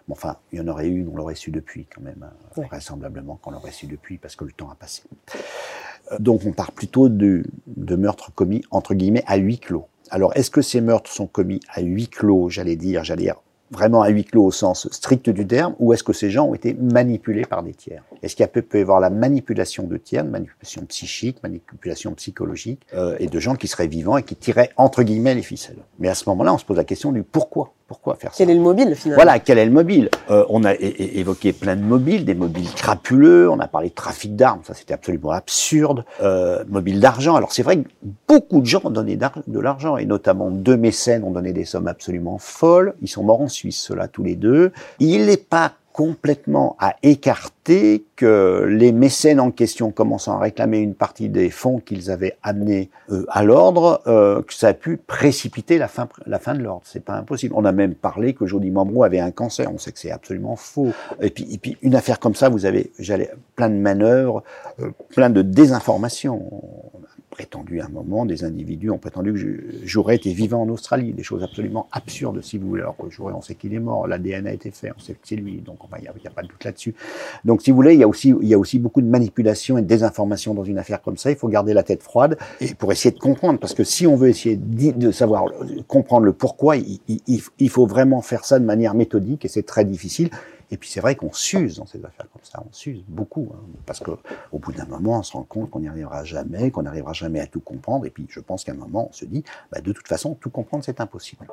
Enfin, 0.10 0.38
il 0.52 0.60
y 0.60 0.62
en 0.62 0.68
aurait 0.68 0.88
une, 0.88 1.08
on 1.08 1.16
l'aurait 1.16 1.36
su 1.36 1.52
depuis 1.52 1.88
quand 1.94 2.02
même, 2.02 2.24
hein. 2.24 2.62
vraisemblablement 2.70 3.38
qu'on 3.38 3.52
l'aurait 3.52 3.72
su 3.72 3.88
depuis 3.88 4.18
parce 4.18 4.36
que 4.36 4.46
le 4.46 4.52
temps 4.52 4.70
a 4.70 4.76
passé. 4.76 5.04
Euh, 6.12 6.18
donc 6.20 6.46
on 6.46 6.52
part 6.52 6.72
plutôt 6.72 7.10
de, 7.10 7.44
de 7.68 7.96
meurtres 7.96 8.32
commis 8.34 8.64
entre 8.72 8.94
guillemets 8.94 9.24
à 9.28 9.38
huis 9.38 9.60
clos. 9.60 9.88
Alors 10.12 10.36
est-ce 10.36 10.52
que 10.52 10.62
ces 10.62 10.82
meurtres 10.82 11.12
sont 11.12 11.28
commis 11.28 11.60
à 11.70 11.82
huis 11.82 12.08
clos, 12.08 12.50
j'allais 12.50 12.76
dire, 12.76 13.04
j'allais 13.04 13.24
dire 13.24 13.42
vraiment 13.72 14.02
à 14.02 14.10
huis 14.10 14.26
clos 14.26 14.46
au 14.46 14.52
sens 14.52 14.88
strict 14.92 15.30
du 15.30 15.46
terme, 15.46 15.76
ou 15.80 15.94
est-ce 15.94 16.04
que 16.04 16.14
ces 16.14 16.30
gens 16.30 16.46
ont 16.48 16.54
été 16.54 16.74
manipulés 16.74 17.46
par 17.46 17.64
des 17.64 17.74
tiers? 17.74 18.04
Est-ce 18.22 18.36
qu'il 18.36 18.48
peut, 18.48 18.64
y 18.78 18.82
avoir 18.82 19.00
la 19.00 19.10
manipulation 19.10 19.84
de 19.84 19.98
tiers, 19.98 20.24
manipulation 20.24 20.84
psychique, 20.86 21.42
manipulation 21.44 22.14
psychologique, 22.14 22.82
euh, 22.94 23.16
et 23.20 23.28
de 23.28 23.40
gens 23.40 23.56
qui 23.56 23.68
seraient 23.68 23.88
vivants 23.88 24.18
et 24.18 24.24
qui 24.24 24.36
tiraient 24.36 24.72
entre 24.78 25.04
guillemets 25.04 25.36
les 25.36 25.42
ficelles? 25.42 25.84
Mais 26.00 26.10
à 26.10 26.16
ce 26.16 26.28
moment-là, 26.30 26.54
on 26.54 26.58
se 26.58 26.66
pose 26.66 26.78
la 26.78 26.84
question 26.84 27.12
du 27.12 27.24
pourquoi. 27.24 27.74
Pourquoi 27.88 28.16
faire 28.16 28.32
ça? 28.34 28.38
Quel 28.40 28.50
est 28.50 28.56
le 28.56 28.62
mobile 28.62 28.96
finalement? 28.96 29.24
Voilà, 29.24 29.40
quel 29.40 29.60
est 29.60 29.66
le 29.66 29.72
mobile? 29.72 30.10
Euh, 30.32 30.44
On 30.50 30.64
a 30.64 30.74
évoqué 30.74 31.54
plein 31.54 31.76
de 31.76 31.84
mobiles, 31.84 32.26
des 32.26 32.34
mobiles 32.34 32.72
crapuleux, 32.72 33.48
on 33.48 33.60
a 33.60 33.68
parlé 33.68 33.90
de 33.90 33.94
trafic 33.94 34.36
d'armes, 34.36 34.62
ça 34.64 34.74
c'était 34.74 34.96
absolument 34.96 35.30
absurde, 35.30 36.04
euh, 36.24 36.64
mobile 36.68 37.00
d'argent. 37.00 37.36
Alors 37.36 37.52
c'est 37.52 37.62
vrai 37.62 37.78
que 37.78 37.88
beaucoup 38.28 38.62
de 38.62 38.66
gens 38.66 38.82
ont 38.86 38.90
donné 38.90 39.18
de 39.18 39.60
l'argent, 39.60 39.98
et 39.98 40.06
notamment 40.06 40.50
deux 40.50 40.78
mécènes 40.78 41.24
ont 41.24 41.30
donné 41.30 41.54
des 41.54 41.66
sommes 41.66 41.88
absolument 41.88 42.40
folles. 42.40 42.96
Ils 43.04 43.08
sont 43.08 43.24
morts 43.24 43.42
en 43.42 43.48
Suisse, 43.56 43.80
ceux-là, 43.80 44.08
tous 44.08 44.24
les 44.24 44.36
deux. 44.36 44.72
Il 45.00 45.26
n'est 45.26 45.38
pas 45.38 45.74
complètement 45.96 46.76
à 46.78 46.98
écarter 47.04 48.04
que 48.18 48.66
les 48.68 48.92
mécènes 48.92 49.40
en 49.40 49.50
question 49.50 49.92
commençant 49.92 50.36
à 50.36 50.40
réclamer 50.40 50.80
une 50.80 50.94
partie 50.94 51.30
des 51.30 51.50
fonds 51.50 51.80
qu'ils 51.80 52.12
avaient 52.12 52.36
amenés 52.44 52.90
euh, 53.12 53.26
à 53.30 53.44
l'ordre, 53.46 54.02
euh, 54.06 54.42
que 54.42 54.54
ça 54.54 54.68
a 54.68 54.74
pu 54.74 54.98
précipiter 54.98 55.78
la 55.78 55.88
fin, 55.88 56.10
la 56.26 56.38
fin 56.38 56.54
de 56.54 56.62
l'ordre. 56.62 56.82
C'est 56.84 57.06
pas 57.06 57.14
impossible. 57.14 57.56
On 57.56 57.64
a 57.64 57.72
même 57.72 57.96
parlé 57.96 58.34
que 58.34 58.46
Jody 58.46 58.72
Mambrou 58.72 59.06
avait 59.06 59.22
un 59.22 59.32
cancer. 59.32 59.72
On 59.74 59.78
sait 59.78 59.94
que 59.94 60.00
c'est 60.00 60.12
absolument 60.12 60.58
faux. 60.58 60.92
Et 61.22 61.30
puis, 61.30 61.48
et 61.50 61.58
puis 61.58 61.78
une 61.82 61.96
affaire 61.96 62.20
comme 62.20 62.36
ça, 62.36 62.50
vous 62.50 62.66
avez, 62.66 62.92
j'allais, 63.00 63.32
plein 63.56 63.70
de 63.70 63.76
manœuvres, 63.76 64.44
euh, 64.82 64.90
plein 65.16 65.30
de 65.30 65.42
désinformation 65.42 66.42
prétendu 67.36 67.82
à 67.82 67.86
un 67.86 67.90
moment, 67.90 68.26
des 68.26 68.46
individus 68.46 68.90
ont 68.90 68.98
prétendu 68.98 69.34
que 69.34 69.86
j'aurais 69.86 70.16
été 70.16 70.32
vivant 70.32 70.62
en 70.62 70.70
Australie, 70.70 71.12
des 71.12 71.22
choses 71.22 71.44
absolument 71.44 71.90
absurdes 71.92 72.42
si 72.42 72.58
vous 72.58 72.70
voulez. 72.70 72.82
Alors 72.82 72.96
que 72.96 73.04
on 73.22 73.42
sait 73.42 73.56
qu'il 73.56 73.74
est 73.74 73.80
mort, 73.80 74.08
l'ADN 74.08 74.48
a 74.48 74.54
été 74.54 74.72
fait, 74.72 74.92
on 74.96 75.00
sait 75.02 75.14
que 75.14 75.20
c'est 75.24 75.36
lui, 75.36 75.58
donc 75.58 75.80
il 75.98 76.02
n'y 76.02 76.08
a, 76.08 76.30
pas 76.30 76.44
de 76.44 76.48
doute 76.48 76.64
là-dessus. 76.64 76.96
Donc 77.44 77.62
si 77.62 77.72
vous 77.72 77.76
voulez, 77.76 77.94
il 77.94 78.00
y, 78.00 78.04
a 78.04 78.08
aussi, 78.08 78.34
il 78.42 78.48
y 78.48 78.54
a 78.54 78.58
aussi 78.58 78.80
beaucoup 78.80 79.02
de 79.02 79.08
manipulation 79.08 79.78
et 79.78 79.82
de 79.82 79.88
désinformation 79.88 80.54
dans 80.54 80.64
une 80.64 80.78
affaire 80.78 81.02
comme 81.02 81.18
ça, 81.18 81.30
il 81.30 81.36
faut 81.36 81.50
garder 81.50 81.74
la 81.74 81.84
tête 81.84 82.04
froide 82.04 82.38
et 82.62 82.74
pour 82.74 82.94
essayer 82.94 83.14
de 83.14 83.20
comprendre, 83.20 83.60
parce 83.60 83.74
que 83.74 83.84
si 83.84 84.08
on 84.08 84.16
veut 84.16 84.30
essayer 84.30 84.56
de 84.56 85.12
savoir, 85.12 85.46
comprendre 85.88 86.26
le 86.26 86.32
pourquoi, 86.32 86.78
il, 86.78 87.00
il 87.60 87.70
faut 87.70 87.86
vraiment 87.86 88.22
faire 88.22 88.46
ça 88.46 88.60
de 88.60 88.66
manière 88.66 88.94
méthodique 88.94 89.44
et 89.44 89.50
c'est 89.50 89.64
très 89.64 89.84
difficile. 89.84 90.30
Et 90.72 90.78
puis 90.78 90.90
c'est 90.90 91.00
vrai 91.00 91.16
qu'on 91.16 91.32
s'use 91.32 91.78
dans 91.78 91.86
ces 91.86 92.04
affaires 92.04 92.28
comme 92.32 92.44
ça, 92.44 92.64
on 92.68 92.74
s'use 92.74 93.04
beaucoup, 93.08 93.52
hein, 93.54 93.60
parce 93.86 94.00
que 94.00 94.12
au 94.52 94.60
bout 94.60 94.72
d'un 94.72 94.86
moment, 94.86 95.20
on 95.20 95.24
se 95.24 95.34
rend 95.34 95.44
compte 95.44 95.70
qu'on 95.70 95.80
n'y 95.80 95.88
arrivera 95.88 96.24
jamais, 96.24 96.72
qu'on 96.72 96.84
n'arrivera 96.84 97.14
jamais 97.14 97.40
à 97.40 97.48
tout 97.48 97.60
comprendre. 97.60 98.06
Et 98.06 98.10
puis 98.10 98.26
je 98.30 98.40
pense 98.40 98.64
qu'à 98.64 98.72
un 98.72 98.76
moment, 98.76 99.10
on 99.10 99.14
se 99.14 99.26
dit, 99.26 99.44
bah, 99.72 99.82
de 99.82 99.92
toute 99.92 100.08
façon, 100.08 100.36
tout 100.36 100.50
comprendre, 100.50 100.84
c'est 100.84 101.00
impossible. 101.00 101.48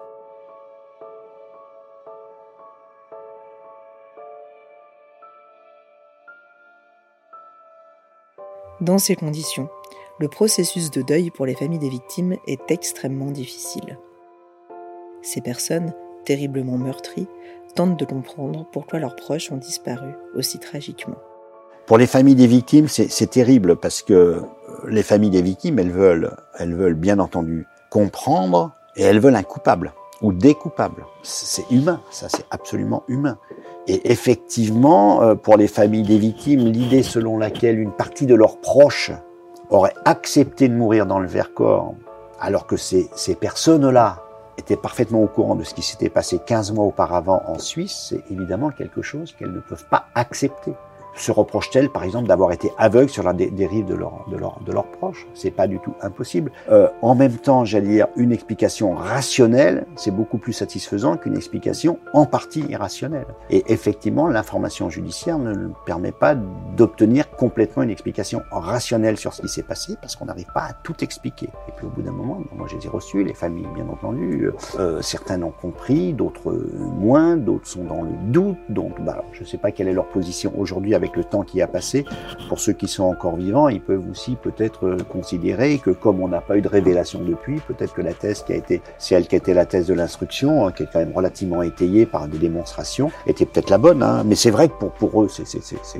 Dans 8.80 8.98
ces 8.98 9.14
conditions, 9.14 9.68
le 10.18 10.26
processus 10.26 10.90
de 10.90 11.02
deuil 11.02 11.30
pour 11.30 11.46
les 11.46 11.54
familles 11.54 11.78
des 11.78 11.88
victimes 11.88 12.36
est 12.48 12.70
extrêmement 12.70 13.30
difficile. 13.30 13.96
Ces 15.22 15.40
personnes, 15.40 15.92
terriblement 16.24 16.78
meurtries, 16.78 17.28
tentent 17.74 17.98
de 17.98 18.04
comprendre 18.04 18.66
pourquoi 18.72 18.98
leurs 18.98 19.16
proches 19.16 19.50
ont 19.50 19.56
disparu 19.56 20.10
aussi 20.34 20.58
tragiquement. 20.58 21.16
Pour 21.86 21.98
les 21.98 22.06
familles 22.06 22.36
des 22.36 22.46
victimes, 22.46 22.88
c'est 22.88 23.30
terrible 23.30 23.76
parce 23.76 24.02
que 24.02 24.12
euh, 24.12 24.40
les 24.88 25.02
familles 25.02 25.30
des 25.30 25.42
victimes, 25.42 25.78
elles 25.78 25.90
veulent, 25.90 26.36
elles 26.58 26.74
veulent 26.74 26.94
bien 26.94 27.18
entendu 27.18 27.66
comprendre 27.90 28.72
et 28.96 29.02
elles 29.02 29.18
veulent 29.18 29.36
un 29.36 29.42
coupable 29.42 29.92
ou 30.22 30.32
des 30.32 30.54
coupables. 30.54 31.04
C'est 31.22 31.68
humain, 31.70 32.00
ça 32.10 32.28
c'est 32.28 32.46
absolument 32.50 33.02
humain. 33.08 33.36
Et 33.88 34.12
effectivement, 34.12 35.22
euh, 35.22 35.34
pour 35.34 35.56
les 35.56 35.66
familles 35.66 36.04
des 36.04 36.18
victimes, 36.18 36.60
l'idée 36.60 37.02
selon 37.02 37.36
laquelle 37.36 37.80
une 37.80 37.92
partie 37.92 38.26
de 38.26 38.34
leurs 38.34 38.58
proches 38.58 39.10
aurait 39.70 39.94
accepté 40.04 40.68
de 40.68 40.74
mourir 40.74 41.06
dans 41.06 41.18
le 41.18 41.26
Vercors, 41.26 41.94
alors 42.40 42.66
que 42.66 42.76
ces, 42.76 43.10
ces 43.16 43.34
personnes-là 43.34 44.22
étaient 44.62 44.76
parfaitement 44.76 45.22
au 45.22 45.26
courant 45.26 45.54
de 45.54 45.64
ce 45.64 45.74
qui 45.74 45.82
s'était 45.82 46.08
passé 46.08 46.40
15 46.44 46.72
mois 46.72 46.84
auparavant 46.84 47.42
en 47.46 47.58
Suisse, 47.58 48.08
c'est 48.10 48.30
évidemment 48.30 48.70
quelque 48.70 49.02
chose 49.02 49.32
qu'elles 49.32 49.52
ne 49.52 49.60
peuvent 49.60 49.86
pas 49.88 50.06
accepter 50.14 50.72
se 51.14 51.32
reprochent-elles, 51.32 51.90
par 51.90 52.04
exemple, 52.04 52.28
d'avoir 52.28 52.52
été 52.52 52.70
aveugles 52.78 53.10
sur 53.10 53.22
la 53.22 53.32
dérive 53.32 53.86
de 53.86 53.94
leurs 53.94 54.24
de 54.28 54.36
leur, 54.36 54.60
de 54.60 54.72
leurs 54.72 54.86
proches 54.86 55.26
C'est 55.34 55.50
pas 55.50 55.66
du 55.66 55.78
tout 55.78 55.94
impossible. 56.00 56.52
Euh, 56.70 56.88
en 57.02 57.14
même 57.14 57.36
temps, 57.36 57.64
j'allais 57.64 57.88
dire, 57.88 58.06
une 58.16 58.32
explication 58.32 58.94
rationnelle, 58.94 59.86
c'est 59.96 60.10
beaucoup 60.10 60.38
plus 60.38 60.52
satisfaisant 60.52 61.16
qu'une 61.16 61.36
explication 61.36 61.98
en 62.12 62.26
partie 62.26 62.60
irrationnelle. 62.68 63.26
Et 63.50 63.64
effectivement, 63.68 64.28
l'information 64.28 64.90
judiciaire 64.90 65.38
ne 65.38 65.68
permet 65.86 66.12
pas 66.12 66.34
d'obtenir 66.76 67.30
complètement 67.30 67.82
une 67.82 67.90
explication 67.90 68.42
rationnelle 68.50 69.16
sur 69.16 69.34
ce 69.34 69.42
qui 69.42 69.48
s'est 69.48 69.62
passé, 69.62 69.94
parce 70.00 70.16
qu'on 70.16 70.26
n'arrive 70.26 70.50
pas 70.54 70.62
à 70.62 70.72
tout 70.82 71.02
expliquer. 71.02 71.48
Et 71.68 71.72
puis 71.76 71.86
au 71.86 71.90
bout 71.90 72.02
d'un 72.02 72.12
moment, 72.12 72.40
moi 72.54 72.66
je 72.70 72.76
les 72.76 72.86
ai 72.86 72.88
reçus, 72.88 73.24
les 73.24 73.34
familles 73.34 73.68
bien 73.74 73.88
entendu, 73.88 74.50
euh, 74.78 75.02
certains 75.02 75.42
ont 75.42 75.50
compris, 75.50 76.12
d'autres 76.12 76.52
moins, 76.52 77.36
d'autres 77.36 77.66
sont 77.66 77.84
dans 77.84 78.02
le 78.02 78.10
doute, 78.30 78.58
donc 78.68 79.00
bah, 79.00 79.24
je 79.32 79.40
ne 79.40 79.46
sais 79.46 79.58
pas 79.58 79.70
quelle 79.70 79.88
est 79.88 79.92
leur 79.92 80.08
position 80.08 80.52
aujourd'hui 80.56 80.94
avec 81.02 81.16
le 81.16 81.24
temps 81.24 81.42
qui 81.42 81.60
a 81.60 81.66
passé, 81.66 82.04
pour 82.48 82.60
ceux 82.60 82.72
qui 82.72 82.86
sont 82.86 83.04
encore 83.04 83.36
vivants, 83.36 83.68
ils 83.68 83.80
peuvent 83.80 84.04
aussi 84.10 84.36
peut-être 84.36 84.86
euh, 84.86 84.96
considérer 85.08 85.78
que 85.78 85.90
comme 85.90 86.20
on 86.20 86.28
n'a 86.28 86.40
pas 86.40 86.56
eu 86.56 86.62
de 86.62 86.68
révélation 86.68 87.20
depuis, 87.20 87.60
peut-être 87.60 87.92
que 87.92 88.02
la 88.02 88.14
thèse 88.14 88.42
qui 88.42 88.52
a 88.52 88.56
été, 88.56 88.82
c'est 88.98 89.14
elle 89.14 89.26
qui 89.26 89.34
a 89.34 89.38
été 89.38 89.52
la 89.52 89.66
thèse 89.66 89.86
de 89.86 89.94
l'instruction, 89.94 90.66
hein, 90.66 90.72
qui 90.72 90.84
est 90.84 90.88
quand 90.92 91.00
même 91.00 91.12
relativement 91.14 91.62
étayée 91.62 92.06
par 92.06 92.28
des 92.28 92.38
démonstrations, 92.38 93.10
était 93.26 93.46
peut-être 93.46 93.70
la 93.70 93.78
bonne. 93.78 94.02
Hein. 94.02 94.22
Mais 94.24 94.36
c'est 94.36 94.50
vrai 94.50 94.68
que 94.68 94.74
pour, 94.74 94.92
pour 94.92 95.22
eux, 95.22 95.28
c'est 95.28 95.44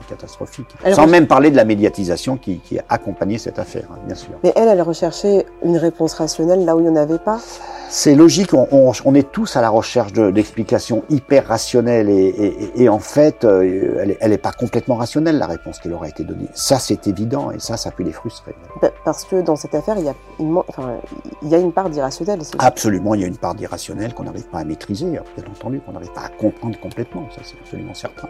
catastrophique. 0.09 0.69
Sans 0.93 1.07
même 1.07 1.27
parler 1.27 1.51
de 1.51 1.57
la 1.57 1.65
médiatisation 1.65 2.37
qui, 2.37 2.59
qui 2.59 2.79
a 2.79 2.85
accompagné 2.89 3.39
cette 3.39 3.59
affaire, 3.59 3.89
hein, 3.91 3.99
bien 4.07 4.15
sûr. 4.15 4.31
Mais 4.45 4.53
elle, 4.55 4.69
elle 4.69 4.83
recherchait 4.83 5.47
une 5.65 5.77
réponse 5.77 6.15
rationnelle 6.15 6.65
là 6.65 6.77
où 6.77 6.81
il 6.81 6.85
n'y 6.85 6.89
en 6.89 6.97
avait 6.97 7.19
pas? 7.19 7.41
C'est 7.89 8.15
logique, 8.15 8.55
on, 8.55 9.15
est 9.15 9.33
tous 9.33 9.57
à 9.57 9.61
la 9.61 9.69
recherche 9.69 10.15
d'explications 10.15 11.03
hyper 11.11 11.47
rationnelles 11.47 12.09
et, 12.09 12.89
en 12.89 12.99
fait, 12.99 13.45
euh, 13.45 14.17
elle 14.19 14.31
n'est 14.31 14.39
pas 14.39 14.53
complètement 14.53 14.92
rationnelle 14.95 15.39
la 15.39 15.47
réponse 15.47 15.79
qui 15.79 15.89
leur 15.89 16.03
a 16.03 16.09
été 16.09 16.25
donnée. 16.25 16.49
Ça, 16.55 16.79
c'est 16.79 17.07
évident 17.07 17.51
et 17.51 17.59
ça, 17.59 17.77
ça 17.77 17.91
peut 17.91 18.03
les 18.03 18.13
frustrer. 18.13 18.55
Bah, 18.81 18.91
parce 19.05 19.25
que 19.25 19.43
dans 19.43 19.57
cette 19.57 19.75
affaire, 19.75 19.97
il 19.99 20.05
y 20.05 20.09
a 20.09 20.15
une, 20.39 20.57
enfin, 20.57 20.97
il 21.43 21.49
y 21.49 21.55
a 21.55 21.59
une 21.59 21.73
part 21.73 21.91
d'irrationnel. 21.91 22.41
Absolument, 22.59 23.15
il 23.15 23.21
y 23.21 23.25
a 23.25 23.27
une 23.27 23.37
part 23.37 23.55
d'irrationnel 23.55 24.15
qu'on 24.15 24.25
n'arrive 24.25 24.49
pas 24.49 24.59
à 24.59 24.65
maîtriser, 24.65 25.11
bien 25.11 25.45
entendu, 25.51 25.81
qu'on 25.81 25.93
n'arrive 25.93 26.13
pas 26.13 26.23
à 26.23 26.29
comprendre 26.29 26.79
complètement, 26.81 27.29
ça 27.31 27.43
c'est 27.45 27.59
absolument 27.61 27.95
certain. 27.95 28.29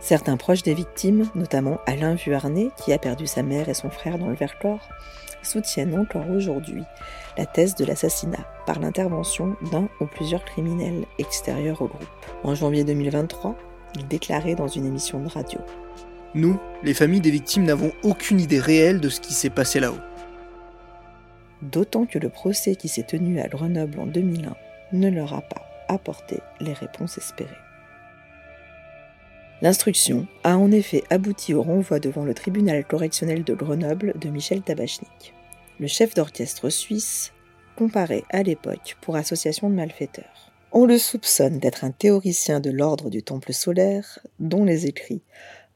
Certains 0.00 0.38
proches 0.38 0.62
des 0.62 0.74
victimes, 0.74 1.26
notamment 1.34 1.78
Alain 1.86 2.14
Vuarnet, 2.14 2.70
qui 2.78 2.92
a 2.92 2.98
perdu 2.98 3.26
sa 3.26 3.42
mère 3.42 3.68
et 3.68 3.74
son 3.74 3.90
frère 3.90 4.18
dans 4.18 4.28
le 4.28 4.34
Vercors, 4.34 4.88
soutiennent 5.42 5.98
encore 5.98 6.28
aujourd'hui 6.30 6.84
la 7.36 7.46
thèse 7.46 7.74
de 7.74 7.84
l'assassinat 7.84 8.44
par 8.66 8.80
l'intervention 8.80 9.56
d'un 9.70 9.88
ou 10.00 10.06
plusieurs 10.06 10.44
criminels 10.44 11.04
extérieurs 11.18 11.82
au 11.82 11.86
groupe. 11.86 12.04
En 12.44 12.54
janvier 12.54 12.84
2023, 12.84 13.54
il 13.96 14.06
déclarait 14.08 14.54
dans 14.54 14.68
une 14.68 14.86
émission 14.86 15.20
de 15.20 15.28
radio 15.28 15.58
Nous, 16.34 16.58
les 16.82 16.94
familles 16.94 17.20
des 17.20 17.30
victimes, 17.30 17.64
n'avons 17.64 17.92
aucune 18.02 18.40
idée 18.40 18.60
réelle 18.60 19.00
de 19.00 19.08
ce 19.08 19.20
qui 19.20 19.34
s'est 19.34 19.50
passé 19.50 19.80
là-haut. 19.80 19.98
D'autant 21.62 22.06
que 22.06 22.18
le 22.18 22.28
procès 22.28 22.76
qui 22.76 22.88
s'est 22.88 23.02
tenu 23.02 23.40
à 23.40 23.48
Grenoble 23.48 24.00
en 24.00 24.06
2001 24.06 24.54
ne 24.92 25.10
leur 25.10 25.34
a 25.34 25.42
pas 25.42 25.62
apporté 25.88 26.40
les 26.60 26.72
réponses 26.72 27.18
espérées. 27.18 27.50
L'instruction 29.62 30.26
a 30.42 30.56
en 30.56 30.70
effet 30.70 31.04
abouti 31.10 31.52
au 31.52 31.62
renvoi 31.62 32.00
devant 32.00 32.24
le 32.24 32.32
tribunal 32.32 32.84
correctionnel 32.84 33.44
de 33.44 33.52
Grenoble 33.52 34.14
de 34.18 34.30
Michel 34.30 34.62
Tabachnik. 34.62 35.34
le 35.78 35.86
chef 35.86 36.14
d'orchestre 36.14 36.68
suisse, 36.70 37.32
comparé 37.76 38.24
à 38.30 38.42
l'époque 38.42 38.96
pour 39.00 39.16
association 39.16 39.68
de 39.68 39.74
malfaiteurs. 39.74 40.49
On 40.72 40.86
le 40.86 40.98
soupçonne 40.98 41.58
d'être 41.58 41.82
un 41.82 41.90
théoricien 41.90 42.60
de 42.60 42.70
l'ordre 42.70 43.10
du 43.10 43.24
Temple 43.24 43.52
solaire, 43.52 44.20
dont 44.38 44.64
les 44.64 44.86
écrits 44.86 45.22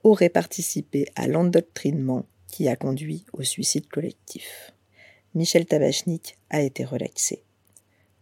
auraient 0.05 0.29
participé 0.29 1.07
à 1.17 1.27
l'endoctrinement 1.27 2.27
qui 2.47 2.69
a 2.69 2.77
conduit 2.77 3.25
au 3.33 3.43
suicide 3.43 3.89
collectif. 3.89 4.73
Michel 5.35 5.67
Tabachnik 5.67 6.39
a 6.51 6.63
été 6.63 6.85
relaxé. 6.85 7.43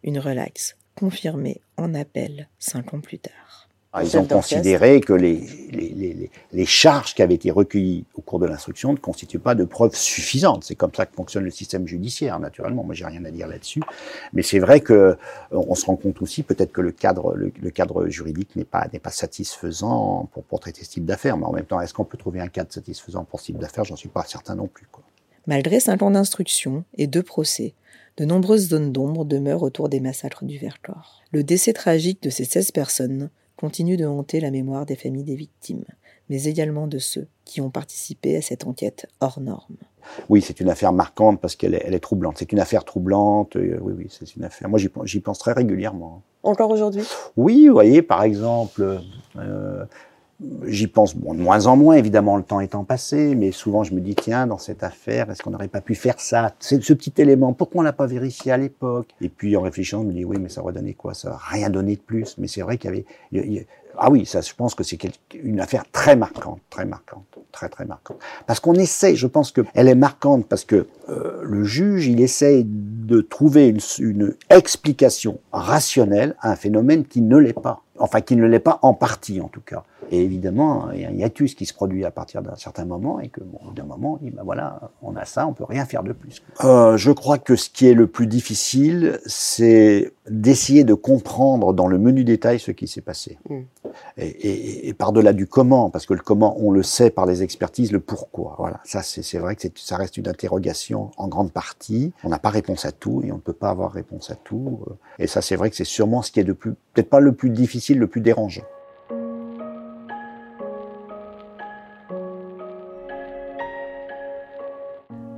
Une 0.03 0.19
relaxe 0.19 0.77
confirmée 0.95 1.61
en 1.77 1.95
appel 1.95 2.49
cinq 2.59 2.95
ans 2.95 3.01
plus 3.01 3.19
tard. 3.19 3.62
Ah, 3.95 4.03
ils 4.05 4.17
ont 4.17 4.25
considéré 4.25 5.03
que 5.03 5.13
les, 5.13 5.47
les, 5.71 6.31
les, 6.51 6.65
charges 6.65 7.15
qui 7.15 7.21
avaient 7.21 7.35
été 7.35 7.51
recueillies 7.51 8.07
au 8.15 8.23
cours 8.23 8.39
de 8.39 8.47
l'instruction 8.47 8.93
ne 8.93 8.97
constituent 8.97 9.39
pas 9.39 9.55
de 9.55 9.65
preuves 9.65 9.95
suffisantes. 9.95 10.65
C'est 10.65 10.77
comme 10.77 10.95
ça 10.95 11.05
que 11.05 11.15
fonctionne 11.15 11.45
le 11.45 11.51
système 11.51 11.87
judiciaire, 11.87 12.41
naturellement. 12.41 12.85
Moi, 12.85 12.95
j'ai 12.95 13.05
rien 13.05 13.23
à 13.27 13.31
dire 13.31 13.49
là-dessus. 13.49 13.83
Mais 14.33 14.43
c'est 14.43 14.61
vrai 14.61 14.81
que 14.81 14.95
euh, 14.95 15.17
on 15.51 15.75
se 15.75 15.85
rend 15.85 15.97
compte 15.97 16.23
aussi, 16.23 16.43
peut-être 16.43 16.73
que 16.73 16.81
le 16.81 16.91
cadre, 16.91 17.35
le, 17.35 17.71
cadre 17.71 18.09
juridique 18.09 18.57
n'est 18.57 18.65
pas 18.65 18.89
n'est 18.95 18.99
pas 18.99 19.11
satisfaisant 19.11 20.27
pour, 20.33 20.43
pour 20.45 20.61
traiter 20.61 20.85
ce 20.85 20.91
type 20.91 21.05
d'affaires. 21.05 21.37
Mais 21.37 21.45
en 21.45 21.53
même 21.53 21.67
temps, 21.67 21.81
est-ce 21.83 21.93
qu'on 21.93 22.07
peut 22.07 22.17
trouver 22.17 22.41
un 22.41 22.49
cadre 22.49 22.73
satisfaisant 22.73 23.25
pour 23.25 23.41
ce 23.41 23.47
type 23.47 23.59
d'affaires? 23.59 23.85
J'en 23.85 23.97
suis 23.97 24.09
pas 24.09 24.25
certain 24.27 24.55
non 24.55 24.69
plus. 24.69 24.87
Quoi. 24.91 25.05
Malgré 25.47 25.81
cinq 25.81 26.01
ans 26.01 26.11
d'instruction 26.11 26.85
et 26.97 27.07
deux 27.07 27.23
procès, 27.23 27.75
de 28.17 28.25
nombreuses 28.25 28.69
zones 28.69 28.91
d'ombre 28.91 29.27
demeurent 29.27 29.63
autour 29.63 29.91
des 29.91 30.01
massacres 30.01 30.47
du 30.47 30.57
Vercors. 30.57 31.23
Le 31.31 31.43
décès 31.43 31.75
tragique 31.75 32.23
de 32.23 32.31
ces 32.31 32.45
16 32.45 32.71
personnes 32.71 33.31
continue 33.63 33.97
de 33.97 34.05
hanter 34.05 34.41
la 34.41 34.51
mémoire 34.51 34.87
des 34.87 34.97
familles 34.97 35.23
des 35.23 35.37
victimes, 35.37 35.85
mais 36.29 36.43
également 36.47 36.89
de 36.89 36.99
ceux 36.99 37.29
qui 37.45 37.61
ont 37.61 37.71
participé 37.71 38.37
à 38.37 38.43
cette 38.43 38.67
enquête 38.67 39.07
hors 39.21 39.41
norme. 39.41 39.77
Oui, 40.29 40.43
c'est 40.43 40.59
une 40.59 40.69
affaire 40.69 40.93
marquante 40.93 41.41
parce 41.41 41.55
qu'elle 41.55 41.77
est, 41.77 42.01
troublante. 42.01 42.39
C'est 42.39 42.51
une 42.51 42.59
affaire 42.59 42.85
troublante. 42.85 43.55
Euh, 43.55 43.79
oui, 43.81 43.93
oui, 43.97 44.07
c'est 44.11 44.35
une 44.35 44.43
affaire. 44.43 44.69
Moi, 44.69 44.81
j'y 45.05 45.21
pense 45.21 45.39
très 45.39 45.53
régulièrement. 45.53 46.23
Encore 46.43 46.71
aujourd'hui? 46.71 47.05
Oui, 47.37 47.69
vous 47.69 47.73
voyez, 47.73 48.03
par 48.03 48.25
exemple, 48.25 49.01
euh, 49.37 49.85
J'y 50.65 50.87
pense 50.87 51.15
bon, 51.15 51.35
de 51.35 51.41
moins 51.41 51.67
en 51.67 51.77
moins, 51.77 51.95
évidemment, 51.95 52.37
le 52.37 52.43
temps 52.43 52.61
étant 52.61 52.85
passé, 52.85 53.35
mais 53.35 53.53
souvent 53.53 53.85
je 53.85 53.95
me 53.95 54.01
dis, 54.01 54.15
tiens, 54.15 54.47
dans 54.47 54.59
cette 54.59 54.83
affaire, 54.83 55.31
est-ce 55.31 55.43
qu'on 55.43 55.51
n'aurait 55.51 55.69
pas 55.69 55.81
pu 55.81 55.95
faire 55.95 56.19
ça? 56.19 56.53
C'est 56.59 56.83
ce 56.83 56.93
petit 56.93 57.13
élément, 57.19 57.53
pourquoi 57.53 57.81
on 57.81 57.85
l'a 57.85 57.93
pas 57.93 58.07
vérifié 58.07 58.53
à 58.53 58.57
l'époque? 58.57 59.09
Et 59.21 59.29
puis 59.29 59.57
en 59.57 59.63
réfléchissant, 59.63 60.03
je 60.03 60.09
me 60.09 60.13
dis, 60.13 60.25
oui, 60.25 60.39
mais 60.41 60.49
ça 60.49 60.63
aurait 60.63 60.73
donné 60.73 60.95
quoi? 60.95 61.15
Ça 61.15 61.31
n'a 61.31 61.37
rien 61.37 61.71
donné 61.71 61.97
de 61.97 62.01
plus. 62.01 62.37
Mais 62.39 62.49
c'est 62.49 62.63
vrai 62.63 62.79
qu'il 62.79 63.05
y 63.33 63.39
avait... 63.39 63.67
ah 63.99 64.11
oui, 64.11 64.27
ça, 64.27 64.41
je 64.41 64.53
pense 64.55 64.75
que 64.75 64.83
c'est 64.83 64.99
une 65.35 65.61
affaire 65.61 65.85
très 65.93 66.17
marquante, 66.17 66.61
très 66.71 66.87
marquante, 66.87 67.25
très 67.53 67.69
très 67.69 67.85
marquante. 67.85 68.19
Parce 68.47 68.59
qu'on 68.59 68.75
essaie, 68.75 69.15
je 69.15 69.27
pense 69.27 69.53
qu'elle 69.53 69.89
est 69.89 69.95
marquante 69.95 70.47
parce 70.47 70.65
que 70.65 70.87
euh, 71.09 71.41
le 71.43 71.65
juge, 71.65 72.07
il 72.09 72.21
essaye 72.21 72.65
de 72.67 73.21
trouver 73.21 73.75
une 73.99 74.35
explication 74.51 75.39
rationnelle 75.53 76.35
à 76.41 76.51
un 76.51 76.57
phénomène 76.57 77.05
qui 77.05 77.21
ne 77.21 77.37
l'est 77.37 77.53
pas. 77.53 77.83
Enfin, 77.99 78.21
qui 78.21 78.35
ne 78.35 78.47
l'est 78.47 78.59
pas 78.59 78.79
en 78.83 78.95
partie, 78.95 79.41
en 79.41 79.49
tout 79.49 79.61
cas. 79.61 79.85
Et 80.11 80.23
évidemment, 80.23 80.91
il 80.93 81.01
y 81.01 81.05
a 81.05 81.09
un 81.09 81.13
hiatus 81.13 81.55
qui 81.55 81.65
se 81.65 81.73
produit 81.73 82.05
à 82.05 82.11
partir 82.11 82.43
d'un 82.43 82.57
certain 82.57 82.85
moment 82.85 83.21
et 83.21 83.29
que, 83.29 83.41
bon, 83.41 83.71
d'un 83.73 83.85
moment, 83.85 84.15
on 84.15 84.25
dit, 84.25 84.31
ben 84.31 84.43
voilà, 84.45 84.91
on 85.01 85.17
a 85.17 85.25
ça, 85.25 85.47
on 85.47 85.53
peut 85.53 85.65
rien 85.65 85.87
faire 85.87 86.03
de 86.03 86.13
plus. 86.13 86.43
Euh, 86.65 86.97
je 86.97 87.11
crois 87.13 87.39
que 87.39 87.57
ce 87.57 87.71
qui 87.71 87.87
est 87.87 87.95
le 87.95 88.07
plus 88.07 88.27
difficile, 88.27 89.21
c'est 89.27 90.13
d'essayer 90.29 90.85
de 90.85 90.95
comprendre 90.95 91.73
dans 91.73 91.87
le 91.87 91.99
menu 91.99 92.25
détail 92.25 92.59
ce 92.59 92.71
qui 92.71 92.89
s'est 92.89 93.01
passé. 93.01 93.39
Mm. 93.49 93.61
Et, 94.19 94.27
et, 94.27 94.89
et 94.89 94.95
par-delà 94.95 95.33
du 95.33 95.47
comment, 95.47 95.91
parce 95.91 96.07
que 96.07 96.15
le 96.15 96.21
comment, 96.21 96.57
on 96.59 96.71
le 96.71 96.83
sait 96.83 97.11
par 97.11 97.27
les 97.27 97.43
expertises, 97.43 97.93
le 97.93 98.01
pourquoi. 98.01 98.57
Voilà, 98.59 98.81
ça, 98.85 99.03
c'est, 99.03 99.23
c'est 99.23 99.39
vrai 99.39 99.57
que 99.57 99.69
ça 99.77 99.97
reste 99.97 100.17
une 100.17 100.29
interrogation 100.29 101.11
en 101.17 101.29
grande 101.29 101.53
partie. 101.53 102.13
On 102.25 102.29
n'a 102.29 102.39
pas 102.39 102.51
réponse 102.51 102.85
à 102.85 102.93
tout 102.93 103.23
et 103.25 103.33
on 103.33 103.37
ne 103.37 103.41
peut 103.41 103.53
pas 103.53 103.71
avoir 103.71 103.93
réponse 103.93 104.31
à 104.31 104.35
tout. 104.35 104.81
Et 105.19 105.27
ça, 105.27 105.41
c'est 105.43 105.57
vrai 105.57 105.71
que 105.71 105.77
c'est 105.77 105.85
sûrement 105.85 106.23
ce 106.23 106.31
qui 106.31 106.41
est 106.41 106.45
de 106.45 106.53
plus, 106.53 106.73
peut-être 106.93 107.11
pas 107.11 107.21
le 107.21 107.33
plus 107.33 107.51
difficile, 107.51 107.99
le 107.99 108.07
plus 108.07 108.21
dérangeant. 108.21 108.65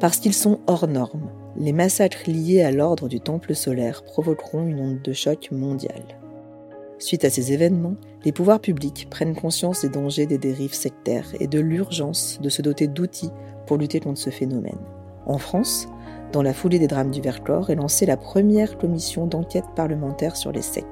Parce 0.01 0.18
qu'ils 0.18 0.34
sont 0.34 0.61
hors 0.66 0.88
normes, 0.88 1.30
les 1.57 1.72
massacres 1.72 2.28
liés 2.28 2.62
à 2.62 2.72
l'ordre 2.72 3.09
du 3.09 3.20
Temple 3.20 3.55
solaire 3.55 4.03
provoqueront 4.03 4.66
une 4.66 4.80
onde 4.80 5.03
de 5.03 5.12
choc 5.12 5.51
mondiale. 5.53 6.18
Suite 6.99 7.24
à 7.24 7.30
ces 7.30 7.53
événements, 7.53 7.97
les 8.24 8.32
pouvoirs 8.32 8.61
publics 8.61 9.09
prennent 9.11 9.36
conscience 9.36 9.82
des 9.82 9.88
dangers 9.88 10.26
des 10.26 10.38
dérives 10.38 10.74
sectaires 10.74 11.28
et 11.38 11.47
de 11.47 11.61
l'urgence 11.61 12.38
de 12.40 12.49
se 12.49 12.62
doter 12.62 12.86
d'outils 12.86 13.30
pour 13.66 13.76
lutter 13.76 14.01
contre 14.01 14.18
ce 14.18 14.30
phénomène. 14.30 14.78
En 15.26 15.38
France, 15.38 15.86
dans 16.32 16.42
la 16.42 16.53
foulée 16.53 16.78
des 16.78 16.88
drames 16.88 17.11
du 17.11 17.20
Vercors, 17.20 17.70
est 17.70 17.76
lancée 17.76 18.07
la 18.07 18.16
première 18.16 18.76
commission 18.78 19.26
d'enquête 19.26 19.64
parlementaire 19.76 20.36
sur 20.36 20.51
les 20.51 20.62
sectes. 20.62 20.88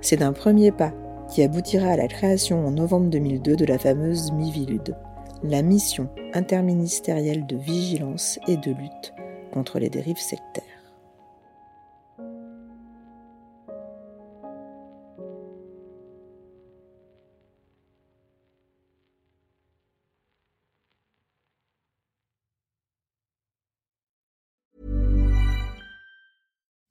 C'est 0.00 0.16
d'un 0.16 0.32
premier 0.32 0.72
pas 0.72 0.92
qui 1.28 1.42
aboutira 1.42 1.88
à 1.88 1.96
la 1.96 2.08
création 2.08 2.66
en 2.66 2.70
novembre 2.70 3.10
2002 3.10 3.56
de 3.56 3.64
la 3.64 3.78
fameuse 3.78 4.32
Mivilude, 4.32 4.94
la 5.42 5.62
mission 5.62 6.08
interministérielle 6.34 7.46
de 7.46 7.56
vigilance 7.56 8.38
et 8.46 8.56
de 8.56 8.70
lutte 8.70 9.12
contre 9.52 9.78
les 9.78 9.90
dérives 9.90 10.18
sectaires. 10.18 10.64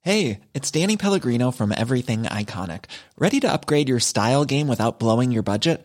Hey, 0.02 0.42
it's 0.54 0.70
Danny 0.70 0.96
Pellegrino 0.96 1.50
from 1.50 1.72
Everything 1.72 2.26
Iconic. 2.26 2.84
Ready 3.18 3.40
to 3.40 3.52
upgrade 3.52 3.88
your 3.88 3.98
style 3.98 4.44
game 4.44 4.68
without 4.68 5.00
blowing 5.00 5.32
your 5.32 5.42
budget? 5.42 5.84